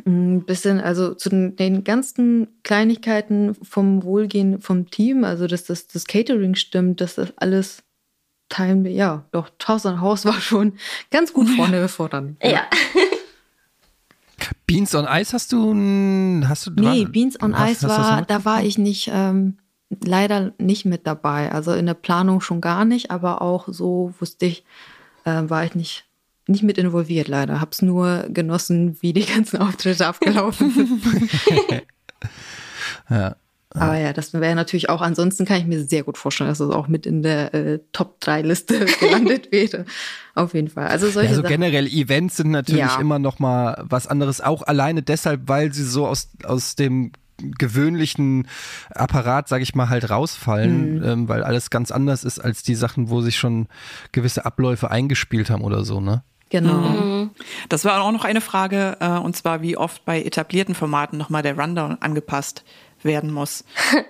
Ein 0.04 0.44
bisschen, 0.44 0.80
also 0.80 1.14
zu 1.14 1.28
den, 1.30 1.56
ganzen 1.84 2.48
Kleinigkeiten 2.62 3.54
vom 3.62 4.02
Wohlgehen 4.04 4.60
vom 4.60 4.90
Team, 4.90 5.24
also 5.24 5.46
dass 5.46 5.64
das, 5.64 5.86
das 5.86 6.06
Catering 6.06 6.54
stimmt, 6.54 7.00
dass 7.00 7.14
das 7.16 7.32
alles 7.36 7.82
teilen 8.48 8.84
wir, 8.84 8.92
ja, 8.92 9.24
doch, 9.32 9.50
Haus 9.66 9.86
an 9.86 10.00
Haus 10.00 10.24
war 10.26 10.40
schon 10.40 10.74
ganz 11.10 11.32
gut 11.32 11.48
vorne 11.48 11.88
voran. 11.88 12.36
Ja. 12.42 12.62
Beans 14.66 14.94
on 14.94 15.06
Ice 15.08 15.32
hast 15.32 15.52
du, 15.52 15.72
hast 16.46 16.66
du 16.66 16.70
Nee, 16.72 17.04
war- 17.04 17.10
Beans 17.10 17.40
on 17.42 17.58
hast- 17.58 17.82
Ice 17.82 17.88
war, 17.88 18.22
da 18.22 18.44
war 18.44 18.62
ich 18.62 18.78
nicht, 18.78 19.10
ähm, 19.12 19.58
leider 20.04 20.52
nicht 20.58 20.84
mit 20.84 21.06
dabei. 21.06 21.52
Also 21.52 21.72
in 21.72 21.86
der 21.86 21.94
Planung 21.94 22.40
schon 22.40 22.60
gar 22.60 22.84
nicht, 22.84 23.10
aber 23.10 23.40
auch 23.42 23.68
so 23.68 24.12
wusste 24.18 24.46
ich, 24.46 24.64
äh, 25.24 25.42
war 25.46 25.64
ich 25.64 25.74
nicht, 25.74 26.05
nicht 26.48 26.62
mit 26.62 26.78
involviert 26.78 27.28
leider. 27.28 27.60
Hab's 27.60 27.82
nur 27.82 28.26
genossen, 28.28 28.96
wie 29.00 29.12
die 29.12 29.24
ganzen 29.26 29.58
Auftritte 29.58 30.06
abgelaufen 30.06 30.70
sind. 30.70 31.02
Ja. 33.10 33.36
Aber 33.70 33.98
ja, 33.98 34.12
das 34.14 34.32
wäre 34.32 34.54
natürlich 34.54 34.88
auch, 34.88 35.02
ansonsten 35.02 35.44
kann 35.44 35.58
ich 35.60 35.66
mir 35.66 35.84
sehr 35.84 36.02
gut 36.02 36.16
vorstellen, 36.16 36.48
dass 36.48 36.60
es 36.60 36.70
auch 36.70 36.88
mit 36.88 37.04
in 37.04 37.22
der 37.22 37.52
äh, 37.52 37.78
Top-3-Liste 37.92 38.86
gelandet 39.00 39.52
wäre. 39.52 39.84
Auf 40.34 40.54
jeden 40.54 40.68
Fall. 40.68 40.86
Also 40.86 41.10
solche 41.10 41.28
Ja, 41.30 41.34
so 41.36 41.42
Sachen. 41.42 41.52
generell 41.52 41.86
Events 41.86 42.36
sind 42.36 42.52
natürlich 42.52 42.80
Ja. 42.80 42.98
immer 43.00 43.18
noch 43.18 43.38
mal 43.38 43.84
was 43.86 44.06
anderes, 44.06 44.40
auch 44.40 44.62
alleine 44.62 45.02
deshalb, 45.02 45.42
weil 45.46 45.74
sie 45.74 45.84
so 45.84 46.06
aus, 46.06 46.30
aus 46.44 46.74
dem 46.74 47.12
gewöhnlichen 47.38 48.48
Apparat, 48.94 49.46
sage 49.48 49.62
ich 49.62 49.74
mal, 49.74 49.90
halt 49.90 50.08
rausfallen, 50.08 50.96
Mhm. 50.96 51.04
ähm, 51.04 51.28
weil 51.28 51.42
alles 51.44 51.68
ganz 51.68 51.90
anders 51.90 52.24
ist 52.24 52.38
als 52.38 52.62
die 52.62 52.74
Sachen, 52.76 53.10
wo 53.10 53.20
sich 53.20 53.36
schon 53.36 53.68
gewisse 54.12 54.46
Abläufe 54.46 54.90
eingespielt 54.90 55.50
haben 55.50 55.62
oder 55.62 55.84
so, 55.84 56.00
ne? 56.00 56.22
Genau. 56.50 57.28
Das 57.68 57.84
war 57.84 58.00
auch 58.00 58.12
noch 58.12 58.24
eine 58.24 58.40
Frage, 58.40 58.96
äh, 59.00 59.08
und 59.18 59.36
zwar, 59.36 59.62
wie 59.62 59.76
oft 59.76 60.04
bei 60.04 60.22
etablierten 60.22 60.74
Formaten 60.74 61.18
nochmal 61.18 61.42
der 61.42 61.58
Rundown 61.58 61.98
angepasst 62.00 62.64
werden 63.02 63.32
muss. 63.32 63.64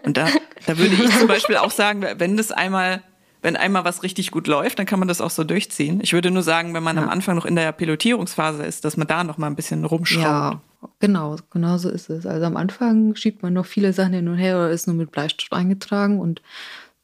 Und 0.05 0.17
da, 0.17 0.29
da 0.67 0.79
würde 0.79 0.95
ich 0.95 1.19
zum 1.19 1.29
Beispiel 1.29 1.57
auch 1.57 1.71
sagen, 1.71 2.05
wenn 2.19 2.37
das 2.37 2.53
einmal, 2.53 3.03
wenn 3.43 3.57
einmal 3.57 3.85
was 3.85 4.03
richtig 4.03 4.31
gut 4.31 4.49
läuft, 4.49 4.79
dann 4.79 4.87
kann 4.87 4.99
man 4.99 5.09
das 5.09 5.21
auch 5.21 5.31
so 5.31 5.45
durchziehen. 5.45 6.01
Ich 6.03 6.13
würde 6.13 6.31
nur 6.31 6.43
sagen, 6.43 6.75
wenn 6.75 6.83
man 6.83 6.99
am 6.99 7.09
Anfang 7.09 7.37
noch 7.37 7.47
in 7.47 7.57
der 7.57 7.73
Pilotierungsphase 7.73 8.65
ist, 8.65 8.85
dass 8.85 8.97
man 8.97 9.07
da 9.07 9.25
noch 9.25 9.39
mal 9.39 9.47
ein 9.47 9.57
bisschen 9.57 9.85
rumschraubt. 9.85 10.25
Ja, 10.25 10.61
genau, 11.01 11.37
genau 11.51 11.79
so 11.79 11.89
ist 11.89 12.11
es. 12.11 12.27
Also 12.27 12.45
am 12.45 12.57
Anfang 12.57 13.15
schiebt 13.17 13.43
man 13.43 13.55
noch 13.55 13.67
viele 13.67 13.93
Sachen 13.93 14.13
hin 14.13 14.29
und 14.29 14.37
her 14.37 14.57
oder 14.57 14.71
ist 14.71 14.87
nur 14.87 14.97
mit 14.97 15.11
Bleistift 15.11 15.53
eingetragen 15.53 16.19
und 16.21 16.43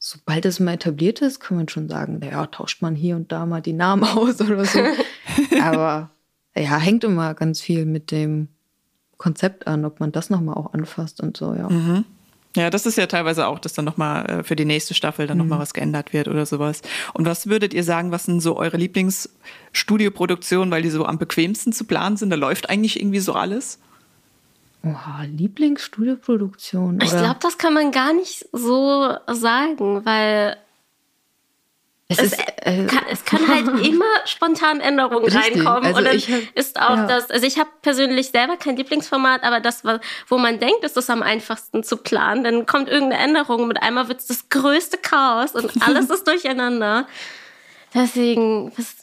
sobald 0.04 0.44
es 0.46 0.58
mal 0.58 0.74
etabliert 0.74 1.20
ist, 1.20 1.38
kann 1.38 1.56
man 1.56 1.68
schon 1.68 1.88
sagen, 1.88 2.18
naja, 2.18 2.44
tauscht 2.46 2.82
man 2.82 2.96
hier 2.96 3.14
und 3.14 3.30
da 3.30 3.46
mal 3.46 3.62
die 3.62 3.72
Namen 3.72 4.02
aus 4.16 4.40
oder 4.40 4.64
so. 4.64 4.80
Aber 5.62 6.10
ja, 6.56 6.76
hängt 6.76 7.04
immer 7.04 7.34
ganz 7.34 7.60
viel 7.60 7.86
mit 7.86 8.10
dem 8.10 8.48
Konzept 9.16 9.68
an, 9.68 9.84
ob 9.84 10.00
man 10.00 10.10
das 10.10 10.28
nochmal 10.28 10.56
auch 10.56 10.74
anfasst 10.74 11.20
und 11.20 11.36
so, 11.36 11.54
ja. 11.54 11.68
Ja, 12.56 12.68
das 12.68 12.84
ist 12.84 12.98
ja 12.98 13.06
teilweise 13.06 13.46
auch, 13.46 13.60
dass 13.60 13.74
dann 13.74 13.84
nochmal 13.84 14.26
äh, 14.26 14.42
für 14.42 14.56
die 14.56 14.64
nächste 14.64 14.92
Staffel 14.92 15.28
dann 15.28 15.38
noch 15.38 15.44
nochmal 15.44 15.60
was 15.60 15.72
geändert 15.72 16.12
wird 16.12 16.26
oder 16.26 16.44
sowas. 16.46 16.82
Und 17.14 17.24
was 17.24 17.46
würdet 17.46 17.72
ihr 17.72 17.84
sagen, 17.84 18.10
was 18.10 18.24
sind 18.24 18.40
so 18.40 18.56
eure 18.56 18.76
Lieblingsstudioproduktionen, 18.76 20.70
weil 20.70 20.82
die 20.82 20.90
so 20.90 21.06
am 21.06 21.16
bequemsten 21.16 21.72
zu 21.72 21.84
planen 21.84 22.16
sind? 22.18 22.28
Da 22.28 22.36
läuft 22.36 22.68
eigentlich 22.68 23.00
irgendwie 23.00 23.20
so 23.20 23.32
alles. 23.34 23.78
Oha, 24.84 25.22
Lieblingsstudioproduktion. 25.24 26.98
Ich 27.02 27.12
oder? 27.12 27.22
glaube, 27.22 27.38
das 27.40 27.56
kann 27.58 27.74
man 27.74 27.92
gar 27.92 28.12
nicht 28.12 28.46
so 28.52 29.16
sagen, 29.28 30.04
weil 30.04 30.56
es, 32.08 32.18
es, 32.18 32.32
ist, 32.32 32.40
äh, 32.56 32.86
kann, 32.86 33.04
es 33.10 33.24
können 33.24 33.48
halt 33.48 33.68
immer 33.86 34.04
spontan 34.26 34.80
Änderungen 34.80 35.24
Richtig. 35.24 35.56
reinkommen. 35.64 35.84
Also 35.86 35.98
und 35.98 36.04
dann 36.04 36.16
ich 36.16 36.30
hab- 36.30 36.40
ist 36.56 36.80
auch 36.80 36.96
ja. 36.96 37.06
das, 37.06 37.30
also 37.30 37.46
ich 37.46 37.58
habe 37.58 37.70
persönlich 37.80 38.28
selber 38.30 38.56
kein 38.56 38.76
Lieblingsformat, 38.76 39.44
aber 39.44 39.60
das, 39.60 39.82
wo 40.28 40.36
man 40.36 40.58
denkt, 40.58 40.82
ist 40.84 40.96
das 40.96 41.08
am 41.08 41.22
einfachsten 41.22 41.84
zu 41.84 41.96
planen, 41.96 42.44
dann 42.44 42.66
kommt 42.66 42.88
irgendeine 42.88 43.22
Änderung 43.22 43.62
und 43.62 43.68
mit 43.68 43.82
einmal 43.82 44.08
wird 44.08 44.20
es 44.20 44.26
das 44.26 44.48
größte 44.48 44.98
Chaos 44.98 45.52
und 45.52 45.70
alles 45.86 46.10
ist 46.10 46.26
durcheinander. 46.26 47.06
Deswegen, 47.94 48.72
was, 48.76 48.96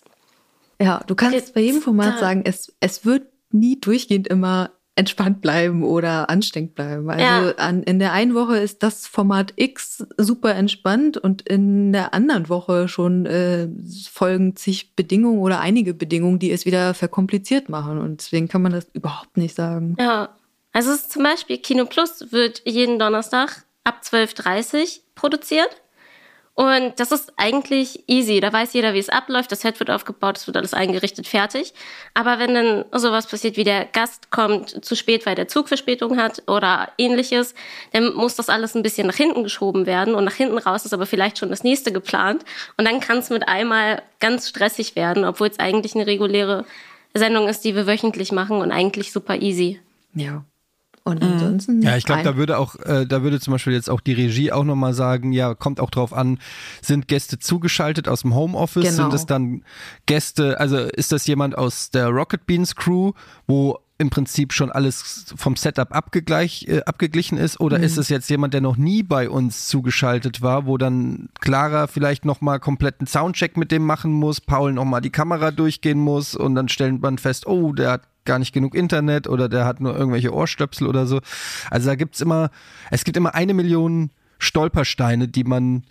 Ja, 0.80 1.02
du 1.08 1.16
kannst 1.16 1.54
bei 1.54 1.62
jedem 1.62 1.82
Format 1.82 2.16
da- 2.16 2.20
sagen, 2.20 2.42
es, 2.46 2.74
es 2.80 3.06
wird 3.06 3.24
nie 3.52 3.80
durchgehend 3.80 4.28
immer 4.28 4.72
entspannt 5.00 5.40
bleiben 5.40 5.84
oder 5.84 6.30
anstrengend 6.30 6.76
bleiben. 6.76 7.10
Also 7.10 7.24
Ja. 7.24 7.52
an, 7.56 7.84
in 7.84 8.00
der 8.00 8.12
einen 8.12 8.36
Woche 8.36 8.58
ist 8.58 8.84
das 8.84 9.08
Format 9.08 9.54
X 9.56 10.06
super 10.18 10.54
entspannt 10.56 11.18
und 11.18 11.42
in 11.44 11.94
der 11.94 12.14
anderen 12.14 12.50
Woche 12.50 12.90
schon 12.90 13.26
äh, 13.26 13.70
folgen 14.12 14.58
sich 14.58 14.96
Bedingungen 14.98 15.40
oder 15.40 15.62
einige 15.62 15.94
Bedingungen, 15.94 16.38
die 16.38 16.52
es 16.52 16.66
wieder 16.66 16.94
verkompliziert 16.94 17.70
machen. 17.70 17.98
Und 17.98 18.20
deswegen 18.22 18.50
kann 18.50 18.62
man 18.62 18.74
das 18.74 18.88
überhaupt 18.94 19.38
nicht 19.38 19.56
sagen. 19.56 19.96
ja. 20.00 20.30
Also 20.72 20.92
es 20.92 20.98
ist 20.98 21.12
zum 21.14 21.24
Beispiel 21.24 21.58
Kino 21.58 21.86
Plus 21.86 22.32
wird 22.32 22.62
jeden 22.64 23.00
Donnerstag 23.00 23.64
ab 23.84 24.02
12.30 24.04 24.76
Uhr 24.76 24.88
produziert. 25.16 25.70
Und 26.60 27.00
das 27.00 27.14
ist 27.14 27.32
eigentlich 27.38 28.04
easy. 28.08 28.42
Da 28.42 28.52
weiß 28.52 28.74
jeder, 28.74 28.94
wie 28.94 29.00
es 29.00 29.08
abläuft. 29.08 29.50
Das 29.50 29.62
Set 29.62 29.80
wird 29.80 29.90
aufgebaut, 29.90 30.36
es 30.36 30.46
wird 30.46 30.58
alles 30.58 30.74
eingerichtet, 30.74 31.26
fertig. 31.26 31.74
Aber 32.14 32.38
wenn 32.38 32.54
dann 32.54 32.84
sowas 32.92 33.28
passiert, 33.28 33.56
wie 33.56 33.64
der 33.64 33.86
Gast 33.86 34.30
kommt 34.30 34.84
zu 34.84 34.98
spät, 34.98 35.26
weil 35.26 35.36
der 35.36 35.48
Zug 35.48 35.70
Verspätung 35.70 36.18
hat 36.18 36.44
oder 36.48 36.90
ähnliches, 36.98 37.56
dann 37.94 38.14
muss 38.14 38.36
das 38.36 38.50
alles 38.50 38.76
ein 38.76 38.84
bisschen 38.84 39.08
nach 39.08 39.16
hinten 39.16 39.44
geschoben 39.44 39.86
werden. 39.86 40.16
Und 40.16 40.26
nach 40.26 40.34
hinten 40.34 40.58
raus 40.58 40.84
ist 40.84 40.94
aber 40.94 41.06
vielleicht 41.06 41.38
schon 41.38 41.50
das 41.50 41.64
nächste 41.64 41.94
geplant. 41.94 42.44
Und 42.76 42.86
dann 42.86 43.00
kann 43.00 43.20
es 43.20 43.30
mit 43.30 43.48
einmal 43.48 44.02
ganz 44.20 44.50
stressig 44.50 44.98
werden, 44.98 45.24
obwohl 45.24 45.48
es 45.48 45.60
eigentlich 45.60 45.96
eine 45.96 46.08
reguläre 46.08 46.66
Sendung 47.14 47.48
ist, 47.48 47.64
die 47.64 47.74
wir 47.74 47.88
wöchentlich 47.88 48.34
machen 48.34 48.58
und 48.58 48.74
eigentlich 48.74 49.14
super 49.14 49.42
easy. 49.42 49.80
Ja. 50.14 50.44
Und 51.10 51.24
ansonsten. 51.24 51.82
Ja, 51.82 51.98
ich 51.98 52.06
glaube, 52.06 52.24
da 52.24 52.38
würde 52.38 52.58
auch, 52.58 52.76
äh, 52.76 53.06
da 53.06 53.24
würde 53.24 53.40
zum 53.40 53.52
Beispiel 53.52 53.74
jetzt 53.74 53.90
auch 53.90 54.02
die 54.02 54.14
Regie 54.14 54.52
auch 54.52 54.64
nochmal 54.64 54.94
sagen, 54.94 55.32
ja, 55.32 55.54
kommt 55.56 55.80
auch 55.80 55.90
drauf 55.90 56.14
an, 56.14 56.40
sind 56.82 57.08
Gäste 57.08 57.40
zugeschaltet 57.40 58.08
aus 58.08 58.22
dem 58.22 58.36
Homeoffice? 58.36 58.84
Genau. 58.84 59.04
Sind 59.04 59.14
es 59.14 59.26
dann 59.26 59.64
Gäste, 60.06 60.60
also 60.60 60.78
ist 60.78 61.12
das 61.12 61.28
jemand 61.28 61.58
aus 61.58 61.92
der 61.92 62.08
Rocket 62.08 62.46
Beans 62.46 62.76
Crew, 62.76 63.14
wo 63.48 63.80
im 64.00 64.10
Prinzip 64.10 64.54
schon 64.54 64.72
alles 64.72 65.26
vom 65.36 65.58
Setup 65.58 65.94
abgegleich, 65.94 66.66
äh, 66.70 66.82
abgeglichen 66.84 67.38
ist? 67.38 67.60
Oder 67.60 67.82
ist 67.82 67.98
es 67.98 68.08
jetzt 68.08 68.30
jemand, 68.30 68.54
der 68.54 68.62
noch 68.62 68.78
nie 68.78 69.04
bei 69.04 69.30
uns 69.30 69.68
zugeschaltet 69.68 70.42
war, 70.42 70.66
wo 70.66 70.78
dann 70.78 71.28
Clara 71.42 71.88
vielleicht 71.88 72.24
nochmal 72.24 72.62
kompletten 72.62 73.08
Soundcheck 73.08 73.58
mit 73.58 73.72
dem 73.72 73.86
machen 73.86 74.14
muss, 74.14 74.40
Paul 74.40 74.72
nochmal 74.72 75.02
die 75.02 75.10
Kamera 75.10 75.52
durchgehen 75.52 76.00
muss 76.00 76.34
und 76.34 76.56
dann 76.56 76.70
stellt 76.70 77.02
man 77.02 77.18
fest, 77.18 77.46
oh, 77.46 77.74
der 77.74 77.92
hat 77.92 78.02
gar 78.30 78.38
nicht 78.38 78.54
genug 78.54 78.76
Internet 78.76 79.28
oder 79.28 79.50
der 79.50 79.66
hat 79.66 79.82
nur 79.82 79.98
irgendwelche 79.98 80.32
Ohrstöpsel 80.32 80.86
oder 80.86 81.08
so. 81.08 81.20
Also 81.72 81.90
da 81.90 81.96
gibt's 81.96 82.22
immer, 82.22 82.52
es 82.92 83.04
gibt 83.04 83.18
immer 83.18 83.34
eine 83.34 83.56
Million 83.56 84.12
Stolpersteine, 84.38 85.28
die 85.28 85.44
man, 85.44 85.84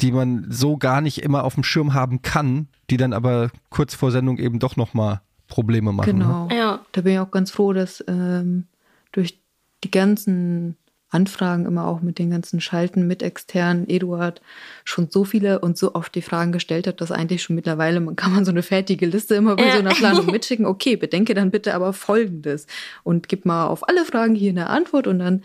die 0.00 0.12
man 0.12 0.46
so 0.48 0.76
gar 0.76 1.00
nicht 1.00 1.18
immer 1.18 1.42
auf 1.42 1.54
dem 1.54 1.64
Schirm 1.64 1.92
haben 1.92 2.22
kann, 2.22 2.68
die 2.90 2.96
dann 2.96 3.12
aber 3.12 3.50
kurz 3.70 3.96
vor 3.96 4.12
Sendung 4.12 4.38
eben 4.38 4.60
doch 4.60 4.76
nochmal 4.76 5.20
Probleme 5.48 5.92
machen. 5.92 6.18
Ne? 6.18 6.24
Genau. 6.24 6.48
Ja. 6.52 6.80
Da 6.92 7.00
bin 7.00 7.14
ich 7.14 7.18
auch 7.18 7.32
ganz 7.32 7.50
froh, 7.50 7.72
dass 7.72 8.04
ähm, 8.06 8.68
durch 9.10 9.42
die 9.82 9.90
ganzen 9.90 10.76
Anfragen 11.10 11.66
immer 11.66 11.86
auch 11.86 12.00
mit 12.00 12.18
den 12.18 12.30
ganzen 12.30 12.60
Schalten 12.60 13.06
mit 13.06 13.22
externen 13.22 13.88
Eduard 13.88 14.40
schon 14.84 15.08
so 15.10 15.24
viele 15.24 15.58
und 15.58 15.76
so 15.76 15.94
oft 15.94 16.14
die 16.14 16.22
Fragen 16.22 16.52
gestellt 16.52 16.86
hat, 16.86 17.00
dass 17.00 17.10
eigentlich 17.12 17.42
schon 17.42 17.56
mittlerweile 17.56 18.00
man 18.00 18.16
kann 18.16 18.32
man 18.32 18.44
so 18.44 18.50
eine 18.50 18.62
fertige 18.62 19.06
Liste 19.06 19.34
immer 19.34 19.56
bei 19.56 19.66
Ja. 19.66 19.72
so 19.72 19.78
einer 19.80 19.94
Planung 19.94 20.26
mitschicken. 20.30 20.66
Okay, 20.66 20.96
bedenke 20.96 21.34
dann 21.34 21.50
bitte 21.50 21.74
aber 21.74 21.92
Folgendes 21.92 22.66
und 23.02 23.28
gib 23.28 23.44
mal 23.44 23.66
auf 23.66 23.88
alle 23.88 24.04
Fragen 24.04 24.34
hier 24.34 24.50
eine 24.50 24.68
Antwort 24.68 25.06
und 25.06 25.18
dann 25.18 25.42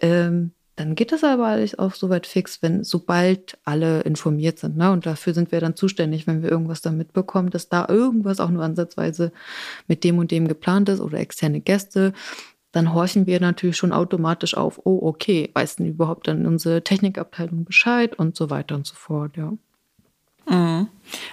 ähm, 0.00 0.52
dann 0.76 0.96
geht 0.96 1.12
das 1.12 1.22
aber 1.22 1.46
alles 1.46 1.78
auch 1.78 1.94
soweit 1.94 2.26
fix, 2.26 2.60
wenn 2.60 2.82
sobald 2.82 3.56
alle 3.64 4.00
informiert 4.00 4.58
sind. 4.58 4.76
Ne? 4.76 4.90
Und 4.90 5.06
dafür 5.06 5.32
sind 5.32 5.52
wir 5.52 5.60
dann 5.60 5.76
zuständig, 5.76 6.26
wenn 6.26 6.42
wir 6.42 6.50
irgendwas 6.50 6.80
da 6.82 6.90
mitbekommen, 6.90 7.50
dass 7.50 7.68
da 7.68 7.86
irgendwas 7.88 8.40
auch 8.40 8.50
nur 8.50 8.64
ansatzweise 8.64 9.30
mit 9.86 10.02
dem 10.02 10.18
und 10.18 10.32
dem 10.32 10.48
geplant 10.48 10.88
ist 10.88 10.98
oder 10.98 11.18
externe 11.20 11.60
Gäste. 11.60 12.12
Dann 12.74 12.92
horchen 12.92 13.26
wir 13.28 13.38
natürlich 13.40 13.76
schon 13.76 13.92
automatisch 13.92 14.56
auf, 14.56 14.80
oh, 14.82 14.98
okay, 15.06 15.48
weiß 15.54 15.76
denn 15.76 15.86
überhaupt 15.86 16.26
dann 16.26 16.44
unsere 16.44 16.82
Technikabteilung 16.82 17.64
Bescheid 17.64 18.18
und 18.18 18.34
so 18.34 18.50
weiter 18.50 18.74
und 18.74 18.84
so 18.84 18.96
fort, 18.96 19.36
ja. 19.36 19.52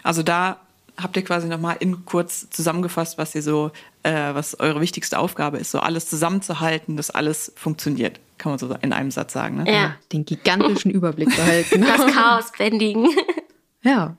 Also 0.03 0.21
da 0.21 0.59
habt 0.97 1.17
ihr 1.17 1.23
quasi 1.23 1.47
nochmal 1.47 1.77
in 1.79 2.05
kurz 2.05 2.47
zusammengefasst, 2.51 3.17
was 3.17 3.33
ihr 3.33 3.41
so, 3.41 3.71
äh, 4.03 4.35
was 4.35 4.59
eure 4.59 4.81
wichtigste 4.81 5.17
Aufgabe 5.17 5.57
ist, 5.57 5.71
so 5.71 5.79
alles 5.79 6.07
zusammenzuhalten, 6.07 6.95
dass 6.95 7.09
alles 7.09 7.51
funktioniert, 7.55 8.19
kann 8.37 8.51
man 8.51 8.59
so 8.59 8.71
in 8.81 8.93
einem 8.93 9.09
Satz 9.09 9.33
sagen. 9.33 9.63
Ne? 9.63 9.73
Ja. 9.73 9.95
Den 10.11 10.25
gigantischen 10.25 10.91
Überblick 10.91 11.35
behalten. 11.35 11.81
Das 11.81 12.13
Chaos 12.13 12.51
bändigen. 12.55 13.09
ja. 13.81 14.15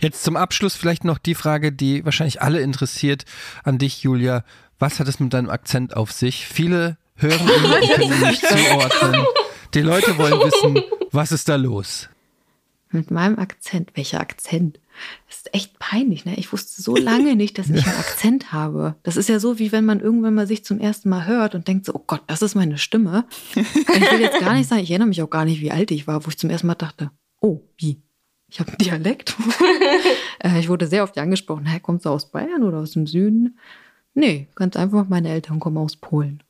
Jetzt 0.00 0.22
zum 0.22 0.36
Abschluss 0.36 0.76
vielleicht 0.76 1.04
noch 1.04 1.18
die 1.18 1.34
Frage, 1.34 1.72
die 1.72 2.04
wahrscheinlich 2.04 2.40
alle 2.42 2.60
interessiert 2.60 3.24
an 3.64 3.78
dich, 3.78 4.02
Julia. 4.02 4.44
Was 4.78 5.00
hat 5.00 5.08
es 5.08 5.20
mit 5.20 5.32
deinem 5.32 5.50
Akzent 5.50 5.96
auf 5.96 6.12
sich? 6.12 6.46
Viele 6.46 6.96
hören 7.16 7.40
ihn 7.40 7.64
und 7.64 7.90
können 7.90 8.12
ihn 8.12 8.20
nicht 8.20 8.46
zuordnen. 8.46 9.26
Die 9.74 9.80
Leute 9.80 10.18
wollen 10.18 10.40
wissen, 10.40 10.82
was 11.10 11.32
ist 11.32 11.48
da 11.48 11.56
los? 11.56 12.08
Mit 12.90 13.10
meinem 13.10 13.38
Akzent. 13.38 13.90
Welcher 13.94 14.20
Akzent? 14.20 14.78
Das 15.26 15.38
ist 15.38 15.54
echt 15.54 15.78
peinlich, 15.80 16.24
ne? 16.24 16.36
Ich 16.36 16.52
wusste 16.52 16.80
so 16.80 16.94
lange 16.94 17.34
nicht, 17.34 17.58
dass 17.58 17.68
ich 17.68 17.84
einen 17.84 17.96
Akzent 17.98 18.52
habe. 18.52 18.94
Das 19.02 19.16
ist 19.16 19.28
ja 19.28 19.40
so, 19.40 19.58
wie 19.58 19.72
wenn 19.72 19.84
man 19.84 19.98
irgendwann 19.98 20.34
mal 20.34 20.46
sich 20.46 20.64
zum 20.64 20.78
ersten 20.78 21.08
Mal 21.08 21.26
hört 21.26 21.56
und 21.56 21.66
denkt 21.66 21.86
so, 21.86 21.94
oh 21.94 22.04
Gott, 22.06 22.22
das 22.28 22.42
ist 22.42 22.54
meine 22.54 22.78
Stimme. 22.78 23.24
Ich 23.54 24.12
will 24.12 24.20
jetzt 24.20 24.38
gar 24.38 24.54
nicht 24.54 24.68
sagen, 24.68 24.82
ich 24.82 24.90
erinnere 24.90 25.08
mich 25.08 25.22
auch 25.22 25.30
gar 25.30 25.44
nicht, 25.44 25.60
wie 25.60 25.72
alt 25.72 25.90
ich 25.90 26.06
war, 26.06 26.24
wo 26.24 26.28
ich 26.28 26.38
zum 26.38 26.50
ersten 26.50 26.68
Mal 26.68 26.74
dachte, 26.74 27.10
oh, 27.40 27.62
wie? 27.76 28.00
Ich 28.48 28.60
habe 28.60 28.70
einen 28.70 28.78
Dialekt. 28.78 29.34
Äh, 30.40 30.58
ich 30.58 30.68
wurde 30.68 30.86
sehr 30.88 31.04
oft 31.04 31.16
angesprochen, 31.16 31.64
hä, 31.64 31.80
kommst 31.80 32.04
du 32.04 32.10
aus 32.10 32.30
Bayern 32.30 32.64
oder 32.64 32.78
aus 32.78 32.90
dem 32.90 33.06
Süden? 33.06 33.56
Nee, 34.14 34.46
ganz 34.54 34.76
einfach, 34.76 35.08
meine 35.08 35.28
Eltern 35.30 35.60
kommen 35.60 35.76
aus 35.78 35.96
Polen. 35.96 36.42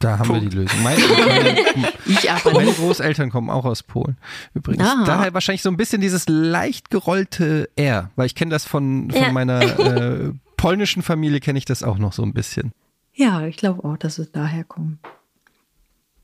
Da 0.00 0.18
haben 0.20 0.28
wir 0.32 0.40
die 0.40 0.54
Lösung. 0.56 0.80
Meine, 0.82 1.00
meine, 1.08 1.58
Ich 2.06 2.30
aber 2.30 2.52
meine. 2.52 2.72
Großeltern 2.72 3.30
kommen 3.30 3.50
auch 3.50 3.64
aus 3.64 3.82
Polen. 3.82 4.16
Übrigens. 4.54 4.86
Ah. 4.88 5.02
Daher 5.04 5.34
wahrscheinlich 5.34 5.62
so 5.62 5.70
ein 5.70 5.76
bisschen 5.76 6.00
dieses 6.00 6.28
leicht 6.28 6.90
gerollte 6.90 7.68
R, 7.74 8.10
weil 8.14 8.26
ich 8.26 8.36
kenne 8.36 8.52
das 8.52 8.64
von, 8.64 9.10
von 9.10 9.20
Ja. 9.20 9.32
meiner 9.32 9.60
äh, 9.78 10.32
polnischen 10.56 11.02
Familie, 11.02 11.40
kenne 11.40 11.58
ich 11.58 11.64
das 11.64 11.82
auch 11.82 11.98
noch 11.98 12.12
so 12.12 12.22
ein 12.22 12.32
bisschen. 12.32 12.72
Ja, 13.14 13.44
ich 13.46 13.56
glaube 13.56 13.82
auch, 13.84 13.96
dass 13.96 14.18
es 14.18 14.30
daher 14.30 14.62
kommt. 14.62 14.98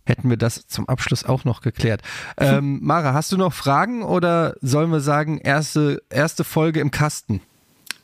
Hätten 0.06 0.30
wir 0.30 0.36
das 0.36 0.68
zum 0.68 0.88
Abschluss 0.88 1.24
auch 1.24 1.44
noch 1.44 1.60
geklärt. 1.60 2.02
Ähm, 2.36 2.78
Mara, 2.82 3.12
hast 3.12 3.32
du 3.32 3.36
noch 3.36 3.52
Fragen 3.54 4.02
oder 4.04 4.54
sollen 4.60 4.90
wir 4.92 5.00
sagen, 5.00 5.38
erste, 5.38 6.00
erste 6.10 6.44
Folge 6.44 6.78
im 6.78 6.92
Kasten? 6.92 7.40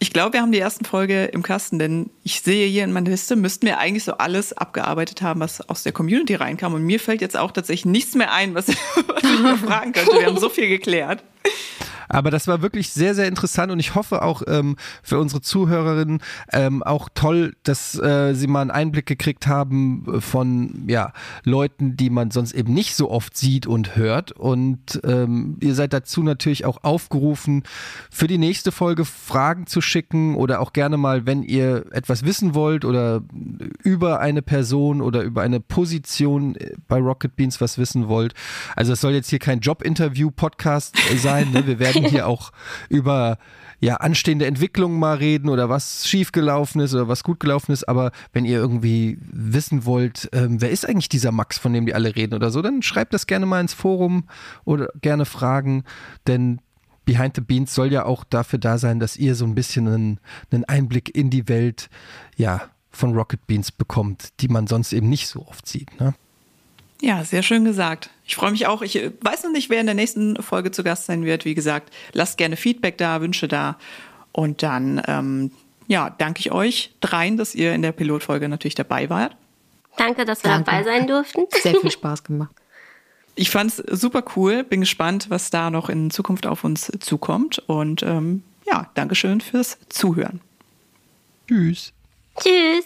Ich 0.03 0.15
glaube, 0.15 0.33
wir 0.33 0.41
haben 0.41 0.51
die 0.51 0.59
ersten 0.59 0.87
Folge 0.87 1.27
im 1.27 1.43
Kasten, 1.43 1.79
denn 1.79 2.09
ich 2.25 2.41
sehe 2.41 2.67
hier 2.67 2.85
in 2.85 2.93
meiner 2.93 3.11
Liste, 3.11 3.37
müssten 3.37 3.67
wir 3.67 3.77
eigentlich 3.79 4.05
so 4.05 4.15
alles 4.15 4.55
abgearbeitet 4.55 5.21
haben, 5.21 5.41
was 5.41 5.61
aus 5.69 5.83
der 5.83 5.93
Community 5.93 6.35
reinkam. 6.37 6.73
Und 6.73 6.85
mir 6.85 6.99
fällt 6.99 7.21
jetzt 7.21 7.37
auch 7.37 7.53
tatsächlich 7.53 7.85
nichts 7.85 8.15
mehr 8.15 8.33
ein, 8.33 8.55
was, 8.55 8.69
was 9.07 9.23
ich 9.23 9.61
fragen 9.61 9.93
könnte. 9.93 10.13
Wir 10.19 10.27
haben 10.27 10.39
so 10.39 10.49
viel 10.49 10.69
geklärt. 10.69 11.23
Aber 12.11 12.31
das 12.31 12.49
war 12.49 12.61
wirklich 12.61 12.91
sehr, 12.91 13.15
sehr 13.15 13.29
interessant 13.29 13.73
und 13.73 13.79
ich 13.79 13.95
hoffe 13.95 14.23
auch 14.23 14.43
ähm, 14.47 14.77
für 15.03 15.19
unsere 15.19 15.41
Zuhörerinnen 15.41 16.21
ähm, 16.53 16.83
auch 16.83 17.09
toll, 17.15 17.55
dass 17.63 17.99
äh, 17.99 18.35
sie 18.35 18.49
mal 18.49 18.63
einen 18.63 18.71
Einblick 18.71 19.07
gekriegt 19.07 19.47
haben 19.47 20.21
von 20.21 20.85
ja, 20.89 21.13
Leuten, 21.45 21.97
die 21.97 22.11
man 22.11 22.31
sonst 22.31 22.53
eben 22.53 22.75
nicht 22.75 22.97
so 22.97 23.11
oft 23.11 23.37
sieht 23.37 23.67
und 23.67 23.97
hört. 23.97 24.33
Und 24.33 25.01
ähm, 25.05 25.57
ihr 25.61 25.75
seid 25.75 25.93
dazu 25.93 26.23
natürlich 26.23 26.65
auch 26.65 26.83
aufgerufen, 26.83 27.63
für 28.11 28.27
die 28.27 28.39
nächste 28.39 28.73
Folge 28.73 29.05
Fragen 29.05 29.67
zu 29.67 29.81
schicken 29.81 30.35
oder 30.35 30.61
auch 30.61 30.73
gerne 30.73 30.97
mal, 30.97 31.27
wenn 31.27 31.43
ihr 31.43 31.87
etwas 31.93 32.25
wissen 32.25 32.55
wollt 32.55 32.85
oder 32.85 33.23
über 33.83 34.21
eine 34.21 34.43
Person 34.43 35.01
oder 35.01 35.23
über 35.23 35.43
eine 35.43 35.61
Position 35.61 36.57
bei 36.89 36.99
Rocket 36.99 37.37
Beans 37.37 37.61
was 37.61 37.79
wissen 37.79 38.09
wollt. 38.09 38.35
Also 38.75 38.95
es 38.95 39.01
soll 39.01 39.13
jetzt 39.13 39.31
hier 39.31 39.39
kein 39.39 39.61
Job-Interview-Podcast 39.61 40.97
sein. 41.17 41.53
Ne? 41.53 41.67
Wir 41.67 41.79
werden 41.79 42.00
hier 42.05 42.27
auch 42.27 42.53
über 42.89 43.39
ja, 43.81 43.97
anstehende 43.97 44.47
Entwicklungen 44.47 44.99
mal 44.99 45.17
reden 45.17 45.49
oder 45.49 45.69
was 45.69 46.07
schiefgelaufen 46.07 46.83
ist 46.83 46.95
oder 46.95 47.09
was 47.09 47.25
gut 47.25 47.41
gelaufen 47.41 47.73
ist. 47.73 47.89
Aber 47.89 48.13
wenn 48.33 48.45
ihr 48.45 48.59
irgendwie 48.59 49.19
wissen 49.23 49.87
wollt, 49.87 50.29
ähm, 50.33 50.61
wer 50.61 50.71
ist 50.71 50.87
eigentlich 50.87 51.09
dieser 51.09 51.33
Max, 51.33 51.59
von 51.59 51.73
dem 51.73 51.87
die 51.87 51.95
alle 51.95 52.15
reden 52.15 52.35
oder 52.35 52.51
so, 52.51 52.61
dann 52.61 52.83
schreibt 52.83 53.15
das 53.15 53.27
gerne 53.27 53.47
mal 53.47 53.61
ins 53.61 53.73
Forum 53.73 54.25
oder 54.65 54.89
gerne 55.01 55.25
Fragen, 55.25 55.85
denn 56.27 56.61
Behind 57.07 57.35
the 57.35 57.41
Beans 57.41 57.75
soll 57.75 57.91
ja 57.91 58.05
auch 58.05 58.23
dafür 58.23 58.59
da 58.59 58.79
sein, 58.79 59.01
dass 59.01 59.17
ihr 59.17 59.35
so 59.35 59.45
ein 59.45 59.55
bisschen 59.55 59.89
einen, 59.89 60.21
einen 60.53 60.65
Einblick 60.65 61.13
in 61.17 61.31
die 61.31 61.49
Welt, 61.49 61.89
ja, 62.37 62.63
von 62.91 63.15
Rocket 63.15 63.47
Beans 63.47 63.73
bekommt, 63.73 64.41
die 64.41 64.49
man 64.49 64.67
sonst 64.67 64.93
eben 64.93 65.09
nicht 65.09 65.29
so 65.29 65.47
oft 65.47 65.67
sieht. 65.67 65.99
Ne? 66.01 66.15
Ja, 67.01 67.25
sehr 67.25 67.43
schön 67.43 67.65
gesagt. 67.65 68.11
Ich 68.27 68.37
freue 68.37 68.51
mich 68.51 68.67
auch. 68.67 68.83
Ich 68.83 68.97
äh, 68.97 69.11
weiß 69.21 69.45
noch 69.45 69.53
nicht, 69.53 69.71
wer 69.71 69.81
in 69.81 69.87
der 69.87 69.95
nächsten 69.95 70.41
Folge 70.43 70.71
zu 70.71 70.85
Gast 70.85 71.07
sein 71.07 71.25
wird. 71.25 71.45
Wie 71.45 71.55
gesagt, 71.55 71.93
lasst 72.13 72.37
gerne 72.37 72.57
Feedback 72.57 72.99
da, 72.99 73.21
Wünsche 73.21 73.49
da. 73.49 73.79
Und 74.33 74.63
dann, 74.63 75.03
ähm, 75.09 75.51
ja, 75.89 76.11
danke 76.11 76.41
ich 76.41 76.53
euch 76.53 76.95
dreien, 77.01 77.37
dass 77.37 77.55
ihr 77.55 77.75
in 77.75 77.83
der 77.83 77.93
Pilotfolge 77.93 78.49
natürlich 78.49 78.75
dabei 78.75 79.09
wart. 79.09 79.35
Danke, 79.97 80.25
dass 80.25 80.45
wir 80.45 80.51
Danke. 80.51 80.71
dabei 80.71 80.85
sein 80.85 81.07
durften. 81.07 81.43
Sehr 81.51 81.75
viel 81.75 81.91
Spaß 81.91 82.23
gemacht. 82.25 82.55
Ich 83.35 83.51
fand's 83.51 83.77
super 83.77 84.23
cool. 84.37 84.65
Bin 84.65 84.81
gespannt, 84.81 85.31
was 85.31 85.51
da 85.51 85.71
noch 85.71 85.89
in 85.89 86.11
Zukunft 86.11 86.47
auf 86.47 86.65
uns 86.65 86.93
zukommt. 87.01 87.59
Und 87.67 88.03
ähm, 88.03 88.43
ja, 88.67 88.91
Dankeschön 88.95 89.41
fürs 89.41 89.79
Zuhören. 89.89 90.41
Tschüss. 91.49 91.93
Tschüss. 92.39 92.85